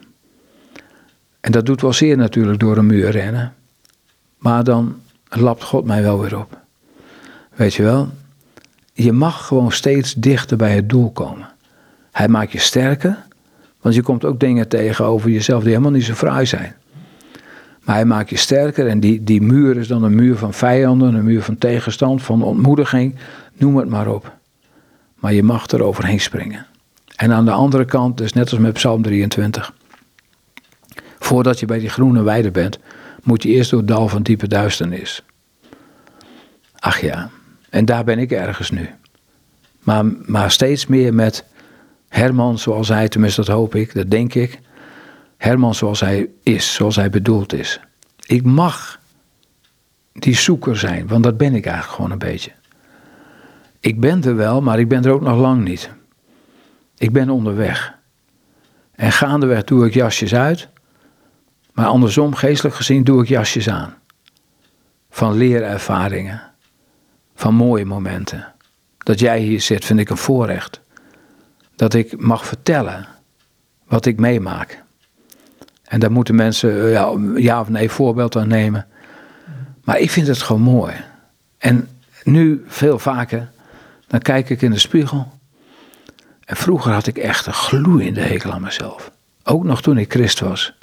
En 1.40 1.52
dat 1.52 1.66
doet 1.66 1.82
wel 1.82 1.94
zeer 1.94 2.18
natuurlijk 2.18 2.60
door 2.60 2.78
een 2.78 2.86
muur 2.86 3.10
rennen. 3.10 3.54
Maar 4.38 4.64
dan 4.64 5.02
lapt 5.30 5.64
God 5.64 5.86
mij 5.86 6.02
wel 6.02 6.20
weer 6.20 6.40
op. 6.40 6.58
Weet 7.56 7.74
je 7.74 7.84
wel? 7.84 8.10
Je 8.94 9.12
mag 9.12 9.48
gewoon 9.48 9.72
steeds 9.72 10.14
dichter 10.14 10.58
bij 10.58 10.76
het 10.76 10.90
doel 10.90 11.12
komen. 11.12 11.50
Hij 12.12 12.28
maakt 12.28 12.52
je 12.52 12.60
sterker, 12.60 13.18
want 13.82 13.96
je 13.96 14.02
komt 14.02 14.26
ook 14.26 14.40
dingen 14.40 14.68
tegen 14.68 15.06
over 15.06 15.30
jezelf 15.30 15.62
die 15.62 15.72
helemaal 15.72 15.92
niet 15.92 16.04
zo 16.04 16.14
fraai 16.14 16.46
zijn. 16.46 16.76
Maar 17.88 17.96
hij 17.96 18.06
maakt 18.06 18.30
je 18.30 18.38
sterker 18.38 18.88
en 18.88 19.00
die, 19.00 19.24
die 19.24 19.42
muur 19.42 19.78
is 19.78 19.88
dan 19.88 20.04
een 20.04 20.16
muur 20.16 20.38
van 20.38 20.54
vijanden, 20.54 21.14
een 21.14 21.24
muur 21.24 21.42
van 21.42 21.58
tegenstand, 21.58 22.22
van 22.24 22.42
ontmoediging, 22.42 23.16
noem 23.54 23.78
het 23.78 23.90
maar 23.90 24.08
op. 24.08 24.38
Maar 25.16 25.34
je 25.34 25.44
mag 25.44 25.68
er 25.68 25.84
overheen 25.84 26.20
springen. 26.20 26.66
En 27.16 27.32
aan 27.32 27.46
de 27.46 27.52
andere 27.52 27.86
kant, 27.86 28.18
dus 28.18 28.34
net 28.34 28.50
als 28.52 28.60
met 28.60 28.74
Psalm 28.74 29.02
23, 29.02 29.74
voordat 31.20 31.60
je 31.60 31.66
bij 31.66 31.80
die 31.80 31.90
groene 31.90 32.24
weide 32.24 32.52
bent, 32.52 32.80
moet 33.24 33.44
je 33.44 33.50
eerst 33.50 33.70
door 33.70 33.80
het 33.80 33.88
dal 33.88 34.08
van 34.08 34.22
diepe 34.22 34.48
duisternis. 34.48 35.24
Ach 36.80 37.02
ja, 37.02 37.30
en 37.70 37.86
daar 37.86 38.04
ben 38.04 38.20
ik 38.20 38.32
ergens 38.32 38.72
nu. 38.72 38.90
Maar, 39.80 40.06
maar 40.26 40.52
steeds 40.52 40.88
meer 40.88 41.14
met 41.14 41.46
Herman 42.10 42.60
zoals 42.60 42.88
hij, 42.88 43.08
tenminste 43.08 43.42
dat 43.42 43.56
hoop 43.56 43.76
ik, 43.76 43.94
dat 43.94 44.10
denk 44.10 44.34
ik. 44.34 44.60
Herman 45.38 45.76
zoals 45.76 46.00
hij 46.00 46.30
is, 46.44 46.74
zoals 46.74 46.96
hij 46.96 47.10
bedoeld 47.10 47.54
is. 47.54 47.80
Ik 48.26 48.44
mag 48.44 49.00
die 50.14 50.36
zoeker 50.36 50.78
zijn, 50.78 51.08
want 51.08 51.24
dat 51.24 51.38
ben 51.38 51.56
ik 51.56 51.66
eigenlijk 51.66 51.96
gewoon 51.96 52.12
een 52.12 52.18
beetje. 52.18 52.52
Ik 53.80 54.00
ben 54.00 54.24
er 54.24 54.36
wel, 54.36 54.62
maar 54.62 54.80
ik 54.80 54.88
ben 54.88 55.04
er 55.04 55.12
ook 55.12 55.22
nog 55.22 55.40
lang 55.40 55.64
niet. 55.64 55.90
Ik 56.98 57.12
ben 57.12 57.30
onderweg. 57.30 57.96
En 58.92 59.12
gaandeweg 59.12 59.64
doe 59.64 59.86
ik 59.86 59.94
jasjes 59.94 60.36
uit, 60.36 60.70
maar 61.74 61.86
andersom, 61.86 62.36
geestelijk 62.36 62.76
gezien, 62.76 63.04
doe 63.04 63.22
ik 63.22 63.28
jasjes 63.28 63.70
aan. 63.70 63.96
Van 65.10 65.34
leerervaringen, 65.34 66.42
van 67.36 67.54
mooie 67.54 67.86
momenten. 67.86 68.54
Dat 68.98 69.20
jij 69.20 69.40
hier 69.40 69.62
zit, 69.62 69.86
vind 69.86 70.00
ik 70.00 70.10
een 70.10 70.18
voorrecht. 70.18 70.82
Dat 71.76 71.94
ik 71.94 72.20
mag 72.20 72.46
vertellen 72.46 73.08
wat 73.88 74.06
ik 74.06 74.20
meemaak. 74.20 74.84
En 75.88 76.00
daar 76.00 76.12
moeten 76.12 76.36
mensen 76.36 76.84
eh, 76.84 76.92
ja, 76.92 77.14
ja 77.36 77.60
of 77.60 77.70
nee 77.70 77.90
voorbeeld 77.90 78.36
aan 78.36 78.48
nemen. 78.48 78.88
Maar 79.84 80.00
ik 80.00 80.12
vind 80.12 80.28
het 80.28 80.42
gewoon 80.42 80.62
mooi. 80.62 80.94
En 81.58 81.88
nu 82.24 82.64
veel 82.68 83.00
vaker, 83.00 83.50
dan 84.08 84.20
kijk 84.20 84.50
ik 84.50 84.62
in 84.62 84.72
de 84.72 84.80
spiegel. 84.80 85.32
En 86.46 86.56
vroeger 86.56 86.92
had 86.92 87.08
ik 87.08 87.18
echt 87.18 87.46
een 87.46 87.54
gloeiende 87.54 88.22
hekel 88.22 88.52
aan 88.52 88.62
mezelf. 88.62 89.12
Ook 89.44 89.64
nog 89.64 89.82
toen 89.82 89.98
ik 89.98 90.12
christ 90.12 90.40
was. 90.40 90.74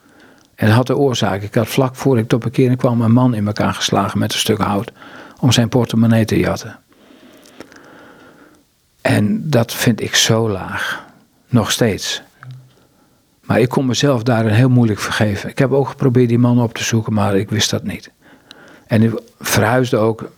En 0.54 0.66
dat 0.66 0.76
had 0.76 0.86
de 0.86 0.96
oorzaak. 0.96 1.42
Ik 1.42 1.54
had 1.54 1.68
vlak 1.68 1.96
voor 1.96 2.18
ik 2.18 2.28
tot 2.28 2.42
bekering 2.42 2.78
kwam 2.78 3.00
een 3.00 3.12
man 3.12 3.34
in 3.34 3.46
elkaar 3.46 3.74
geslagen 3.74 4.18
met 4.18 4.32
een 4.32 4.38
stuk 4.38 4.58
hout. 4.58 4.92
Om 5.40 5.52
zijn 5.52 5.68
portemonnee 5.68 6.24
te 6.24 6.38
jatten. 6.38 6.78
En 9.00 9.50
dat 9.50 9.74
vind 9.74 10.00
ik 10.00 10.14
zo 10.14 10.50
laag. 10.50 11.04
Nog 11.48 11.70
steeds. 11.70 12.22
Maar 13.44 13.60
ik 13.60 13.68
kon 13.68 13.86
mezelf 13.86 14.22
daarin 14.22 14.52
heel 14.52 14.68
moeilijk 14.68 15.00
vergeven. 15.00 15.50
Ik 15.50 15.58
heb 15.58 15.72
ook 15.72 15.88
geprobeerd 15.88 16.28
die 16.28 16.38
man 16.38 16.62
op 16.62 16.74
te 16.74 16.84
zoeken, 16.84 17.12
maar 17.12 17.36
ik 17.36 17.50
wist 17.50 17.70
dat 17.70 17.84
niet. 17.84 18.10
En 18.86 19.02
ik 19.02 19.20
verhuisde 19.40 19.96
ook. 19.96 20.30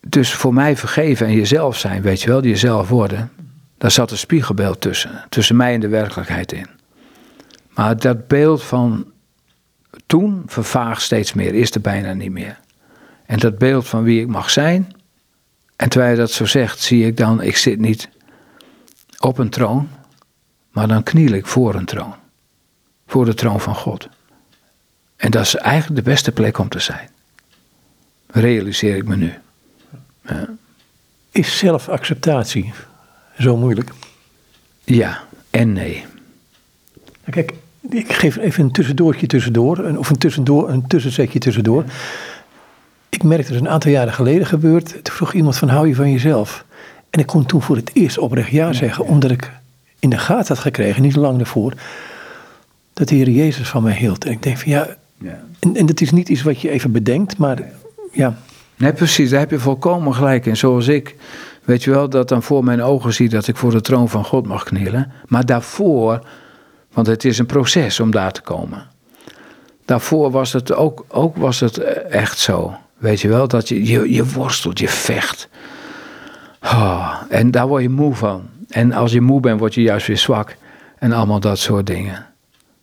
Dus 0.00 0.34
voor 0.34 0.54
mij 0.54 0.76
vergeven 0.76 1.26
en 1.26 1.34
jezelf 1.34 1.76
zijn, 1.76 2.02
weet 2.02 2.22
je 2.22 2.28
wel, 2.28 2.42
jezelf 2.42 2.88
worden. 2.88 3.30
Daar 3.78 3.90
zat 3.90 4.10
een 4.10 4.18
spiegelbeeld 4.18 4.80
tussen. 4.80 5.24
Tussen 5.28 5.56
mij 5.56 5.74
en 5.74 5.80
de 5.80 5.88
werkelijkheid 5.88 6.52
in. 6.52 6.66
Maar 7.74 7.96
dat 7.96 8.26
beeld 8.26 8.62
van 8.62 9.06
toen 10.06 10.42
vervaagt 10.46 11.02
steeds 11.02 11.32
meer, 11.32 11.54
is 11.54 11.70
er 11.70 11.80
bijna 11.80 12.12
niet 12.12 12.32
meer. 12.32 12.58
En 13.26 13.38
dat 13.38 13.58
beeld 13.58 13.88
van 13.88 14.02
wie 14.02 14.20
ik 14.20 14.26
mag 14.26 14.50
zijn. 14.50 14.92
En 15.76 15.88
terwijl 15.88 16.10
je 16.10 16.18
dat 16.18 16.30
zo 16.30 16.44
zegt, 16.44 16.80
zie 16.80 17.06
ik 17.06 17.16
dan, 17.16 17.42
ik 17.42 17.56
zit 17.56 17.78
niet 17.78 18.08
op 19.18 19.38
een 19.38 19.50
troon, 19.50 19.88
maar 20.78 20.88
dan 20.88 21.02
kniel 21.02 21.32
ik 21.32 21.46
voor 21.46 21.74
een 21.74 21.84
troon. 21.84 22.14
Voor 23.06 23.24
de 23.24 23.34
troon 23.34 23.60
van 23.60 23.74
God. 23.74 24.08
En 25.16 25.30
dat 25.30 25.42
is 25.42 25.54
eigenlijk 25.54 26.04
de 26.04 26.10
beste 26.10 26.32
plek 26.32 26.58
om 26.58 26.68
te 26.68 26.78
zijn. 26.78 27.08
Realiseer 28.26 28.96
ik 28.96 29.04
me 29.04 29.16
nu. 29.16 29.34
Ja. 30.26 30.48
Is 31.30 31.58
zelfacceptatie 31.58 32.72
zo 33.38 33.56
moeilijk? 33.56 33.90
Ja 34.84 35.20
en 35.50 35.72
nee. 35.72 36.04
Kijk, 37.30 37.52
ik 37.90 38.12
geef 38.12 38.36
even 38.36 38.64
een 38.64 38.72
tussendoortje 38.72 39.26
tussendoor, 39.26 39.96
of 39.96 40.10
een, 40.10 40.18
tussendoor, 40.18 40.68
een 40.68 40.86
tussenzetje 40.86 41.38
tussendoor. 41.38 41.84
Ik 43.08 43.22
merkte 43.22 43.52
dat 43.52 43.60
een 43.60 43.68
aantal 43.68 43.90
jaren 43.90 44.12
geleden 44.12 44.46
gebeurd. 44.46 45.04
Toen 45.04 45.14
vroeg 45.14 45.32
iemand 45.32 45.56
van 45.56 45.68
hou 45.68 45.88
je 45.88 45.94
van 45.94 46.10
jezelf? 46.10 46.64
En 47.10 47.20
ik 47.20 47.26
kon 47.26 47.46
toen 47.46 47.62
voor 47.62 47.76
het 47.76 47.90
eerst 47.92 48.18
oprecht 48.18 48.50
ja 48.50 48.72
zeggen, 48.72 49.04
omdat 49.04 49.30
ik 49.30 49.57
in 49.98 50.10
de 50.10 50.18
gaten 50.18 50.54
had 50.54 50.58
gekregen, 50.58 51.02
niet 51.02 51.16
lang 51.16 51.36
daarvoor, 51.36 51.72
dat 52.92 53.08
de 53.08 53.14
Heer 53.14 53.30
Jezus 53.30 53.68
van 53.68 53.82
mij 53.82 53.96
hield. 53.96 54.24
En 54.24 54.32
ik 54.32 54.42
denk 54.42 54.58
van 54.58 54.70
ja, 54.72 54.88
ja. 55.18 55.40
En, 55.58 55.76
en 55.76 55.86
dat 55.86 56.00
is 56.00 56.10
niet 56.10 56.28
iets 56.28 56.42
wat 56.42 56.60
je 56.60 56.70
even 56.70 56.92
bedenkt, 56.92 57.38
maar 57.38 57.62
ja. 58.12 58.36
Nee, 58.76 58.92
precies, 58.92 59.30
daar 59.30 59.40
heb 59.40 59.50
je 59.50 59.58
volkomen 59.58 60.14
gelijk 60.14 60.46
in. 60.46 60.56
Zoals 60.56 60.88
ik, 60.88 61.16
weet 61.64 61.84
je 61.84 61.90
wel, 61.90 62.08
dat 62.08 62.28
dan 62.28 62.42
voor 62.42 62.64
mijn 62.64 62.82
ogen 62.82 63.12
zie 63.12 63.28
dat 63.28 63.48
ik 63.48 63.56
voor 63.56 63.70
de 63.70 63.80
troon 63.80 64.08
van 64.08 64.24
God 64.24 64.46
mag 64.46 64.64
knielen. 64.64 65.12
Maar 65.26 65.46
daarvoor, 65.46 66.26
want 66.92 67.06
het 67.06 67.24
is 67.24 67.38
een 67.38 67.46
proces 67.46 68.00
om 68.00 68.10
daar 68.10 68.32
te 68.32 68.40
komen. 68.40 68.86
Daarvoor 69.84 70.30
was 70.30 70.52
het 70.52 70.72
ook, 70.72 71.04
ook 71.08 71.36
was 71.36 71.60
het 71.60 71.78
echt 71.78 72.38
zo. 72.38 72.74
Weet 72.98 73.20
je 73.20 73.28
wel, 73.28 73.48
dat 73.48 73.68
je, 73.68 73.84
je, 73.84 74.12
je 74.12 74.26
worstelt, 74.26 74.78
je 74.78 74.88
vecht. 74.88 75.48
Oh, 76.62 77.14
en 77.28 77.50
daar 77.50 77.68
word 77.68 77.82
je 77.82 77.88
moe 77.88 78.14
van. 78.14 78.48
En 78.68 78.92
als 78.92 79.12
je 79.12 79.20
moe 79.20 79.40
bent, 79.40 79.60
word 79.60 79.74
je 79.74 79.82
juist 79.82 80.06
weer 80.06 80.18
zwak. 80.18 80.56
En 80.98 81.12
allemaal 81.12 81.40
dat 81.40 81.58
soort 81.58 81.86
dingen. 81.86 82.26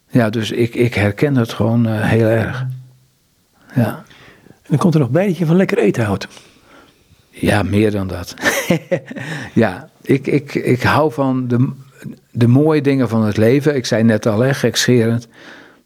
Ja, 0.10 0.30
dus 0.30 0.52
ik, 0.52 0.76
ik 0.76 0.94
herken 0.94 1.36
het 1.36 1.54
gewoon 1.54 1.88
uh, 1.88 2.02
heel 2.02 2.28
erg. 2.28 2.66
Ja. 3.76 4.04
En 4.48 4.72
dan 4.72 4.78
komt 4.78 4.94
er 4.94 5.00
nog 5.00 5.10
bij 5.10 5.26
dat 5.28 5.38
je 5.38 5.46
van 5.46 5.56
lekker 5.56 5.78
eten 5.78 6.06
houdt. 6.06 6.28
Ja, 7.30 7.64
meer 7.64 7.92
dan 7.92 8.08
dat. 8.08 8.34
ja, 9.54 9.90
ik, 10.02 10.28
ik, 10.28 10.56
ik 10.56 10.82
hou 10.82 11.12
van 11.12 11.48
de, 11.48 11.72
de 12.32 12.48
mooie 12.48 12.82
dingen 12.82 13.10
van 13.10 13.24
het 13.24 13.38
leven. 13.38 13.76
Ik 13.76 13.86
zei 13.86 14.04
net 14.04 14.26
al, 14.26 14.40
hè, 14.40 14.54
gekscherend. 14.54 15.28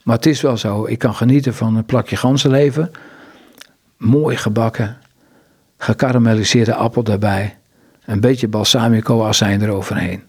Maar 0.03 0.15
het 0.15 0.25
is 0.25 0.41
wel 0.41 0.57
zo. 0.57 0.85
Ik 0.85 0.99
kan 0.99 1.15
genieten 1.15 1.53
van 1.53 1.75
een 1.75 1.85
plakje 1.85 2.15
ganzenleven. 2.15 2.91
Mooi 3.97 4.37
gebakken. 4.37 4.97
Gekarameliseerde 5.77 6.73
appel 6.73 7.03
daarbij. 7.03 7.57
Een 8.09 8.19
beetje 8.19 8.47
balsamico 8.47 9.25
azijn 9.25 9.61
eroverheen. 9.61 10.23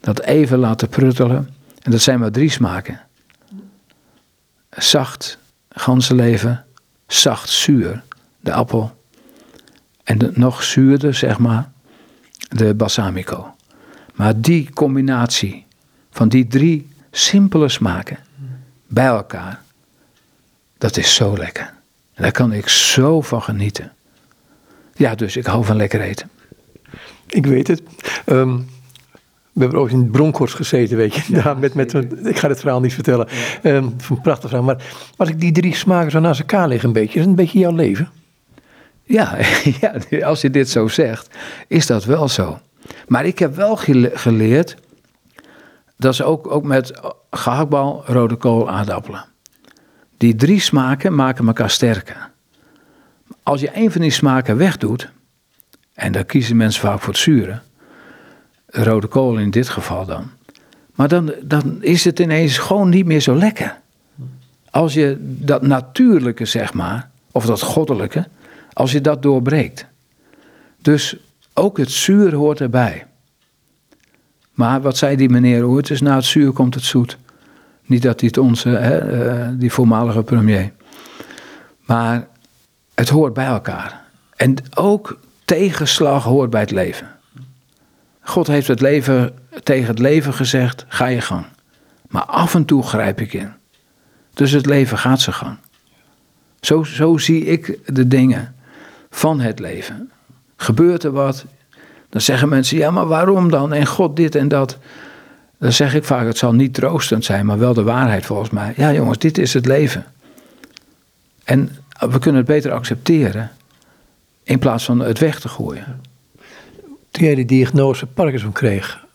Dat 0.00 0.20
even 0.20 0.58
laten 0.58 0.88
pruttelen. 0.88 1.48
En 1.82 1.90
dat 1.90 2.00
zijn 2.00 2.18
maar 2.18 2.30
drie 2.30 2.50
smaken. 2.50 3.00
Zacht, 4.70 5.38
ganzenleven, 5.68 6.64
zacht 7.06 7.48
zuur, 7.48 8.02
de 8.40 8.52
appel. 8.52 9.04
En 10.02 10.18
de, 10.18 10.30
nog 10.34 10.62
zuurder, 10.62 11.14
zeg 11.14 11.38
maar, 11.38 11.70
de 12.48 12.74
balsamico. 12.74 13.54
Maar 14.14 14.40
die 14.40 14.70
combinatie 14.72 15.66
van 16.10 16.28
die 16.28 16.46
drie 16.46 16.88
simpele 17.10 17.68
smaken 17.68 18.18
bij 18.86 19.06
elkaar, 19.06 19.62
dat 20.78 20.96
is 20.96 21.14
zo 21.14 21.36
lekker. 21.36 21.72
En 22.14 22.22
daar 22.22 22.32
kan 22.32 22.52
ik 22.52 22.68
zo 22.68 23.20
van 23.20 23.42
genieten. 23.42 23.92
Ja, 24.94 25.14
dus 25.14 25.36
ik 25.36 25.46
hou 25.46 25.64
van 25.64 25.76
lekker 25.76 26.00
eten. 26.00 26.30
Ik 27.34 27.46
weet 27.46 27.68
het. 27.68 27.82
Ehm, 28.24 28.56
we 29.52 29.60
hebben 29.60 29.78
ook 29.80 29.90
in 29.90 29.98
het 29.98 30.12
Bronkhorst 30.12 30.54
gezeten, 30.54 30.96
weet 30.96 31.14
je. 31.14 31.22
Ja, 31.28 31.54
met, 31.54 31.74
met, 31.74 31.94
ik 32.24 32.38
ga 32.38 32.48
het 32.48 32.60
verhaal 32.60 32.80
niet 32.80 32.94
vertellen. 32.94 33.28
Ja. 33.62 33.70
Um, 33.70 33.96
een 34.08 34.20
prachtig 34.20 34.48
verhaal. 34.48 34.66
Maar 34.66 34.84
als 35.16 35.28
ik 35.28 35.40
die 35.40 35.52
drie 35.52 35.74
smaken 35.74 36.10
zo 36.10 36.20
naast 36.20 36.40
elkaar 36.40 36.68
leg 36.68 36.82
een 36.82 36.92
beetje, 36.92 37.14
is 37.14 37.20
het 37.20 37.28
een 37.28 37.34
beetje 37.34 37.58
jouw 37.58 37.74
leven? 37.74 38.08
Ja, 39.02 39.36
ja, 40.10 40.26
als 40.26 40.40
je 40.40 40.50
dit 40.50 40.70
zo 40.70 40.88
zegt, 40.88 41.28
is 41.68 41.86
dat 41.86 42.04
wel 42.04 42.28
zo. 42.28 42.58
Maar 43.06 43.24
ik 43.24 43.38
heb 43.38 43.54
wel 43.54 43.76
geleerd, 44.14 44.76
dat 45.96 46.12
is 46.12 46.22
ook, 46.22 46.50
ook 46.50 46.64
met 46.64 47.00
gehaktbal, 47.30 48.02
rode 48.06 48.36
kool, 48.36 48.70
aardappelen. 48.70 49.24
Die 50.16 50.34
drie 50.34 50.60
smaken 50.60 51.14
maken 51.14 51.46
elkaar 51.46 51.70
sterker. 51.70 52.30
Als 53.42 53.60
je 53.60 53.70
een 53.74 53.90
van 53.90 54.00
die 54.00 54.10
smaken 54.10 54.56
wegdoet, 54.56 55.10
en 55.94 56.12
dan 56.12 56.26
kiezen 56.26 56.56
mensen 56.56 56.80
vaak 56.80 57.00
voor 57.00 57.12
het 57.12 57.22
zure, 57.22 57.60
rode 58.66 59.06
kool 59.06 59.38
in 59.38 59.50
dit 59.50 59.68
geval 59.68 60.06
dan, 60.06 60.30
maar 60.94 61.08
dan, 61.08 61.32
dan 61.42 61.82
is 61.82 62.04
het 62.04 62.18
ineens 62.18 62.58
gewoon 62.58 62.88
niet 62.88 63.06
meer 63.06 63.20
zo 63.20 63.34
lekker. 63.34 63.78
Als 64.70 64.94
je 64.94 65.16
dat 65.20 65.62
natuurlijke, 65.62 66.44
zeg 66.44 66.72
maar, 66.72 67.10
of 67.30 67.46
dat 67.46 67.62
goddelijke, 67.62 68.26
als 68.72 68.92
je 68.92 69.00
dat 69.00 69.22
doorbreekt. 69.22 69.86
Dus 70.82 71.16
ook 71.54 71.78
het 71.78 71.90
zuur 71.90 72.34
hoort 72.34 72.60
erbij. 72.60 73.06
Maar 74.52 74.80
wat 74.80 74.96
zei 74.96 75.16
die 75.16 75.28
meneer 75.28 75.66
ooit? 75.66 75.86
Dus 75.86 76.00
na 76.00 76.14
het 76.14 76.24
zuur 76.24 76.52
komt 76.52 76.74
het 76.74 76.84
zoet. 76.84 77.18
Niet 77.86 78.02
dat 78.02 78.20
hij 78.20 78.28
het 78.28 78.38
onze, 78.38 78.68
hè, 78.68 78.98
eh, 78.98 79.48
die 79.52 79.72
voormalige 79.72 80.22
premier. 80.22 80.72
Maar 81.86 82.26
het 82.94 83.08
hoort 83.08 83.32
bij 83.32 83.46
elkaar. 83.46 84.04
En 84.36 84.54
ook 84.74 85.18
tegenslag 85.44 86.24
hoort 86.24 86.50
bij 86.50 86.60
het 86.60 86.70
leven. 86.70 87.10
God 88.20 88.46
heeft 88.46 88.68
het 88.68 88.80
leven 88.80 89.34
tegen 89.62 89.86
het 89.86 89.98
leven 89.98 90.34
gezegd: 90.34 90.84
ga 90.88 91.06
je 91.06 91.20
gang. 91.20 91.44
Maar 92.08 92.24
af 92.24 92.54
en 92.54 92.64
toe 92.64 92.82
grijp 92.82 93.20
ik 93.20 93.32
in. 93.32 93.52
Dus 94.34 94.50
het 94.50 94.66
leven 94.66 94.98
gaat 94.98 95.20
zijn 95.20 95.36
gang. 95.36 95.56
Zo, 96.60 96.82
zo 96.82 97.18
zie 97.18 97.44
ik 97.44 97.78
de 97.86 98.08
dingen 98.08 98.54
van 99.10 99.40
het 99.40 99.58
leven. 99.58 100.10
Gebeurt 100.56 101.04
er 101.04 101.12
wat, 101.12 101.44
dan 102.08 102.20
zeggen 102.20 102.48
mensen: 102.48 102.76
ja, 102.76 102.90
maar 102.90 103.06
waarom 103.06 103.50
dan? 103.50 103.72
En 103.72 103.86
God 103.86 104.16
dit 104.16 104.34
en 104.34 104.48
dat. 104.48 104.78
Dan 105.58 105.72
zeg 105.72 105.94
ik 105.94 106.04
vaak: 106.04 106.26
het 106.26 106.38
zal 106.38 106.52
niet 106.52 106.74
troostend 106.74 107.24
zijn, 107.24 107.46
maar 107.46 107.58
wel 107.58 107.74
de 107.74 107.82
waarheid 107.82 108.26
volgens 108.26 108.50
mij. 108.50 108.72
Ja, 108.76 108.92
jongens, 108.92 109.18
dit 109.18 109.38
is 109.38 109.54
het 109.54 109.66
leven. 109.66 110.04
En 111.44 111.76
we 111.98 112.18
kunnen 112.18 112.40
het 112.40 112.50
beter 112.50 112.72
accepteren 112.72 113.50
in 114.44 114.58
plaats 114.58 114.84
van 114.84 115.00
het 115.00 115.18
weg 115.18 115.40
te 115.40 115.48
gooien. 115.48 116.00
Toen 117.10 117.24
jij 117.24 117.34
de 117.34 117.44
diagnose 117.44 118.06
Parkinson 118.06 118.52
kreeg, 118.52 119.06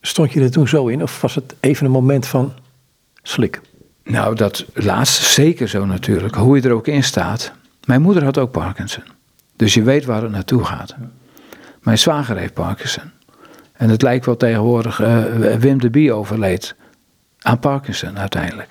stond 0.00 0.32
je 0.32 0.40
er 0.40 0.50
toen 0.50 0.68
zo 0.68 0.86
in? 0.86 1.02
Of 1.02 1.20
was 1.20 1.34
het 1.34 1.54
even 1.60 1.86
een 1.86 1.92
moment 1.92 2.26
van 2.26 2.52
slik? 3.22 3.60
Nou, 4.04 4.34
dat 4.34 4.64
laatste 4.74 5.24
zeker 5.24 5.68
zo 5.68 5.84
natuurlijk. 5.84 6.34
Hoe 6.34 6.56
je 6.56 6.62
er 6.62 6.72
ook 6.72 6.86
in 6.86 7.04
staat. 7.04 7.52
Mijn 7.84 8.02
moeder 8.02 8.24
had 8.24 8.38
ook 8.38 8.50
Parkinson. 8.50 9.02
Dus 9.56 9.74
je 9.74 9.82
weet 9.82 10.04
waar 10.04 10.22
het 10.22 10.30
naartoe 10.30 10.64
gaat. 10.64 10.94
Mijn 11.82 11.98
zwager 11.98 12.36
heeft 12.36 12.54
Parkinson. 12.54 13.10
En 13.72 13.88
het 13.88 14.02
lijkt 14.02 14.26
wel 14.26 14.36
tegenwoordig, 14.36 15.00
uh, 15.00 15.24
Wim 15.58 15.80
de 15.80 15.90
Bie 15.90 16.12
overleed 16.12 16.74
aan 17.38 17.58
Parkinson 17.58 18.18
uiteindelijk. 18.18 18.70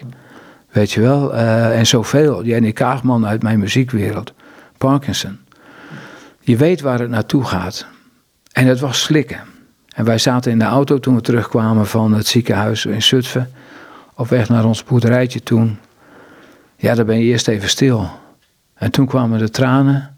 Weet 0.69 0.91
je 0.91 1.01
wel, 1.01 1.33
uh, 1.33 1.77
en 1.77 1.87
zoveel. 1.87 2.45
Jenny 2.45 2.71
Kaagman 2.71 3.25
uit 3.25 3.43
mijn 3.43 3.59
muziekwereld, 3.59 4.33
Parkinson. 4.77 5.39
Je 6.45 6.57
weet 6.57 6.81
waar 6.81 6.99
het 6.99 7.09
naartoe 7.09 7.43
gaat. 7.43 7.85
En 8.51 8.67
het 8.67 8.79
was 8.79 9.01
slikken. 9.01 9.39
En 9.95 10.05
wij 10.05 10.17
zaten 10.17 10.51
in 10.51 10.59
de 10.59 10.65
auto 10.65 10.99
toen 10.99 11.15
we 11.15 11.21
terugkwamen 11.21 11.87
van 11.87 12.13
het 12.13 12.27
ziekenhuis 12.27 12.85
in 12.85 13.01
Zutphen. 13.01 13.51
Op 14.15 14.27
weg 14.27 14.49
naar 14.49 14.65
ons 14.65 14.83
boerderijtje 14.83 15.43
toen. 15.43 15.77
Ja, 16.75 16.95
dan 16.95 17.05
ben 17.05 17.17
je 17.17 17.23
eerst 17.23 17.47
even 17.47 17.69
stil. 17.69 18.09
En 18.73 18.91
toen 18.91 19.05
kwamen 19.05 19.39
de 19.39 19.49
tranen. 19.49 20.15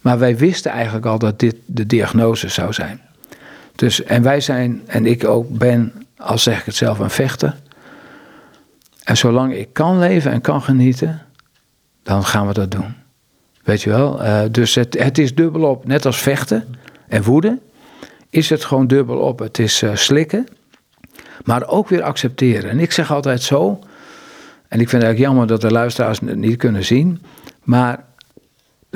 Maar 0.00 0.18
wij 0.18 0.36
wisten 0.36 0.70
eigenlijk 0.70 1.06
al 1.06 1.18
dat 1.18 1.38
dit 1.38 1.56
de 1.66 1.86
diagnose 1.86 2.48
zou 2.48 2.72
zijn. 2.72 3.00
Dus, 3.74 4.02
en 4.02 4.22
wij 4.22 4.40
zijn, 4.40 4.82
en 4.86 5.06
ik 5.06 5.24
ook 5.24 5.58
ben, 5.58 5.92
al 6.16 6.38
zeg 6.38 6.58
ik 6.58 6.64
het 6.64 6.74
zelf, 6.74 6.98
een 6.98 7.10
vechter. 7.10 7.56
En 9.04 9.16
zolang 9.16 9.54
ik 9.54 9.72
kan 9.72 9.98
leven 9.98 10.32
en 10.32 10.40
kan 10.40 10.62
genieten, 10.62 11.22
dan 12.02 12.24
gaan 12.24 12.46
we 12.46 12.52
dat 12.52 12.70
doen. 12.70 12.94
Weet 13.68 13.82
je 13.82 13.90
wel? 13.90 14.24
Uh, 14.24 14.40
dus 14.50 14.74
het, 14.74 14.98
het 14.98 15.18
is 15.18 15.34
dubbelop, 15.34 15.86
net 15.86 16.06
als 16.06 16.18
vechten 16.18 16.74
en 17.08 17.22
woede, 17.22 17.58
is 18.30 18.50
het 18.50 18.64
gewoon 18.64 18.86
dubbelop. 18.86 19.38
Het 19.38 19.58
is 19.58 19.82
uh, 19.82 19.94
slikken, 19.94 20.46
maar 21.44 21.66
ook 21.66 21.88
weer 21.88 22.02
accepteren. 22.02 22.70
En 22.70 22.78
ik 22.78 22.92
zeg 22.92 23.12
altijd 23.12 23.42
zo, 23.42 23.78
en 24.68 24.80
ik 24.80 24.88
vind 24.88 24.92
het 24.92 25.02
eigenlijk 25.02 25.18
jammer 25.18 25.46
dat 25.46 25.60
de 25.60 25.70
luisteraars 25.70 26.20
het 26.20 26.36
niet 26.36 26.56
kunnen 26.56 26.84
zien, 26.84 27.22
maar 27.64 28.04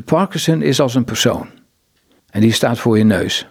Parkinson 0.05 0.63
is 0.63 0.81
als 0.81 0.95
een 0.95 1.05
persoon. 1.05 1.47
En 2.31 2.41
die 2.41 2.53
staat 2.53 2.79
voor 2.79 2.99
je 2.99 3.05
neus. 3.05 3.47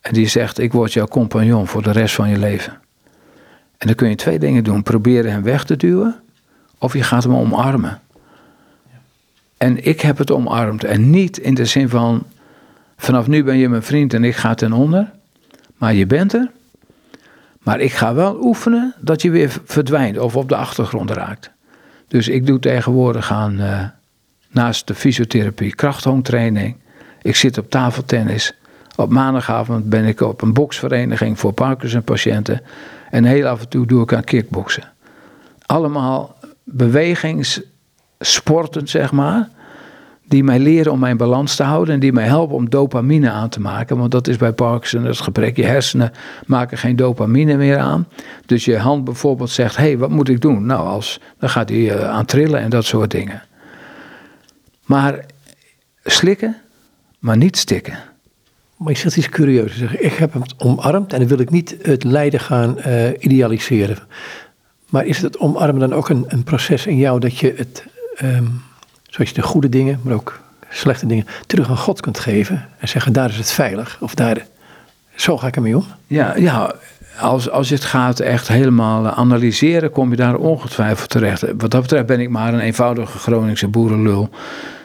En 0.00 0.12
die 0.12 0.28
zegt, 0.28 0.58
ik 0.58 0.72
word 0.72 0.92
jouw 0.92 1.06
compagnon 1.06 1.66
voor 1.66 1.82
de 1.82 1.92
rest 1.92 2.14
van 2.14 2.28
je 2.28 2.38
leven. 2.38 2.72
En 3.78 3.86
dan 3.86 3.94
kun 3.94 4.08
je 4.08 4.14
twee 4.14 4.38
dingen 4.38 4.64
doen. 4.64 4.82
Proberen 4.82 5.30
hem 5.30 5.42
weg 5.42 5.64
te 5.64 5.76
duwen. 5.76 6.22
Of 6.78 6.92
je 6.92 7.02
gaat 7.02 7.22
hem 7.22 7.34
omarmen. 7.34 8.00
En 9.58 9.84
ik 9.84 10.00
heb 10.00 10.18
het 10.18 10.30
omarmd. 10.30 10.84
En 10.84 11.10
niet 11.10 11.38
in 11.38 11.54
de 11.54 11.64
zin 11.64 11.88
van, 11.88 12.22
vanaf 12.96 13.26
nu 13.26 13.44
ben 13.44 13.56
je 13.56 13.68
mijn 13.68 13.82
vriend 13.82 14.14
en 14.14 14.24
ik 14.24 14.36
ga 14.36 14.54
ten 14.54 14.72
onder. 14.72 15.10
Maar 15.76 15.94
je 15.94 16.06
bent 16.06 16.32
er. 16.32 16.50
Maar 17.58 17.80
ik 17.80 17.92
ga 17.92 18.14
wel 18.14 18.38
oefenen 18.42 18.94
dat 19.00 19.22
je 19.22 19.30
weer 19.30 19.60
verdwijnt 19.64 20.18
of 20.18 20.36
op 20.36 20.48
de 20.48 20.56
achtergrond 20.56 21.10
raakt. 21.10 21.50
Dus 22.08 22.28
ik 22.28 22.46
doe 22.46 22.58
tegenwoordig 22.58 23.32
aan, 23.32 23.60
uh, 23.60 23.84
naast 24.50 24.86
de 24.86 24.94
fysiotherapie, 24.94 25.74
krachthongtraining. 25.74 26.76
Ik 27.22 27.36
zit 27.36 27.58
op 27.58 27.70
tafeltennis. 27.70 28.54
Op 28.96 29.10
maandagavond 29.10 29.88
ben 29.88 30.04
ik 30.04 30.20
op 30.20 30.42
een 30.42 30.52
boksvereniging 30.52 31.38
voor 31.38 31.52
Parkinson-patiënten. 31.52 32.62
En 33.10 33.24
heel 33.24 33.46
af 33.46 33.60
en 33.60 33.68
toe 33.68 33.86
doe 33.86 34.02
ik 34.02 34.12
aan 34.12 34.24
kickboksen. 34.24 34.92
Allemaal 35.66 36.36
bewegingssporten, 38.18 38.88
zeg 38.88 39.12
maar. 39.12 39.48
Die 40.24 40.44
mij 40.44 40.58
leren 40.58 40.92
om 40.92 40.98
mijn 40.98 41.16
balans 41.16 41.56
te 41.56 41.62
houden 41.62 41.94
en 41.94 42.00
die 42.00 42.12
mij 42.12 42.24
helpen 42.24 42.56
om 42.56 42.70
dopamine 42.70 43.30
aan 43.30 43.48
te 43.48 43.60
maken. 43.60 43.98
Want 43.98 44.10
dat 44.10 44.28
is 44.28 44.36
bij 44.36 44.52
Parkinson 44.52 45.04
het 45.04 45.20
gebrek. 45.20 45.56
Je 45.56 45.64
hersenen 45.64 46.12
maken 46.46 46.78
geen 46.78 46.96
dopamine 46.96 47.56
meer 47.56 47.78
aan. 47.78 48.08
Dus 48.46 48.64
je 48.64 48.78
hand 48.78 49.04
bijvoorbeeld 49.04 49.50
zegt: 49.50 49.76
hé, 49.76 49.82
hey, 49.82 49.98
wat 49.98 50.10
moet 50.10 50.28
ik 50.28 50.40
doen? 50.40 50.66
Nou, 50.66 50.86
als, 50.86 51.20
dan 51.38 51.48
gaat 51.48 51.68
hij 51.68 51.78
uh, 51.78 52.08
aan 52.08 52.24
trillen 52.24 52.60
en 52.60 52.70
dat 52.70 52.84
soort 52.84 53.10
dingen. 53.10 53.42
Maar 54.84 55.24
slikken, 56.04 56.56
maar 57.18 57.36
niet 57.36 57.56
stikken. 57.56 57.98
Maar 58.76 58.92
je 58.92 58.98
zegt 58.98 59.16
iets 59.16 59.28
curieus. 59.28 59.80
Ik 59.80 60.12
heb 60.12 60.32
hem 60.32 60.42
omarmd 60.58 61.12
en 61.12 61.18
dan 61.18 61.28
wil 61.28 61.38
ik 61.38 61.50
niet 61.50 61.76
het 61.82 62.04
lijden 62.04 62.40
gaan 62.40 62.76
uh, 62.86 63.08
idealiseren. 63.18 63.98
Maar 64.88 65.06
is 65.06 65.22
het 65.22 65.38
omarmen 65.38 65.80
dan 65.80 65.92
ook 65.92 66.08
een, 66.08 66.24
een 66.28 66.44
proces 66.44 66.86
in 66.86 66.96
jou 66.96 67.20
dat 67.20 67.38
je 67.38 67.54
het, 67.56 67.84
um, 68.22 68.62
zoals 69.02 69.30
je 69.30 69.36
de 69.36 69.42
goede 69.42 69.68
dingen, 69.68 70.00
maar 70.02 70.14
ook 70.14 70.40
slechte 70.70 71.06
dingen, 71.06 71.26
terug 71.46 71.68
aan 71.68 71.76
God 71.76 72.00
kunt 72.00 72.18
geven 72.18 72.68
en 72.78 72.88
zeggen 72.88 73.12
daar 73.12 73.28
is 73.28 73.36
het 73.36 73.50
veilig 73.50 73.98
of 74.00 74.14
daar, 74.14 74.46
zo 75.14 75.38
ga 75.38 75.46
ik 75.46 75.56
ermee 75.56 75.76
om? 75.76 75.84
Ja, 76.06 76.36
ja 76.36 76.74
als, 77.18 77.50
als 77.50 77.70
het 77.70 77.84
gaat 77.84 78.20
echt 78.20 78.48
helemaal 78.48 79.06
analyseren, 79.06 79.90
kom 79.90 80.10
je 80.10 80.16
daar 80.16 80.36
ongetwijfeld 80.36 81.10
terecht. 81.10 81.40
Wat 81.40 81.70
dat 81.70 81.82
betreft 81.82 82.06
ben 82.06 82.20
ik 82.20 82.28
maar 82.28 82.54
een 82.54 82.60
eenvoudige 82.60 83.18
Groningse 83.18 83.68
boerenlul 83.68 84.30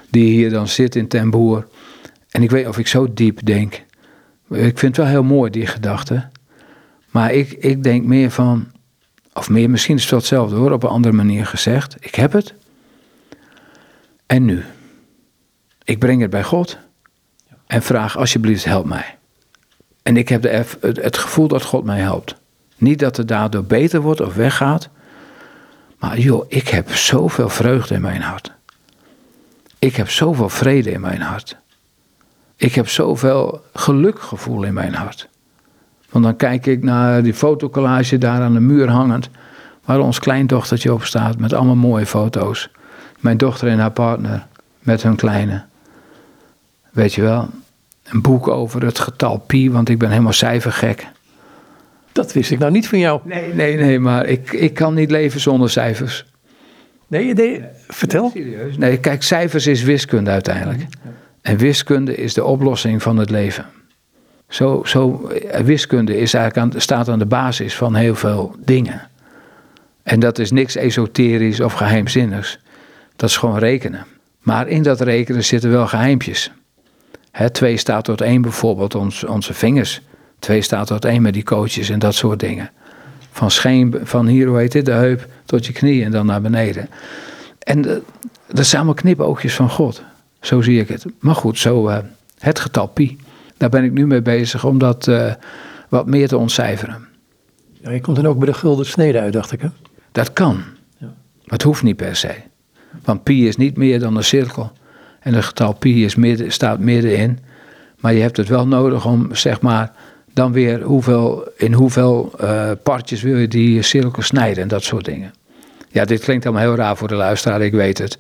die 0.10 0.32
hier 0.32 0.50
dan 0.50 0.68
zit 0.68 0.96
in 0.96 1.08
Ten 1.08 1.30
Boer. 1.30 1.68
En 2.30 2.44
ik 2.44 2.52
weet 2.52 2.68
of 2.68 2.78
ik 2.78 2.88
zo 2.88 3.14
diep 3.14 3.46
denk. 3.46 3.74
Ik 4.50 4.80
vind 4.80 4.82
het 4.82 4.98
wel 4.98 5.06
heel 5.06 5.24
mooi, 5.24 5.52
die 5.52 5.66
gedachte. 5.66 6.28
Maar 7.10 7.34
ik, 7.34 7.52
ik 7.52 7.84
denk 7.84 8.06
meer 8.06 8.32
van, 8.32 8.68
of 9.34 9.50
meer, 9.50 9.70
misschien 9.70 9.96
is 9.96 10.02
het 10.02 10.12
wel 10.12 10.20
hetzelfde 10.20 10.56
hoor, 10.56 10.72
op 10.72 10.84
een 10.84 10.90
andere 10.90 11.16
manier 11.16 11.46
gezegd. 11.46 11.96
Ik 12.00 12.16
heb 12.16 12.32
het. 12.32 12.54
En 14.26 14.46
nu? 14.46 14.64
Ik 15.84 16.00
breng 16.00 16.22
het 16.22 16.30
bij 16.30 16.44
God. 16.44 16.78
En 17.68 17.82
vraag 17.82 18.18
alsjeblieft, 18.18 18.66
help 18.66 18.86
mij. 18.86 19.18
En 20.04 20.18
ik 20.18 20.30
heb 20.30 20.42
de, 20.42 20.66
het 21.02 21.18
gevoel 21.18 21.48
dat 21.48 21.64
God 21.64 21.84
mij 21.84 22.00
helpt. 22.00 22.36
Niet 22.78 23.00
dat 23.00 23.18
het 23.18 23.28
daardoor 23.28 23.64
beter 23.64 24.02
wordt 24.02 24.22
of 24.22 24.34
weggaat. 24.34 24.90
Maar 26.00 26.20
joh, 26.20 26.46
ik 26.48 26.68
heb 26.68 26.96
zoveel 26.96 27.50
vreugde 27.50 27.96
in 27.96 28.02
mijn 28.02 28.22
hart. 28.22 28.52
Ik 29.80 29.96
heb 29.96 30.10
zoveel 30.10 30.50
vrede 30.50 30.92
in 30.92 31.02
mijn 31.02 31.22
hart. 31.22 31.58
Ik 32.56 32.76
heb 32.76 32.90
zoveel 32.90 33.64
gelukgevoel 33.74 34.64
in 34.64 34.74
mijn 34.74 34.94
hart. 34.94 35.30
Want 36.10 36.26
dan 36.26 36.36
kijk 36.36 36.66
ik 36.66 36.84
naar 36.84 37.24
die 37.24 37.34
fotocollage 37.34 38.18
daar 38.18 38.42
aan 38.42 38.54
de 38.54 38.60
muur 38.60 38.90
hangend. 38.90 39.30
Waar 39.86 40.00
ons 40.00 40.20
kleindochtertje 40.20 40.94
op 40.94 41.04
staat 41.04 41.40
met 41.40 41.54
allemaal 41.54 41.76
mooie 41.76 42.06
foto's. 42.06 42.70
Mijn 43.24 43.38
dochter 43.38 43.68
en 43.68 43.80
haar 43.80 43.92
partner 43.92 44.48
met 44.80 45.04
hun 45.04 45.16
kleine. 45.16 45.64
Weet 46.92 47.14
je 47.14 47.22
wel, 47.22 47.50
een 48.04 48.22
boek 48.22 48.48
over 48.48 48.86
het 48.86 49.00
getal 49.00 49.38
pi, 49.38 49.72
want 49.72 49.90
ik 49.90 49.98
ben 49.98 50.10
helemaal 50.10 50.34
cijfergek. 50.34 51.08
Dat 52.12 52.34
wist 52.34 52.52
ik 52.52 52.60
nou 52.60 52.72
niet 52.72 52.88
van 52.88 53.00
jou. 53.00 53.22
Nee, 53.24 53.54
nee, 53.54 53.78
nee, 53.78 54.00
maar 54.00 54.26
ik, 54.26 54.52
ik 54.52 54.74
kan 54.74 54.94
niet 54.94 55.12
leven 55.12 55.40
zonder 55.40 55.70
cijfers. 55.70 56.26
Nee, 57.08 57.34
nee 57.34 57.64
vertel. 57.88 58.32
Nee, 58.34 58.44
serieus? 58.44 58.78
Nee, 58.78 58.98
kijk, 58.98 59.24
cijfers 59.24 59.68
is 59.68 59.84
wiskunde 59.84 60.30
uiteindelijk. 60.30 60.86
En 61.42 61.58
wiskunde 61.58 62.16
is 62.16 62.34
de 62.34 62.44
oplossing 62.44 63.02
van 63.02 63.18
het 63.18 63.30
leven. 63.30 63.66
Zo, 64.48 64.82
zo, 64.86 65.32
wiskunde 65.64 66.18
is 66.18 66.34
eigenlijk 66.34 66.74
aan, 66.74 66.82
staat 66.82 67.10
aan 67.10 67.20
de 67.20 67.26
basis 67.26 67.76
van 67.76 67.96
heel 67.96 68.16
veel 68.16 68.56
dingen. 68.60 69.02
En 70.04 70.20
dat 70.20 70.40
is 70.40 70.52
niks 70.52 70.76
esoterisch 70.76 71.60
of 71.60 71.74
geheimzinnigs. 71.74 72.60
Dat 73.16 73.30
is 73.30 73.38
gewoon 73.38 73.58
rekenen. 73.58 74.06
Maar 74.40 74.68
in 74.68 74.84
dat 74.84 75.02
rekenen 75.02 75.44
zitten 75.44 75.72
wel 75.72 75.88
geheimpjes. 75.88 76.52
He, 77.32 77.50
twee 77.50 77.78
staat 77.78 78.04
tot 78.04 78.22
één 78.22 78.42
bijvoorbeeld, 78.42 78.96
ons, 78.96 79.24
onze 79.24 79.54
vingers. 79.54 80.02
Twee 80.40 80.62
staat 80.62 80.88
tot 80.88 81.06
één 81.06 81.22
met 81.22 81.34
die 81.34 81.44
coaches 81.44 81.90
en 81.90 82.00
dat 82.00 82.16
soort 82.16 82.40
dingen. 82.40 82.72
Van, 83.32 83.52
scheen, 83.52 83.96
van 84.04 84.28
hier, 84.28 84.48
hoe 84.48 84.58
heet 84.58 84.72
dit, 84.72 84.86
de 84.86 84.92
heup 84.92 85.28
tot 85.46 85.66
je 85.66 85.74
knie 85.74 86.04
en 86.04 86.12
dan 86.12 86.26
naar 86.26 86.42
beneden. 86.42 86.90
En 87.60 87.88
uh, 87.88 87.96
dat 88.48 88.66
zijn 88.66 88.82
allemaal 88.82 89.02
knipoogjes 89.02 89.56
van 89.56 89.70
God. 89.70 90.04
Zo 90.42 90.62
zie 90.62 90.80
ik 90.80 90.88
het. 90.88 91.06
Maar 91.20 91.36
goed, 91.36 91.60
zo 91.60 91.90
uh, 91.90 91.98
het 92.40 92.60
getal 92.60 92.88
pi. 92.88 93.18
Daar 93.58 93.70
ben 93.70 93.84
ik 93.84 93.92
nu 93.92 94.08
mee 94.08 94.22
bezig 94.22 94.66
om 94.66 94.78
dat 94.78 95.08
uh, 95.08 95.34
wat 95.90 96.06
meer 96.06 96.28
te 96.28 96.38
ontcijferen. 96.38 97.08
Ja, 97.72 97.92
je 97.92 98.02
komt 98.02 98.16
dan 98.16 98.28
ook 98.28 98.38
bij 98.38 98.48
de 98.48 98.54
gulden 98.54 98.86
snede 98.86 99.20
uit, 99.20 99.34
dacht 99.34 99.52
ik 99.52 99.62
hè? 99.62 99.68
Dat 100.12 100.34
kan. 100.34 100.64
Ja. 100.98 101.08
Maar 101.08 101.14
het 101.46 101.64
hoeft 101.64 101.84
niet 101.84 101.96
per 101.96 102.16
se. 102.16 102.36
Want 103.04 103.24
pi 103.24 103.48
is 103.48 103.56
niet 103.56 103.78
meer 103.78 104.00
dan 104.00 104.16
een 104.16 104.24
cirkel. 104.24 104.72
En 105.20 105.34
het 105.34 105.46
getal 105.46 105.74
pi 105.74 106.06
is 106.06 106.16
midden, 106.16 106.52
staat 106.52 106.80
middenin. 106.80 107.40
Maar 108.00 108.14
je 108.14 108.22
hebt 108.22 108.38
het 108.38 108.48
wel 108.48 108.68
nodig 108.68 109.06
om, 109.06 109.36
zeg 109.36 109.62
maar, 109.62 109.92
dan 110.34 110.52
weer 110.52 110.82
hoeveel, 110.82 111.48
in 111.58 111.74
hoeveel 111.74 112.34
uh, 112.42 112.72
partjes 112.84 113.22
wil 113.22 113.38
je 113.38 113.48
die 113.48 113.82
cirkel 113.82 114.22
snijden 114.22 114.64
en 114.64 114.68
dat 114.70 114.84
soort 114.84 115.06
dingen. 115.06 115.34
Ja, 115.90 116.06
dit 116.06 116.24
klinkt 116.24 116.46
allemaal 116.46 116.64
heel 116.64 116.76
raar 116.76 116.98
voor 116.98 117.08
de 117.08 117.16
luisteraar, 117.16 117.62
ik 117.62 117.74
weet 117.74 117.98
het. 117.98 118.18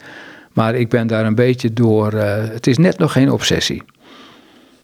Maar 0.51 0.75
ik 0.75 0.89
ben 0.89 1.07
daar 1.07 1.25
een 1.25 1.35
beetje 1.35 1.73
door. 1.73 2.13
Uh, 2.13 2.33
het 2.35 2.67
is 2.67 2.77
net 2.77 2.97
nog 2.97 3.11
geen 3.11 3.31
obsessie. 3.31 3.83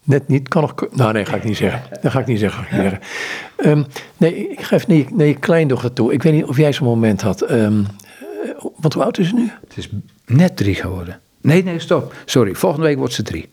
Net 0.04 0.28
niet, 0.28 0.48
kan 0.48 0.62
nog. 0.62 0.74
Nou, 0.92 1.14
nee, 1.14 1.26
ga 1.26 1.36
ik 1.36 1.44
niet 1.44 1.58
zeggen. 1.58 1.82
Dat 2.02 2.12
ga 2.12 2.20
ik 2.20 2.26
niet 2.26 2.40
zeggen. 2.40 2.64
Ik 2.64 2.72
niet 2.72 3.00
zeggen. 3.58 3.88
Nee, 4.18 4.50
ik 4.50 4.62
geef 4.62 4.88
naar 4.88 4.98
je, 4.98 5.06
naar 5.12 5.34
kleindochter 5.34 5.94
toe. 5.94 6.14
Ik 6.14 6.24
weet 6.24 6.34
niet 6.34 6.44
of 6.44 6.58
jij 6.58 6.74
zo'n 6.74 6.88
moment 6.88 7.22
had. 7.22 7.52
Um, 7.52 7.88
want 8.82 8.94
hoe 8.94 9.04
oud 9.04 9.18
is 9.18 9.28
ze 9.28 9.34
nu? 9.34 9.52
Het 9.68 9.78
is 9.78 9.90
net 10.26 10.58
drie 10.58 10.76
geworden. 10.76 11.20
Nee, 11.42 11.64
nee, 11.64 11.80
stop. 11.80 12.14
Sorry, 12.26 12.56
volgende 12.56 12.86
week 12.86 12.98
wordt 12.98 13.14
ze 13.14 13.24
drie. 13.24 13.50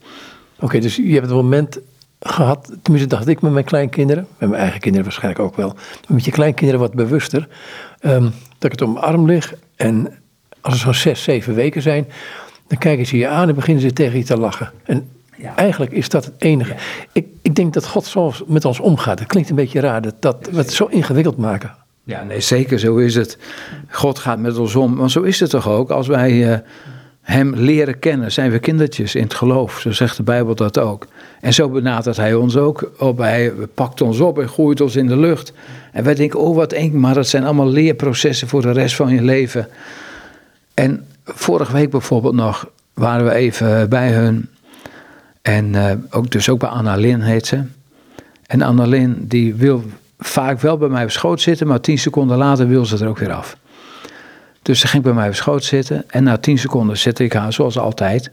Oké, 0.54 0.64
okay, 0.64 0.80
dus 0.80 0.96
je 0.96 1.14
hebt 1.14 1.30
een 1.30 1.36
moment 1.36 1.78
gehad, 2.20 2.72
tenminste 2.82 3.10
dacht 3.10 3.28
ik 3.28 3.40
met 3.40 3.52
mijn 3.52 3.64
kleinkinderen, 3.64 4.26
met 4.38 4.48
mijn 4.48 4.62
eigen 4.62 4.80
kinderen 4.80 5.06
waarschijnlijk 5.06 5.44
ook 5.44 5.56
wel, 5.56 5.76
met 6.08 6.24
je 6.24 6.30
kleinkinderen 6.30 6.80
wat 6.80 6.94
bewuster, 6.94 7.48
um, 8.00 8.22
dat 8.58 8.64
ik 8.64 8.70
het 8.70 8.82
om 8.82 8.92
mijn 8.92 9.04
arm 9.04 9.26
lig 9.26 9.54
en 9.76 10.18
als 10.60 10.74
er 10.74 10.80
zo'n 10.80 10.94
zes, 10.94 11.22
zeven 11.22 11.54
weken 11.54 11.82
zijn, 11.82 12.06
dan 12.66 12.78
kijken 12.78 13.06
ze 13.06 13.16
je 13.16 13.28
aan 13.28 13.48
en 13.48 13.54
beginnen 13.54 13.82
ze 13.82 13.92
tegen 13.92 14.18
je 14.18 14.24
te 14.24 14.36
lachen. 14.36 14.72
En 14.84 15.08
ja. 15.36 15.56
eigenlijk 15.56 15.92
is 15.92 16.08
dat 16.08 16.24
het 16.24 16.34
enige. 16.38 16.72
Ja. 16.72 16.78
Ik, 17.12 17.26
ik 17.42 17.54
denk 17.54 17.72
dat 17.72 17.86
God 17.86 18.06
zo 18.06 18.32
met 18.46 18.64
ons 18.64 18.80
omgaat. 18.80 19.18
Het 19.18 19.28
klinkt 19.28 19.50
een 19.50 19.56
beetje 19.56 19.80
raar 19.80 20.02
dat, 20.02 20.22
dat 20.22 20.48
we 20.50 20.56
het 20.56 20.72
zo 20.72 20.84
ingewikkeld 20.84 21.36
maken. 21.36 21.74
Ja, 22.06 22.22
nee, 22.22 22.40
zeker 22.40 22.78
zo 22.78 22.96
is 22.96 23.14
het. 23.14 23.38
God 23.88 24.18
gaat 24.18 24.38
met 24.38 24.58
ons 24.58 24.74
om. 24.74 24.96
Want 24.96 25.10
zo 25.10 25.22
is 25.22 25.40
het 25.40 25.50
toch 25.50 25.68
ook. 25.68 25.90
Als 25.90 26.06
wij 26.06 26.32
uh, 26.32 26.58
Hem 27.20 27.54
leren 27.54 27.98
kennen, 27.98 28.32
zijn 28.32 28.50
we 28.50 28.58
kindertjes 28.58 29.14
in 29.14 29.22
het 29.22 29.34
geloof. 29.34 29.80
Zo 29.80 29.92
zegt 29.92 30.16
de 30.16 30.22
Bijbel 30.22 30.54
dat 30.54 30.78
ook. 30.78 31.06
En 31.40 31.54
zo 31.54 31.68
benadert 31.68 32.16
Hij 32.16 32.34
ons 32.34 32.56
ook 32.56 32.90
op. 32.98 33.18
Hij 33.18 33.52
pakt 33.74 34.00
ons 34.00 34.20
op 34.20 34.38
en 34.38 34.48
gooit 34.48 34.80
ons 34.80 34.96
in 34.96 35.06
de 35.06 35.16
lucht. 35.16 35.52
En 35.92 36.04
wij 36.04 36.14
denken, 36.14 36.40
oh 36.40 36.56
wat 36.56 36.72
eng, 36.72 37.00
maar 37.00 37.14
dat 37.14 37.26
zijn 37.26 37.44
allemaal 37.44 37.68
leerprocessen 37.68 38.48
voor 38.48 38.62
de 38.62 38.72
rest 38.72 38.94
van 38.96 39.14
je 39.14 39.22
leven. 39.22 39.68
En 40.74 41.06
vorige 41.24 41.72
week 41.72 41.90
bijvoorbeeld 41.90 42.34
nog 42.34 42.68
waren 42.94 43.24
we 43.24 43.32
even 43.32 43.88
bij 43.88 44.12
hun. 44.12 44.48
En 45.42 45.72
uh, 45.72 45.92
ook, 46.10 46.30
dus 46.30 46.48
ook 46.48 46.58
bij 46.58 46.68
Annalyn 46.68 47.20
heet 47.20 47.46
ze. 47.46 47.62
En 48.46 48.62
Annalyn 48.62 49.24
die 49.28 49.54
wil 49.54 49.84
vaak 50.18 50.60
wel 50.60 50.76
bij 50.76 50.88
mij 50.88 51.04
op 51.04 51.10
schoot 51.10 51.40
zitten, 51.40 51.66
maar 51.66 51.80
tien 51.80 51.98
seconden 51.98 52.36
later 52.36 52.68
wil 52.68 52.86
ze 52.86 52.98
er 53.04 53.08
ook 53.08 53.18
weer 53.18 53.32
af. 53.32 53.56
Dus 54.62 54.80
ze 54.80 54.86
ging 54.86 55.02
bij 55.02 55.12
mij 55.12 55.28
op 55.28 55.34
schoot 55.34 55.64
zitten 55.64 56.04
en 56.10 56.22
na 56.22 56.36
tien 56.38 56.58
seconden 56.58 56.98
zette 56.98 57.24
ik 57.24 57.32
haar 57.32 57.52
zoals 57.52 57.78
altijd 57.78 58.28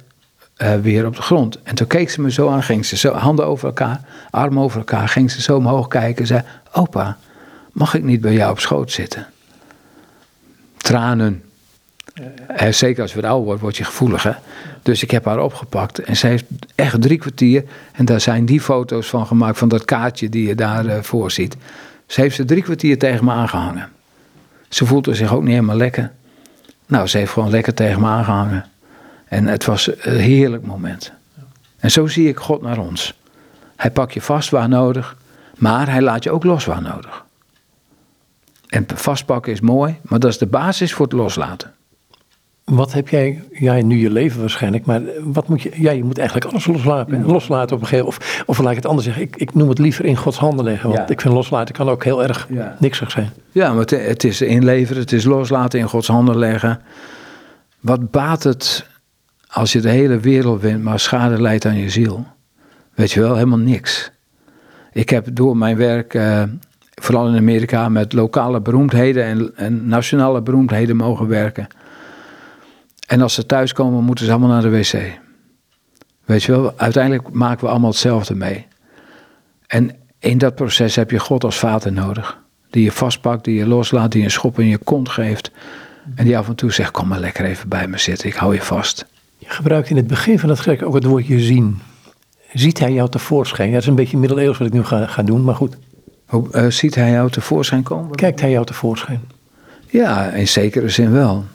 uh, 0.57 0.75
weer 0.75 1.05
op 1.05 1.15
de 1.15 1.21
grond. 1.21 1.61
En 1.63 1.75
toen 1.75 1.87
keek 1.87 2.09
ze 2.09 2.21
me 2.21 2.31
zo 2.31 2.49
aan, 2.49 2.63
ging 2.63 2.85
ze 2.85 2.97
zo, 2.97 3.13
handen 3.13 3.45
over 3.45 3.67
elkaar, 3.67 4.01
armen 4.29 4.63
over 4.63 4.77
elkaar, 4.77 5.09
ging 5.09 5.31
ze 5.31 5.41
zo 5.41 5.57
omhoog 5.57 5.87
kijken 5.87 6.21
en 6.21 6.27
zei, 6.27 6.41
opa, 6.71 7.17
mag 7.71 7.93
ik 7.93 8.03
niet 8.03 8.21
bij 8.21 8.33
jou 8.33 8.51
op 8.51 8.59
schoot 8.59 8.91
zitten? 8.91 9.27
Tranen. 10.77 11.43
Ja, 12.13 12.23
ja. 12.57 12.71
Zeker 12.71 13.01
als 13.01 13.13
je 13.13 13.21
wat 13.21 13.43
wordt, 13.43 13.61
word 13.61 13.77
je 13.77 13.83
gevoelig. 13.83 14.23
Hè? 14.23 14.31
Dus 14.81 15.03
ik 15.03 15.11
heb 15.11 15.25
haar 15.25 15.39
opgepakt 15.39 15.99
en 15.99 16.17
ze 16.17 16.27
heeft 16.27 16.45
echt 16.75 17.01
drie 17.01 17.17
kwartier. 17.17 17.63
En 17.91 18.05
daar 18.05 18.21
zijn 18.21 18.45
die 18.45 18.61
foto's 18.61 19.09
van 19.09 19.27
gemaakt, 19.27 19.57
van 19.57 19.67
dat 19.67 19.85
kaartje 19.85 20.29
die 20.29 20.47
je 20.47 20.55
daarvoor 20.55 21.25
uh, 21.25 21.29
ziet. 21.29 21.57
Ze 22.05 22.21
heeft 22.21 22.35
ze 22.35 22.45
drie 22.45 22.63
kwartier 22.63 22.97
tegen 22.99 23.25
me 23.25 23.31
aangehangen. 23.31 23.89
Ze 24.69 24.85
voelde 24.85 25.13
zich 25.13 25.33
ook 25.33 25.41
niet 25.41 25.53
helemaal 25.53 25.75
lekker. 25.75 26.11
Nou, 26.85 27.07
ze 27.07 27.17
heeft 27.17 27.31
gewoon 27.31 27.49
lekker 27.49 27.73
tegen 27.73 28.01
me 28.01 28.07
aangehangen. 28.07 28.65
En 29.25 29.47
het 29.47 29.65
was 29.65 29.89
een 29.99 30.19
heerlijk 30.19 30.65
moment. 30.65 31.11
En 31.79 31.91
zo 31.91 32.07
zie 32.07 32.27
ik 32.27 32.37
God 32.37 32.61
naar 32.61 32.77
ons. 32.77 33.19
Hij 33.75 33.91
pakt 33.91 34.13
je 34.13 34.21
vast 34.21 34.49
waar 34.49 34.69
nodig, 34.69 35.17
maar 35.57 35.89
hij 35.89 36.01
laat 36.01 36.23
je 36.23 36.31
ook 36.31 36.43
los 36.43 36.65
waar 36.65 36.81
nodig. 36.81 37.25
En 38.67 38.85
vastpakken 38.95 39.51
is 39.51 39.61
mooi, 39.61 39.99
maar 40.01 40.19
dat 40.19 40.29
is 40.29 40.37
de 40.37 40.45
basis 40.45 40.93
voor 40.93 41.05
het 41.05 41.15
loslaten. 41.15 41.73
Wat 42.63 42.93
heb 42.93 43.09
jij, 43.09 43.43
ja, 43.51 43.81
nu 43.81 43.97
je 43.97 44.09
leven 44.09 44.39
waarschijnlijk, 44.39 44.85
maar 44.85 45.01
wat 45.23 45.47
moet 45.47 45.61
je, 45.61 45.71
ja, 45.75 45.91
je 45.91 46.03
moet 46.03 46.17
eigenlijk 46.17 46.51
alles 46.51 46.65
loslaten, 46.65 47.25
loslaten 47.25 47.75
op 47.75 47.81
een 47.81 47.87
gegeven 47.87 48.05
moment. 48.05 48.37
Of, 48.37 48.43
of 48.45 48.59
laat 48.59 48.69
ik 48.69 48.75
het 48.75 48.85
anders 48.85 49.05
zeggen, 49.05 49.23
ik, 49.23 49.35
ik 49.35 49.53
noem 49.53 49.69
het 49.69 49.79
liever 49.79 50.05
in 50.05 50.17
Gods 50.17 50.37
handen 50.37 50.65
leggen, 50.65 50.89
want 50.89 51.07
ja. 51.07 51.13
ik 51.13 51.21
vind 51.21 51.33
loslaten 51.33 51.75
kan 51.75 51.89
ook 51.89 52.03
heel 52.03 52.23
erg 52.23 52.47
ja. 52.49 52.75
niksig 52.79 53.11
zijn. 53.11 53.29
Ja, 53.51 53.69
maar 53.69 53.79
het, 53.79 53.89
het 53.89 54.23
is 54.23 54.41
inleveren, 54.41 55.01
het 55.01 55.11
is 55.11 55.23
loslaten, 55.23 55.79
in 55.79 55.89
Gods 55.89 56.07
handen 56.07 56.37
leggen. 56.37 56.81
Wat 57.79 58.11
baat 58.11 58.43
het 58.43 58.85
als 59.47 59.71
je 59.71 59.79
de 59.79 59.89
hele 59.89 60.19
wereld 60.19 60.61
wint, 60.61 60.83
maar 60.83 60.99
schade 60.99 61.41
leidt 61.41 61.65
aan 61.65 61.77
je 61.77 61.89
ziel? 61.89 62.25
Weet 62.93 63.11
je 63.11 63.19
wel, 63.19 63.33
helemaal 63.35 63.57
niks. 63.57 64.11
Ik 64.91 65.09
heb 65.09 65.27
door 65.33 65.57
mijn 65.57 65.77
werk, 65.77 66.13
uh, 66.13 66.43
vooral 67.01 67.27
in 67.27 67.37
Amerika, 67.37 67.89
met 67.89 68.13
lokale 68.13 68.61
beroemdheden 68.61 69.23
en, 69.23 69.51
en 69.55 69.87
nationale 69.87 70.41
beroemdheden 70.41 70.95
mogen 70.95 71.27
werken. 71.27 71.67
En 73.07 73.21
als 73.21 73.33
ze 73.33 73.45
thuiskomen, 73.45 74.03
moeten 74.03 74.25
ze 74.25 74.31
allemaal 74.31 74.49
naar 74.49 74.61
de 74.61 74.69
wc. 74.69 75.21
Weet 76.25 76.43
je 76.43 76.51
wel, 76.51 76.73
uiteindelijk 76.77 77.31
maken 77.31 77.63
we 77.63 77.69
allemaal 77.69 77.89
hetzelfde 77.89 78.35
mee. 78.35 78.65
En 79.67 79.95
in 80.19 80.37
dat 80.37 80.55
proces 80.55 80.95
heb 80.95 81.11
je 81.11 81.19
God 81.19 81.43
als 81.43 81.57
vader 81.59 81.91
nodig. 81.91 82.41
Die 82.69 82.83
je 82.83 82.91
vastpakt, 82.91 83.43
die 83.43 83.55
je 83.55 83.67
loslaat, 83.67 84.11
die 84.11 84.23
een 84.23 84.31
schop 84.31 84.59
in 84.59 84.67
je 84.67 84.77
kont 84.77 85.09
geeft. 85.09 85.51
En 86.15 86.25
die 86.25 86.37
af 86.37 86.47
en 86.47 86.55
toe 86.55 86.71
zegt, 86.71 86.91
kom 86.91 87.07
maar 87.07 87.19
lekker 87.19 87.45
even 87.45 87.69
bij 87.69 87.87
me 87.87 87.97
zitten, 87.97 88.27
ik 88.27 88.35
hou 88.35 88.53
je 88.53 88.61
vast. 88.61 89.05
Je 89.37 89.49
gebruikt 89.49 89.89
in 89.89 89.95
het 89.95 90.07
begin 90.07 90.39
van 90.39 90.49
het 90.49 90.57
gesprek 90.57 90.83
ook 90.83 90.93
het 90.93 91.03
woordje 91.03 91.39
zien. 91.39 91.79
Ziet 92.53 92.79
hij 92.79 92.93
jou 92.93 93.09
tevoorschijn? 93.09 93.67
Ja, 93.67 93.73
dat 93.73 93.83
is 93.83 93.89
een 93.89 93.95
beetje 93.95 94.17
middeleeuws 94.17 94.57
wat 94.57 94.67
ik 94.67 94.73
nu 94.73 94.83
ga, 94.83 95.05
ga 95.05 95.23
doen, 95.23 95.43
maar 95.43 95.55
goed. 95.55 95.77
Hoe, 96.25 96.47
uh, 96.51 96.67
ziet 96.67 96.95
hij 96.95 97.11
jou 97.11 97.29
tevoorschijn 97.29 97.83
komen? 97.83 98.15
Kijkt 98.15 98.41
hij 98.41 98.51
jou 98.51 98.65
tevoorschijn? 98.65 99.21
Ja, 99.89 100.29
in 100.29 100.47
zekere 100.47 100.89
zin 100.89 101.11
wel. 101.11 101.45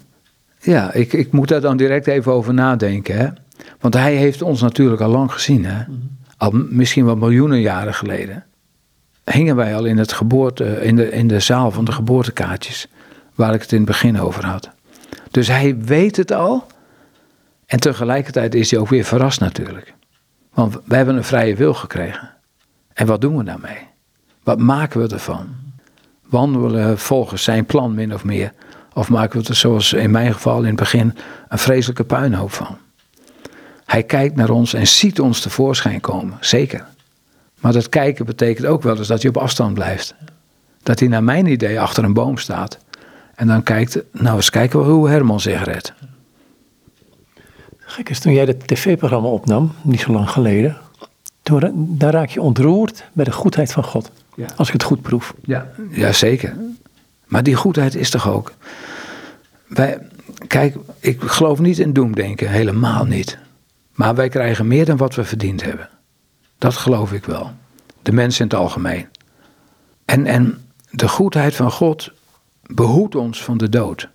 Ja, 0.61 0.93
ik, 0.93 1.13
ik 1.13 1.33
moet 1.33 1.49
daar 1.49 1.61
dan 1.61 1.77
direct 1.77 2.07
even 2.07 2.33
over 2.33 2.55
nadenken. 2.55 3.17
Hè? 3.17 3.29
Want 3.81 3.95
hij 3.95 4.15
heeft 4.15 4.43
ons 4.43 4.61
natuurlijk 4.61 5.03
al 5.03 5.11
lang 5.11 5.33
gezien. 5.33 5.65
Hè? 5.65 5.85
Al 6.37 6.51
misschien 6.53 7.05
wel 7.05 7.17
miljoenen 7.17 7.61
jaren 7.61 7.95
geleden. 7.95 8.45
Hingen 9.25 9.57
wij 9.57 9.77
al 9.77 9.85
in, 9.85 9.99
het 9.99 10.13
geboorte, 10.13 10.65
in, 10.65 10.97
de, 10.97 11.11
in 11.11 11.29
de 11.29 11.41
zaal 11.41 11.71
van 11.71 11.85
de 11.85 11.93
geboortekaartjes. 11.93 12.89
Waar 13.35 13.55
ik 13.55 13.61
het 13.61 13.73
in 13.73 13.79
het 13.79 13.87
begin 13.87 14.21
over 14.21 14.47
had. 14.47 14.71
Dus 15.31 15.49
hij 15.49 15.79
weet 15.79 16.17
het 16.17 16.33
al. 16.33 16.67
En 17.67 17.81
tegelijkertijd 17.81 18.55
is 18.55 18.71
hij 18.71 18.81
ook 18.81 18.89
weer 18.89 19.05
verrast 19.05 19.41
natuurlijk. 19.41 19.95
Want 20.55 20.79
we 20.85 20.97
hebben 20.97 21.17
een 21.17 21.25
vrije 21.25 21.55
wil 21.55 21.75
gekregen. 21.75 22.31
En 22.93 23.07
wat 23.07 23.21
doen 23.21 23.37
we 23.37 23.45
daarmee? 23.45 23.87
Wat 24.43 24.59
maken 24.59 25.01
we 25.01 25.09
ervan? 25.09 25.47
Wandelen 26.29 26.89
we 26.89 26.97
volgens 26.97 27.43
zijn 27.43 27.65
plan 27.65 27.95
min 27.95 28.15
of 28.15 28.25
meer? 28.25 28.53
Of 28.99 29.09
maken 29.09 29.43
we 29.43 29.49
er 29.49 29.55
zoals 29.55 29.93
in 29.93 30.11
mijn 30.11 30.33
geval 30.33 30.59
in 30.59 30.67
het 30.67 30.77
begin 30.77 31.15
een 31.49 31.59
vreselijke 31.59 32.05
puinhoop 32.05 32.53
van? 32.53 32.79
Hij 33.85 34.03
kijkt 34.03 34.37
naar 34.37 34.51
ons 34.51 34.75
en 34.75 34.87
ziet 34.87 35.21
ons 35.21 35.41
tevoorschijn 35.41 36.01
komen, 36.01 36.37
zeker. 36.41 36.87
Maar 37.61 37.73
dat 37.73 37.89
kijken 37.89 38.27
betekent 38.27 38.67
ook 38.67 38.83
wel 38.83 38.97
eens 38.97 39.09
dat 39.09 39.23
hij 39.23 39.31
op 39.31 39.37
afstand 39.37 39.75
blijft. 39.75 40.15
Dat 40.83 40.99
hij 40.99 41.09
naar 41.09 41.25
mijn 41.25 41.47
idee 41.47 41.81
achter 41.81 42.05
een 42.05 42.13
boom 42.13 42.37
staat. 42.37 42.79
En 43.35 43.47
dan 43.47 43.63
kijkt, 43.63 43.99
nou 44.13 44.37
eens 44.37 44.51
kijken 44.51 44.81
hoe 44.81 45.09
Herman 45.09 45.41
zich 45.41 45.65
redt. 45.65 45.93
Gek 47.79 48.09
is, 48.09 48.21
toen 48.21 48.33
jij 48.33 48.45
dat 48.45 48.67
tv-programma 48.67 49.29
opnam, 49.29 49.73
niet 49.83 50.01
zo 50.01 50.13
lang 50.13 50.31
geleden, 50.31 50.77
toen, 51.43 51.87
daar 51.99 52.13
raak 52.13 52.31
je 52.31 52.41
ontroerd 52.41 53.05
bij 53.13 53.25
de 53.25 53.33
goedheid 53.33 53.73
van 53.73 53.85
God. 53.85 54.11
Ja. 54.35 54.47
Als 54.57 54.67
ik 54.67 54.73
het 54.73 54.83
goed 54.83 55.03
proef. 55.03 55.35
Ja, 55.45 55.67
ja, 55.91 56.13
zeker. 56.13 56.57
Maar 57.29 57.43
die 57.43 57.55
goedheid 57.55 57.95
is 57.95 58.11
toch 58.11 58.29
ook. 58.29 58.53
Wij, 59.67 59.99
kijk, 60.47 60.77
ik 61.01 61.21
geloof 61.21 61.59
niet 61.59 61.79
in 61.79 61.93
doemdenken, 61.93 62.51
helemaal 62.51 63.05
niet. 63.05 63.39
Maar 63.95 64.15
wij 64.15 64.29
krijgen 64.29 64.67
meer 64.67 64.85
dan 64.85 64.97
wat 64.97 65.15
we 65.15 65.25
verdiend 65.25 65.63
hebben. 65.63 65.89
Dat 66.59 66.75
geloof 66.75 67.13
ik 67.13 67.25
wel. 67.25 67.51
De 68.03 68.13
mensen 68.13 68.45
in 68.45 68.51
het 68.51 68.59
algemeen. 68.59 69.07
En, 70.05 70.27
en 70.27 70.59
de 70.91 71.09
goedheid 71.09 71.55
van 71.55 71.71
God 71.71 72.13
behoedt 72.63 73.15
ons 73.15 73.45
van 73.45 73.59
de 73.59 73.69
dood. 73.69 74.09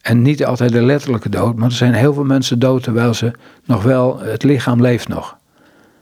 En 0.00 0.22
niet 0.22 0.44
altijd 0.44 0.72
de 0.72 0.82
letterlijke 0.82 1.28
dood, 1.28 1.56
maar 1.56 1.68
er 1.68 1.74
zijn 1.74 1.94
heel 1.94 2.14
veel 2.14 2.24
mensen 2.24 2.58
dood 2.58 2.82
terwijl 2.82 3.14
ze 3.14 3.32
nog 3.64 3.82
wel, 3.82 4.18
het 4.18 4.42
lichaam 4.42 4.80
leeft 4.80 5.08
nog. 5.08 5.36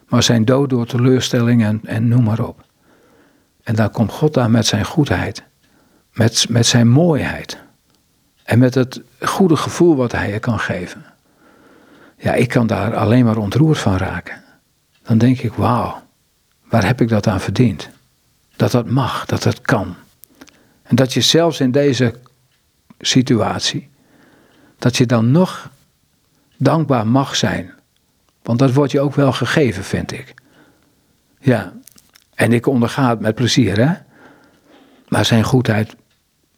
Maar 0.09 0.23
zijn 0.23 0.45
dood 0.45 0.71
door 0.71 0.87
teleurstelling 0.87 1.65
en, 1.65 1.81
en 1.85 2.09
noem 2.09 2.25
maar 2.25 2.47
op. 2.47 2.65
En 3.63 3.75
dan 3.75 3.91
komt 3.91 4.13
God 4.13 4.35
daar 4.35 4.51
met 4.51 4.67
zijn 4.67 4.85
goedheid, 4.85 5.43
met, 6.19 6.47
met 6.49 6.67
zijn 6.67 6.89
mooiheid 6.89 7.59
en 8.43 8.59
met 8.59 8.75
het 8.75 9.01
goede 9.21 9.57
gevoel 9.57 9.97
wat 9.97 10.13
hij 10.13 10.33
je 10.33 10.39
kan 10.39 10.61
geven. 10.61 11.05
Ja, 12.17 12.35
ik 12.35 12.49
kan 12.49 12.67
daar 12.67 12.97
alleen 12.97 13.25
maar 13.25 13.37
ontroerd 13.37 13.79
van 13.79 13.97
raken. 13.97 14.43
Dan 15.03 15.19
denk 15.19 15.39
ik, 15.39 15.53
wauw, 15.53 16.03
waar 16.69 16.87
heb 16.87 17.01
ik 17.01 17.09
dat 17.09 17.27
aan 17.27 17.41
verdiend? 17.41 17.89
Dat 18.57 18.71
dat 18.71 18.91
mag, 18.91 19.27
dat 19.27 19.43
dat 19.43 19.61
kan. 19.61 19.95
En 20.83 20.97
dat 20.97 21.13
je 21.13 21.21
zelfs 21.21 21.61
in 21.61 21.71
deze 21.71 22.15
situatie, 23.01 23.89
dat 24.79 24.97
je 24.97 25.07
dan 25.07 25.31
nog 25.31 25.71
dankbaar 26.57 27.07
mag 27.07 27.37
zijn. 27.37 27.73
Want 28.43 28.59
dat 28.59 28.73
wordt 28.73 28.93
je 28.93 29.01
ook 29.01 29.15
wel 29.15 29.33
gegeven, 29.33 29.85
vind 29.85 30.13
ik. 30.13 30.35
Ja, 31.41 31.73
en 32.35 32.53
ik 32.53 32.67
onderga 32.67 33.09
het 33.09 33.21
met 33.21 33.35
plezier, 33.35 33.77
hè. 33.77 33.95
Maar 35.09 35.25
zijn 35.25 35.45
goedheid 35.45 35.97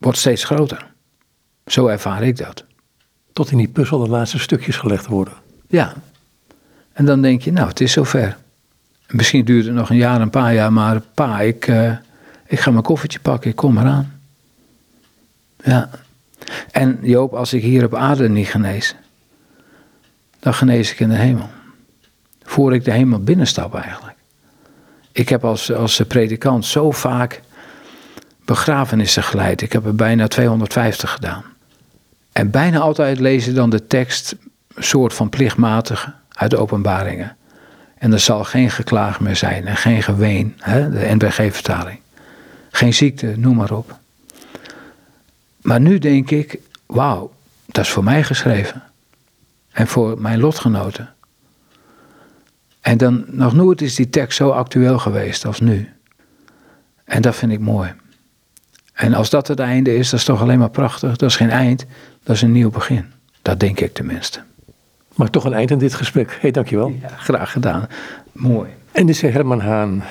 wordt 0.01 0.18
steeds 0.18 0.44
groter. 0.44 0.86
Zo 1.66 1.86
ervaar 1.86 2.22
ik 2.22 2.36
dat. 2.36 2.64
Tot 3.32 3.51
in 3.51 3.59
die 3.59 3.68
puzzel 3.68 3.98
de 3.98 4.09
laatste 4.09 4.38
stukjes 4.38 4.76
gelegd 4.76 5.07
worden. 5.07 5.34
Ja. 5.68 5.94
En 6.92 7.05
dan 7.05 7.22
denk 7.22 7.42
je, 7.42 7.53
nou, 7.53 7.68
het 7.68 7.80
is 7.80 7.92
zover. 7.92 8.36
Misschien 9.09 9.44
duurt 9.44 9.64
het 9.64 9.74
nog 9.74 9.90
een 9.90 9.96
jaar, 9.96 10.20
een 10.20 10.30
paar 10.30 10.55
jaar, 10.55 10.72
maar 10.72 11.01
pa, 11.01 11.40
ik, 11.40 11.66
uh, 11.66 11.92
ik 12.46 12.61
ga 12.61 12.70
mijn 12.70 12.82
koffertje 12.82 13.20
pakken, 13.20 13.51
ik 13.51 13.57
kom 13.57 13.78
eraan. 13.78 14.20
Ja. 15.64 15.90
En 16.70 16.98
Joop, 17.03 17.32
als 17.32 17.53
ik 17.53 17.62
hier 17.62 17.84
op 17.84 17.94
aarde 17.94 18.28
niet 18.28 18.48
genees, 18.48 18.94
dan 20.38 20.55
genees 20.55 20.92
ik 20.92 21.01
in 21.01 21.09
de 21.09 21.14
hemel. 21.14 21.48
Voor 22.42 22.74
ik 22.74 22.84
de 22.84 22.92
hemel 22.92 23.18
binnenstap 23.22 23.74
eigenlijk. 23.74 24.16
Ik 25.12 25.28
heb 25.28 25.44
als, 25.44 25.72
als 25.72 26.01
predikant 26.09 26.66
zo 26.66 26.90
vaak 26.90 27.40
begrafenissen 28.51 29.22
geleid. 29.22 29.62
Ik 29.62 29.72
heb 29.72 29.86
er 29.86 29.94
bijna 29.94 30.28
250 30.28 31.11
gedaan. 31.11 31.44
En 32.32 32.51
bijna 32.51 32.78
altijd 32.78 33.20
lezen 33.20 33.55
dan 33.55 33.70
de 33.70 33.86
tekst 33.86 34.36
soort 34.76 35.14
van 35.14 35.28
plichtmatige 35.28 36.12
uit 36.28 36.51
de 36.51 36.57
openbaringen. 36.57 37.36
En 37.98 38.12
er 38.12 38.20
zal 38.20 38.44
geen 38.44 38.70
geklaag 38.70 39.20
meer 39.20 39.36
zijn 39.36 39.66
en 39.66 39.76
geen 39.76 40.03
geween, 40.03 40.55
hè, 40.59 40.90
de 40.90 41.14
NBG-vertaling. 41.14 41.98
Geen 42.70 42.94
ziekte, 42.94 43.34
noem 43.36 43.57
maar 43.57 43.72
op. 43.72 43.98
Maar 45.61 45.80
nu 45.80 45.98
denk 45.98 46.30
ik, 46.30 46.59
wauw, 46.86 47.32
dat 47.66 47.84
is 47.84 47.90
voor 47.90 48.05
mij 48.05 48.22
geschreven. 48.24 48.82
En 49.72 49.86
voor 49.86 50.20
mijn 50.20 50.40
lotgenoten. 50.40 51.14
En 52.80 52.98
dan 52.98 53.24
nog 53.26 53.55
nooit 53.55 53.82
is 53.82 53.94
die 53.94 54.11
tekst 54.11 54.36
zo 54.36 54.51
actueel 54.51 54.98
geweest 54.98 55.44
als 55.44 55.61
nu. 55.61 55.92
En 57.05 57.22
dat 57.22 57.36
vind 57.36 57.53
ik 57.53 57.61
mooi. 57.61 57.92
En 59.01 59.14
als 59.14 59.30
dat 59.30 59.48
het 59.48 59.59
einde 59.59 59.96
is, 59.96 60.11
dat 60.11 60.18
is 60.18 60.24
toch 60.24 60.42
alleen 60.42 60.59
maar 60.59 60.70
prachtig. 60.70 61.16
Dat 61.16 61.28
is 61.28 61.36
geen 61.36 61.51
eind, 61.51 61.86
dat 62.22 62.36
is 62.36 62.42
een 62.42 62.53
nieuw 62.53 62.70
begin. 62.70 63.05
Dat 63.42 63.61
denk 63.61 63.80
ik 63.80 63.94
tenminste. 63.94 64.40
Maar 65.14 65.30
toch 65.30 65.44
een 65.44 65.53
eind 65.53 65.72
aan 65.72 65.78
dit 65.78 65.94
gesprek. 65.94 66.38
Hé, 66.40 66.51
dankjewel. 66.51 66.92
Ja, 67.01 67.09
graag 67.09 67.53
gedaan. 67.53 67.86
Mooi. 68.32 68.70
En 68.92 69.07
dit 69.07 69.14
is 69.14 69.22
Herman 69.22 69.61
Haan. 69.61 70.03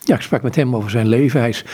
Ja, 0.00 0.14
ik 0.14 0.20
sprak 0.20 0.42
met 0.42 0.56
hem 0.56 0.76
over 0.76 0.90
zijn 0.90 1.06
leven. 1.06 1.40
Hij 1.40 1.48
is, 1.48 1.64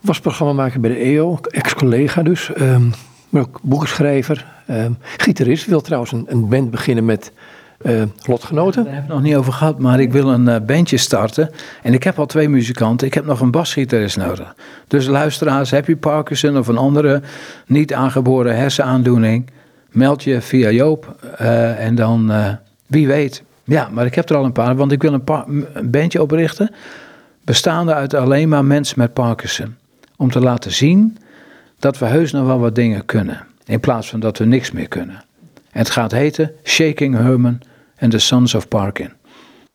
was 0.00 0.20
programmamaker 0.20 0.80
bij 0.80 0.90
de 0.90 0.96
EO, 0.96 1.38
ex-collega 1.42 2.22
dus. 2.22 2.50
Um, 2.58 2.92
maar 3.28 3.42
ook 3.42 3.58
boekenschrijver, 3.62 4.46
um, 4.70 4.98
gitarist. 5.16 5.66
Wil 5.66 5.80
trouwens 5.80 6.12
een, 6.12 6.24
een 6.28 6.48
band 6.48 6.70
beginnen 6.70 7.04
met 7.04 7.32
uh, 7.82 8.02
lotgenoten. 8.26 8.84
Daar 8.84 8.94
heb 8.94 9.02
ik 9.02 9.08
nog 9.08 9.22
niet 9.22 9.34
over 9.34 9.52
gehad, 9.52 9.78
maar 9.78 10.00
ik 10.00 10.12
wil 10.12 10.28
een 10.32 10.46
uh, 10.46 10.56
bandje 10.66 10.96
starten. 10.96 11.50
En 11.82 11.94
ik 11.94 12.02
heb 12.02 12.18
al 12.18 12.26
twee 12.26 12.48
muzikanten. 12.48 13.06
Ik 13.06 13.14
heb 13.14 13.24
nog 13.24 13.40
een 13.40 13.50
basgitarist 13.50 14.16
nodig. 14.16 14.54
Dus 14.88 15.06
luisteraars, 15.06 15.70
heb 15.70 15.86
je 15.86 15.96
Parkinson 15.96 16.58
of 16.58 16.68
een 16.68 16.78
andere 16.78 17.22
niet 17.66 17.94
aangeboren 17.94 18.56
hersenaandoening? 18.56 19.50
Meld 19.90 20.22
je 20.22 20.40
via 20.40 20.70
Joop 20.70 21.16
uh, 21.40 21.84
en 21.84 21.94
dan, 21.94 22.32
wie 22.86 23.06
weet. 23.06 23.42
Ja, 23.64 23.88
maar 23.92 24.06
ik 24.06 24.14
heb 24.14 24.30
er 24.30 24.36
al 24.36 24.44
een 24.44 24.52
paar, 24.52 24.76
want 24.76 24.92
ik 24.92 25.02
wil 25.02 25.12
een, 25.12 25.22
een 25.72 25.90
bandje 25.90 26.22
oprichten. 26.22 26.70
Bestaande 27.44 27.94
uit 27.94 28.14
alleen 28.14 28.48
maar 28.48 28.64
mensen 28.64 28.98
met 28.98 29.12
Parkinson. 29.12 29.76
Om 30.16 30.30
te 30.30 30.40
laten 30.40 30.72
zien 30.72 31.18
dat 31.78 31.98
we 31.98 32.06
heus 32.06 32.32
nog 32.32 32.46
wel 32.46 32.58
wat 32.58 32.74
dingen 32.74 33.04
kunnen. 33.04 33.46
In 33.64 33.80
plaats 33.80 34.08
van 34.08 34.20
dat 34.20 34.38
we 34.38 34.44
niks 34.44 34.70
meer 34.70 34.88
kunnen. 34.88 35.24
En 35.70 35.78
het 35.78 35.90
gaat 35.90 36.12
heten 36.12 36.52
Shaking 36.64 37.16
Herman 37.16 37.60
en 38.00 38.10
The 38.10 38.18
Sons 38.18 38.54
of 38.54 38.68
Parkin. 38.68 39.12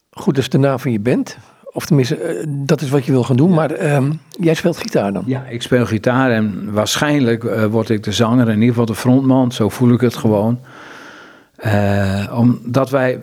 Goed, 0.09 0.36
dat 0.36 0.43
is 0.43 0.49
de 0.49 0.57
naam 0.57 0.80
van 0.80 0.91
je 0.91 0.99
band. 0.99 1.38
Of 1.63 1.86
tenminste, 1.86 2.34
uh, 2.34 2.45
dat 2.47 2.82
is 2.82 2.89
wat 2.89 3.05
je 3.05 3.11
wil 3.11 3.23
gaan 3.23 3.36
doen. 3.36 3.53
Maar 3.53 3.82
uh, 3.84 4.09
jij 4.30 4.53
speelt 4.53 4.78
gitaar 4.78 5.13
dan? 5.13 5.23
Ja, 5.26 5.45
ik 5.49 5.61
speel 5.61 5.86
gitaar 5.86 6.32
en 6.32 6.71
waarschijnlijk 6.71 7.43
uh, 7.43 7.65
word 7.65 7.89
ik 7.89 8.03
de 8.03 8.11
zanger, 8.11 8.47
in 8.47 8.53
ieder 8.53 8.67
geval 8.67 8.86
de 8.86 8.95
frontman. 8.95 9.51
Zo 9.51 9.69
voel 9.69 9.93
ik 9.93 10.01
het 10.01 10.15
gewoon. 10.15 10.59
Eh, 11.55 12.34
omdat 12.34 12.89
wij, 12.89 13.21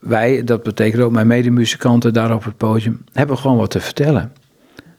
wij, 0.00 0.44
dat 0.44 0.62
betekent 0.62 1.02
ook 1.02 1.12
mijn 1.12 1.26
medemuzikanten 1.26 2.12
daar 2.12 2.34
op 2.34 2.44
het 2.44 2.56
podium, 2.56 3.04
hebben 3.12 3.38
gewoon 3.38 3.56
wat 3.56 3.70
te 3.70 3.80
vertellen. 3.80 4.32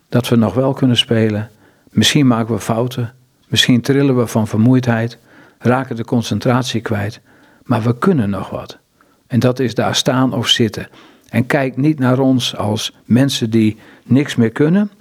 Dat 0.10 0.28
we 0.28 0.36
nog 0.36 0.54
wel 0.54 0.74
kunnen 0.74 0.98
spelen. 0.98 1.50
Misschien 1.90 2.28
maken 2.28 2.54
we 2.54 2.60
fouten. 2.60 3.14
Misschien 3.48 3.82
trillen 3.82 4.18
we 4.18 4.28
van 4.28 4.48
vermoeidheid. 4.48 5.18
Raken 5.60 5.96
de 5.96 6.06
concentratie 6.06 6.82
kwijt. 6.82 7.22
Maar 7.64 7.82
we 7.82 7.98
kunnen 7.98 8.30
nog 8.30 8.50
wat. 8.50 8.78
En 9.28 9.40
dat 9.40 9.60
is 9.60 9.74
daar 9.74 9.96
staan 9.96 10.34
of 10.34 10.48
zitten. 10.48 10.88
En 11.30 11.46
kijk 11.46 11.78
niet 11.78 12.00
naar 12.00 12.20
ons 12.20 12.56
als 12.56 12.92
mensen 13.06 13.50
die 13.50 13.78
niks 14.04 14.36
meer 14.36 14.52
kunnen. 14.52 14.92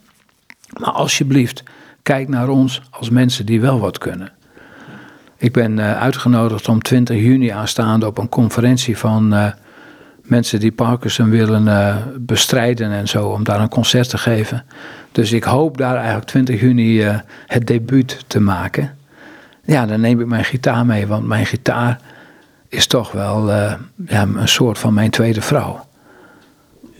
Maar 0.79 0.91
alsjeblieft, 0.91 1.62
kijk 2.03 2.29
naar 2.29 2.49
ons 2.49 2.83
als 2.91 3.11
mensen 3.11 3.47
die 3.47 3.61
wel 3.61 3.81
wat 3.81 3.99
kunnen. 3.99 4.33
Ik 5.37 5.53
ben 5.53 5.79
uh, 5.79 6.01
uitgenodigd 6.01 6.68
om 6.68 6.83
20 6.83 7.16
juni 7.20 7.49
aanstaande 7.49 8.07
op 8.07 8.18
een 8.18 8.29
conferentie 8.29 8.99
van 8.99 9.35
uh, 9.35 9.47
mensen 10.22 10.61
die 10.61 10.72
Parkinson 10.72 11.31
willen 11.31 11.66
uh, 11.66 11.97
bestrijden 12.18 12.91
en 12.91 13.09
zo, 13.09 13.27
om 13.27 13.45
daar 13.45 13.61
een 13.61 13.68
concert 13.68 14.09
te 14.09 14.18
geven. 14.18 14.64
Dus 15.12 15.33
ik 15.33 15.45
hoop 15.45 15.77
daar 15.77 15.97
eigenlijk 15.97 16.27
20 16.27 16.61
juni 16.61 17.03
het 17.47 17.66
debuut 17.66 18.24
te 18.27 18.41
maken. 18.41 18.97
Ja, 19.64 19.87
dan 19.87 20.01
neem 20.01 20.20
ik 20.20 20.27
mijn 20.27 20.45
gitaar 20.45 20.87
mee, 20.87 21.07
want 21.07 21.27
mijn 21.27 21.47
gitaar 21.47 22.01
is 22.69 22.87
toch 22.87 23.12
wel 23.12 23.49
uh, 23.49 23.73
ja, 24.07 24.23
een 24.23 24.49
soort 24.49 24.79
van 24.79 24.95
mijn 24.95 25.11
tweede 25.11 25.41
vrouw. 25.41 25.87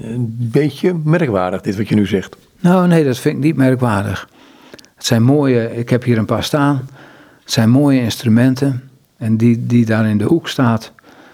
Een 0.01 0.37
beetje 0.39 0.95
merkwaardig, 1.05 1.61
dit 1.61 1.77
wat 1.77 1.89
je 1.89 1.95
nu 1.95 2.07
zegt. 2.07 2.37
Nou, 2.61 2.89
nee, 2.89 3.05
dat 3.05 3.19
vind 3.19 3.37
ik 3.37 3.43
niet 3.43 3.57
merkwaardig. 3.57 4.29
Het 4.97 5.07
zijn 5.07 5.23
mooie, 5.23 5.77
ik 5.77 5.91
heb 5.91 6.03
hier 6.03 6.19
een 6.19 6.25
paar 6.25 6.45
staan. 6.45 6.89
Het 7.43 7.53
zijn 7.53 7.71
mooie 7.71 8.01
instrumenten. 8.01 8.91
En 9.17 9.37
die, 9.37 9.67
die 9.67 9.87
daar 9.87 10.07
in 10.07 10.19
de 10.19 10.25
hoek 10.25 10.49
staat, 10.49 10.93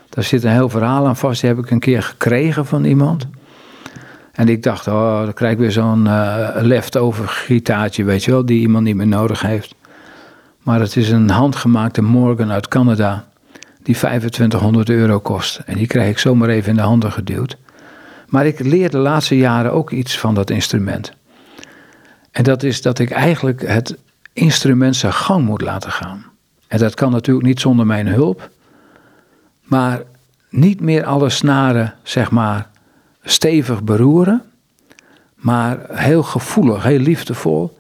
daar 0.09 0.25
zit 0.25 0.45
een 0.45 0.51
heel 0.51 0.69
verhaal 0.69 1.07
aan 1.07 1.17
vast. 1.17 1.41
Die 1.41 1.51
heb 1.51 1.59
ik 1.59 1.71
een 1.71 1.81
keer 1.81 2.03
gekregen 2.03 2.67
van 2.67 2.85
iemand. 2.85 3.27
En 4.33 4.49
ik 4.49 4.63
dacht, 4.63 4.89
oh, 4.89 5.23
dan 5.23 5.33
krijg 5.33 5.53
ik 5.53 5.59
weer 5.59 5.71
zo'n 5.71 6.05
uh, 6.05 6.49
leftover 6.61 7.29
gitaartje, 7.29 8.05
weet 8.05 8.25
je 8.25 8.31
wel, 8.31 8.47
die 8.47 8.61
iemand 8.61 8.85
niet 8.85 8.97
meer 8.97 9.07
nodig 9.07 9.41
heeft. 9.41 9.75
Maar 10.63 10.81
het 10.81 10.97
is 10.97 11.11
een 11.11 11.31
handgemaakte 11.31 12.03
Morgan 12.03 12.51
uit 12.51 12.69
Canada 12.69 13.25
die 13.83 13.95
2500 13.95 14.89
euro 14.89 15.21
kost. 15.21 15.61
En 15.67 15.77
die 15.77 15.87
krijg 15.87 16.11
ik 16.11 16.19
zomaar 16.19 16.49
even 16.49 16.71
in 16.71 16.77
de 16.77 16.83
handen 16.83 17.13
geduwd. 17.13 17.57
Maar 18.29 18.47
ik 18.47 18.59
leer 18.59 18.91
de 18.91 18.99
laatste 18.99 19.37
jaren 19.37 19.73
ook 19.73 19.91
iets 19.91 20.19
van 20.19 20.35
dat 20.35 20.51
instrument. 20.51 21.13
En 22.31 22.45
dat 22.45 22.63
is 22.63 22.83
dat 22.83 22.99
ik 22.99 23.11
eigenlijk 23.11 23.67
het 23.67 23.97
instrument 24.33 24.97
zijn 24.97 25.13
gang 25.13 25.45
moet 25.45 25.61
laten 25.61 25.91
gaan. 25.91 26.25
En 26.67 26.79
dat 26.79 26.95
kan 26.95 27.11
natuurlijk 27.11 27.47
niet 27.47 27.61
zonder 27.61 27.87
mijn 27.87 28.07
hulp. 28.07 28.51
Maar 29.63 30.03
niet 30.51 30.81
meer 30.81 31.05
alle 31.05 31.31
snaren, 31.31 31.95
zeg 32.03 32.31
maar, 32.31 32.69
stevig 33.23 33.83
beroeren. 33.83 34.43
Maar 35.35 35.79
heel 35.89 36.23
gevoelig, 36.23 36.83
heel 36.83 36.99
liefdevol 36.99 37.79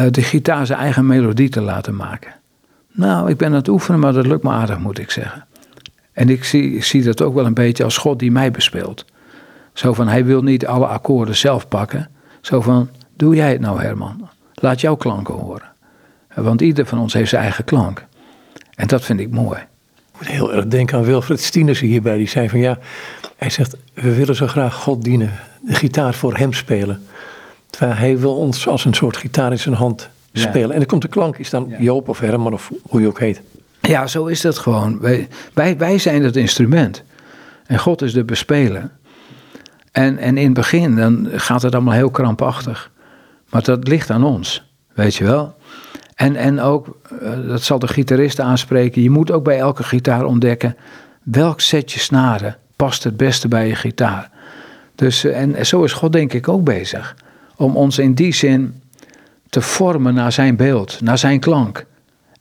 uh, 0.00 0.06
de 0.10 0.22
gitaar 0.22 0.66
zijn 0.66 0.78
eigen 0.78 1.06
melodie 1.06 1.48
te 1.48 1.60
laten 1.60 1.96
maken. 1.96 2.34
Nou, 2.96 3.30
ik 3.30 3.36
ben 3.36 3.48
aan 3.48 3.54
het 3.54 3.68
oefenen, 3.68 4.00
maar 4.00 4.12
dat 4.12 4.26
lukt 4.26 4.42
me 4.42 4.50
aardig, 4.50 4.78
moet 4.78 4.98
ik 4.98 5.10
zeggen. 5.10 5.46
En 6.12 6.28
ik 6.28 6.44
zie, 6.44 6.82
zie 6.82 7.02
dat 7.02 7.22
ook 7.22 7.34
wel 7.34 7.46
een 7.46 7.54
beetje 7.54 7.84
als 7.84 7.96
God 7.96 8.18
die 8.18 8.30
mij 8.30 8.50
bespeelt. 8.50 9.04
Zo 9.72 9.92
van, 9.92 10.08
hij 10.08 10.24
wil 10.24 10.42
niet 10.42 10.66
alle 10.66 10.86
akkoorden 10.86 11.36
zelf 11.36 11.68
pakken. 11.68 12.08
Zo 12.40 12.60
van, 12.60 12.88
doe 13.16 13.34
jij 13.34 13.50
het 13.50 13.60
nou 13.60 13.80
Herman. 13.80 14.28
Laat 14.54 14.80
jouw 14.80 14.96
klanken 14.96 15.34
horen. 15.34 15.72
Want 16.34 16.60
ieder 16.60 16.86
van 16.86 16.98
ons 16.98 17.12
heeft 17.12 17.28
zijn 17.28 17.42
eigen 17.42 17.64
klank. 17.64 18.04
En 18.74 18.86
dat 18.86 19.04
vind 19.04 19.20
ik 19.20 19.30
mooi. 19.30 19.58
Ik 19.58 20.18
moet 20.18 20.28
heel 20.28 20.54
erg 20.54 20.66
denken 20.66 20.98
aan 20.98 21.04
Wilfred 21.04 21.40
Stienersen 21.40 21.86
hierbij. 21.86 22.16
Die 22.16 22.28
zei 22.28 22.48
van 22.48 22.58
ja, 22.58 22.78
hij 23.36 23.50
zegt, 23.50 23.76
we 23.94 24.14
willen 24.14 24.36
zo 24.36 24.46
graag 24.46 24.74
God 24.74 25.02
dienen. 25.02 25.32
De 25.60 25.74
gitaar 25.74 26.14
voor 26.14 26.36
hem 26.36 26.52
spelen. 26.52 27.06
Terwijl 27.70 27.98
hij 27.98 28.18
wil 28.18 28.36
ons 28.36 28.68
als 28.68 28.84
een 28.84 28.94
soort 28.94 29.16
gitaar 29.16 29.50
in 29.50 29.58
zijn 29.58 29.74
hand 29.74 30.08
spelen. 30.38 30.70
En 30.70 30.78
dan 30.78 30.86
komt 30.86 31.02
de 31.02 31.08
klank, 31.08 31.38
is 31.38 31.50
dan 31.50 31.74
Joop 31.78 32.08
of 32.08 32.20
Herman 32.20 32.52
of 32.52 32.72
hoe 32.88 33.00
je 33.00 33.06
ook 33.06 33.20
heet. 33.20 33.42
Ja, 33.80 34.06
zo 34.06 34.26
is 34.26 34.40
dat 34.40 34.58
gewoon. 34.58 35.00
Wij, 35.00 35.28
wij, 35.52 35.76
wij 35.76 35.98
zijn 35.98 36.22
het 36.22 36.36
instrument. 36.36 37.02
En 37.66 37.78
God 37.78 38.02
is 38.02 38.12
de 38.12 38.24
bespeler. 38.24 38.90
En, 39.92 40.18
en 40.18 40.36
in 40.36 40.44
het 40.44 40.54
begin 40.54 40.96
dan 40.96 41.28
gaat 41.32 41.62
het 41.62 41.74
allemaal 41.74 41.94
heel 41.94 42.10
krampachtig. 42.10 42.90
Maar 43.50 43.62
dat 43.62 43.88
ligt 43.88 44.10
aan 44.10 44.24
ons, 44.24 44.70
weet 44.94 45.14
je 45.14 45.24
wel. 45.24 45.54
En, 46.14 46.36
en 46.36 46.60
ook, 46.60 46.98
eh, 47.20 47.48
dat 47.48 47.62
zal 47.62 47.78
de 47.78 47.88
gitarist 47.88 48.40
aanspreken, 48.40 49.02
je 49.02 49.10
moet 49.10 49.30
ook 49.30 49.44
bij 49.44 49.58
elke 49.58 49.82
gitaar 49.82 50.24
ontdekken 50.24 50.76
welk 51.22 51.60
setje 51.60 51.98
snaren 51.98 52.56
past 52.76 53.04
het 53.04 53.16
beste 53.16 53.48
bij 53.48 53.68
je 53.68 53.74
gitaar. 53.74 54.30
Dus, 54.94 55.24
eh, 55.24 55.40
en 55.40 55.66
zo 55.66 55.84
is 55.84 55.92
God 55.92 56.12
denk 56.12 56.32
ik 56.32 56.48
ook 56.48 56.64
bezig. 56.64 57.16
Om 57.56 57.76
ons 57.76 57.98
in 57.98 58.14
die 58.14 58.34
zin 58.34 58.82
te 59.48 59.60
vormen 59.60 60.14
naar 60.14 60.32
zijn 60.32 60.56
beeld, 60.56 61.00
naar 61.00 61.18
zijn 61.18 61.40
klank. 61.40 61.86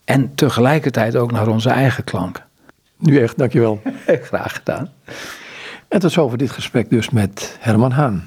En 0.03 0.36
tegelijkertijd 0.36 1.16
ook 1.16 1.32
naar 1.32 1.47
onze 1.47 1.70
eigen 1.70 2.03
klank. 2.03 2.43
Nu 2.97 3.20
echt, 3.20 3.38
dankjewel. 3.38 3.82
Graag 4.30 4.56
gedaan. 4.56 4.89
En 5.88 5.99
tot 5.99 6.12
zover 6.12 6.38
dit 6.38 6.51
gesprek 6.51 6.89
dus 6.89 7.10
met 7.10 7.58
Herman 7.60 7.91
Haan. 7.91 8.24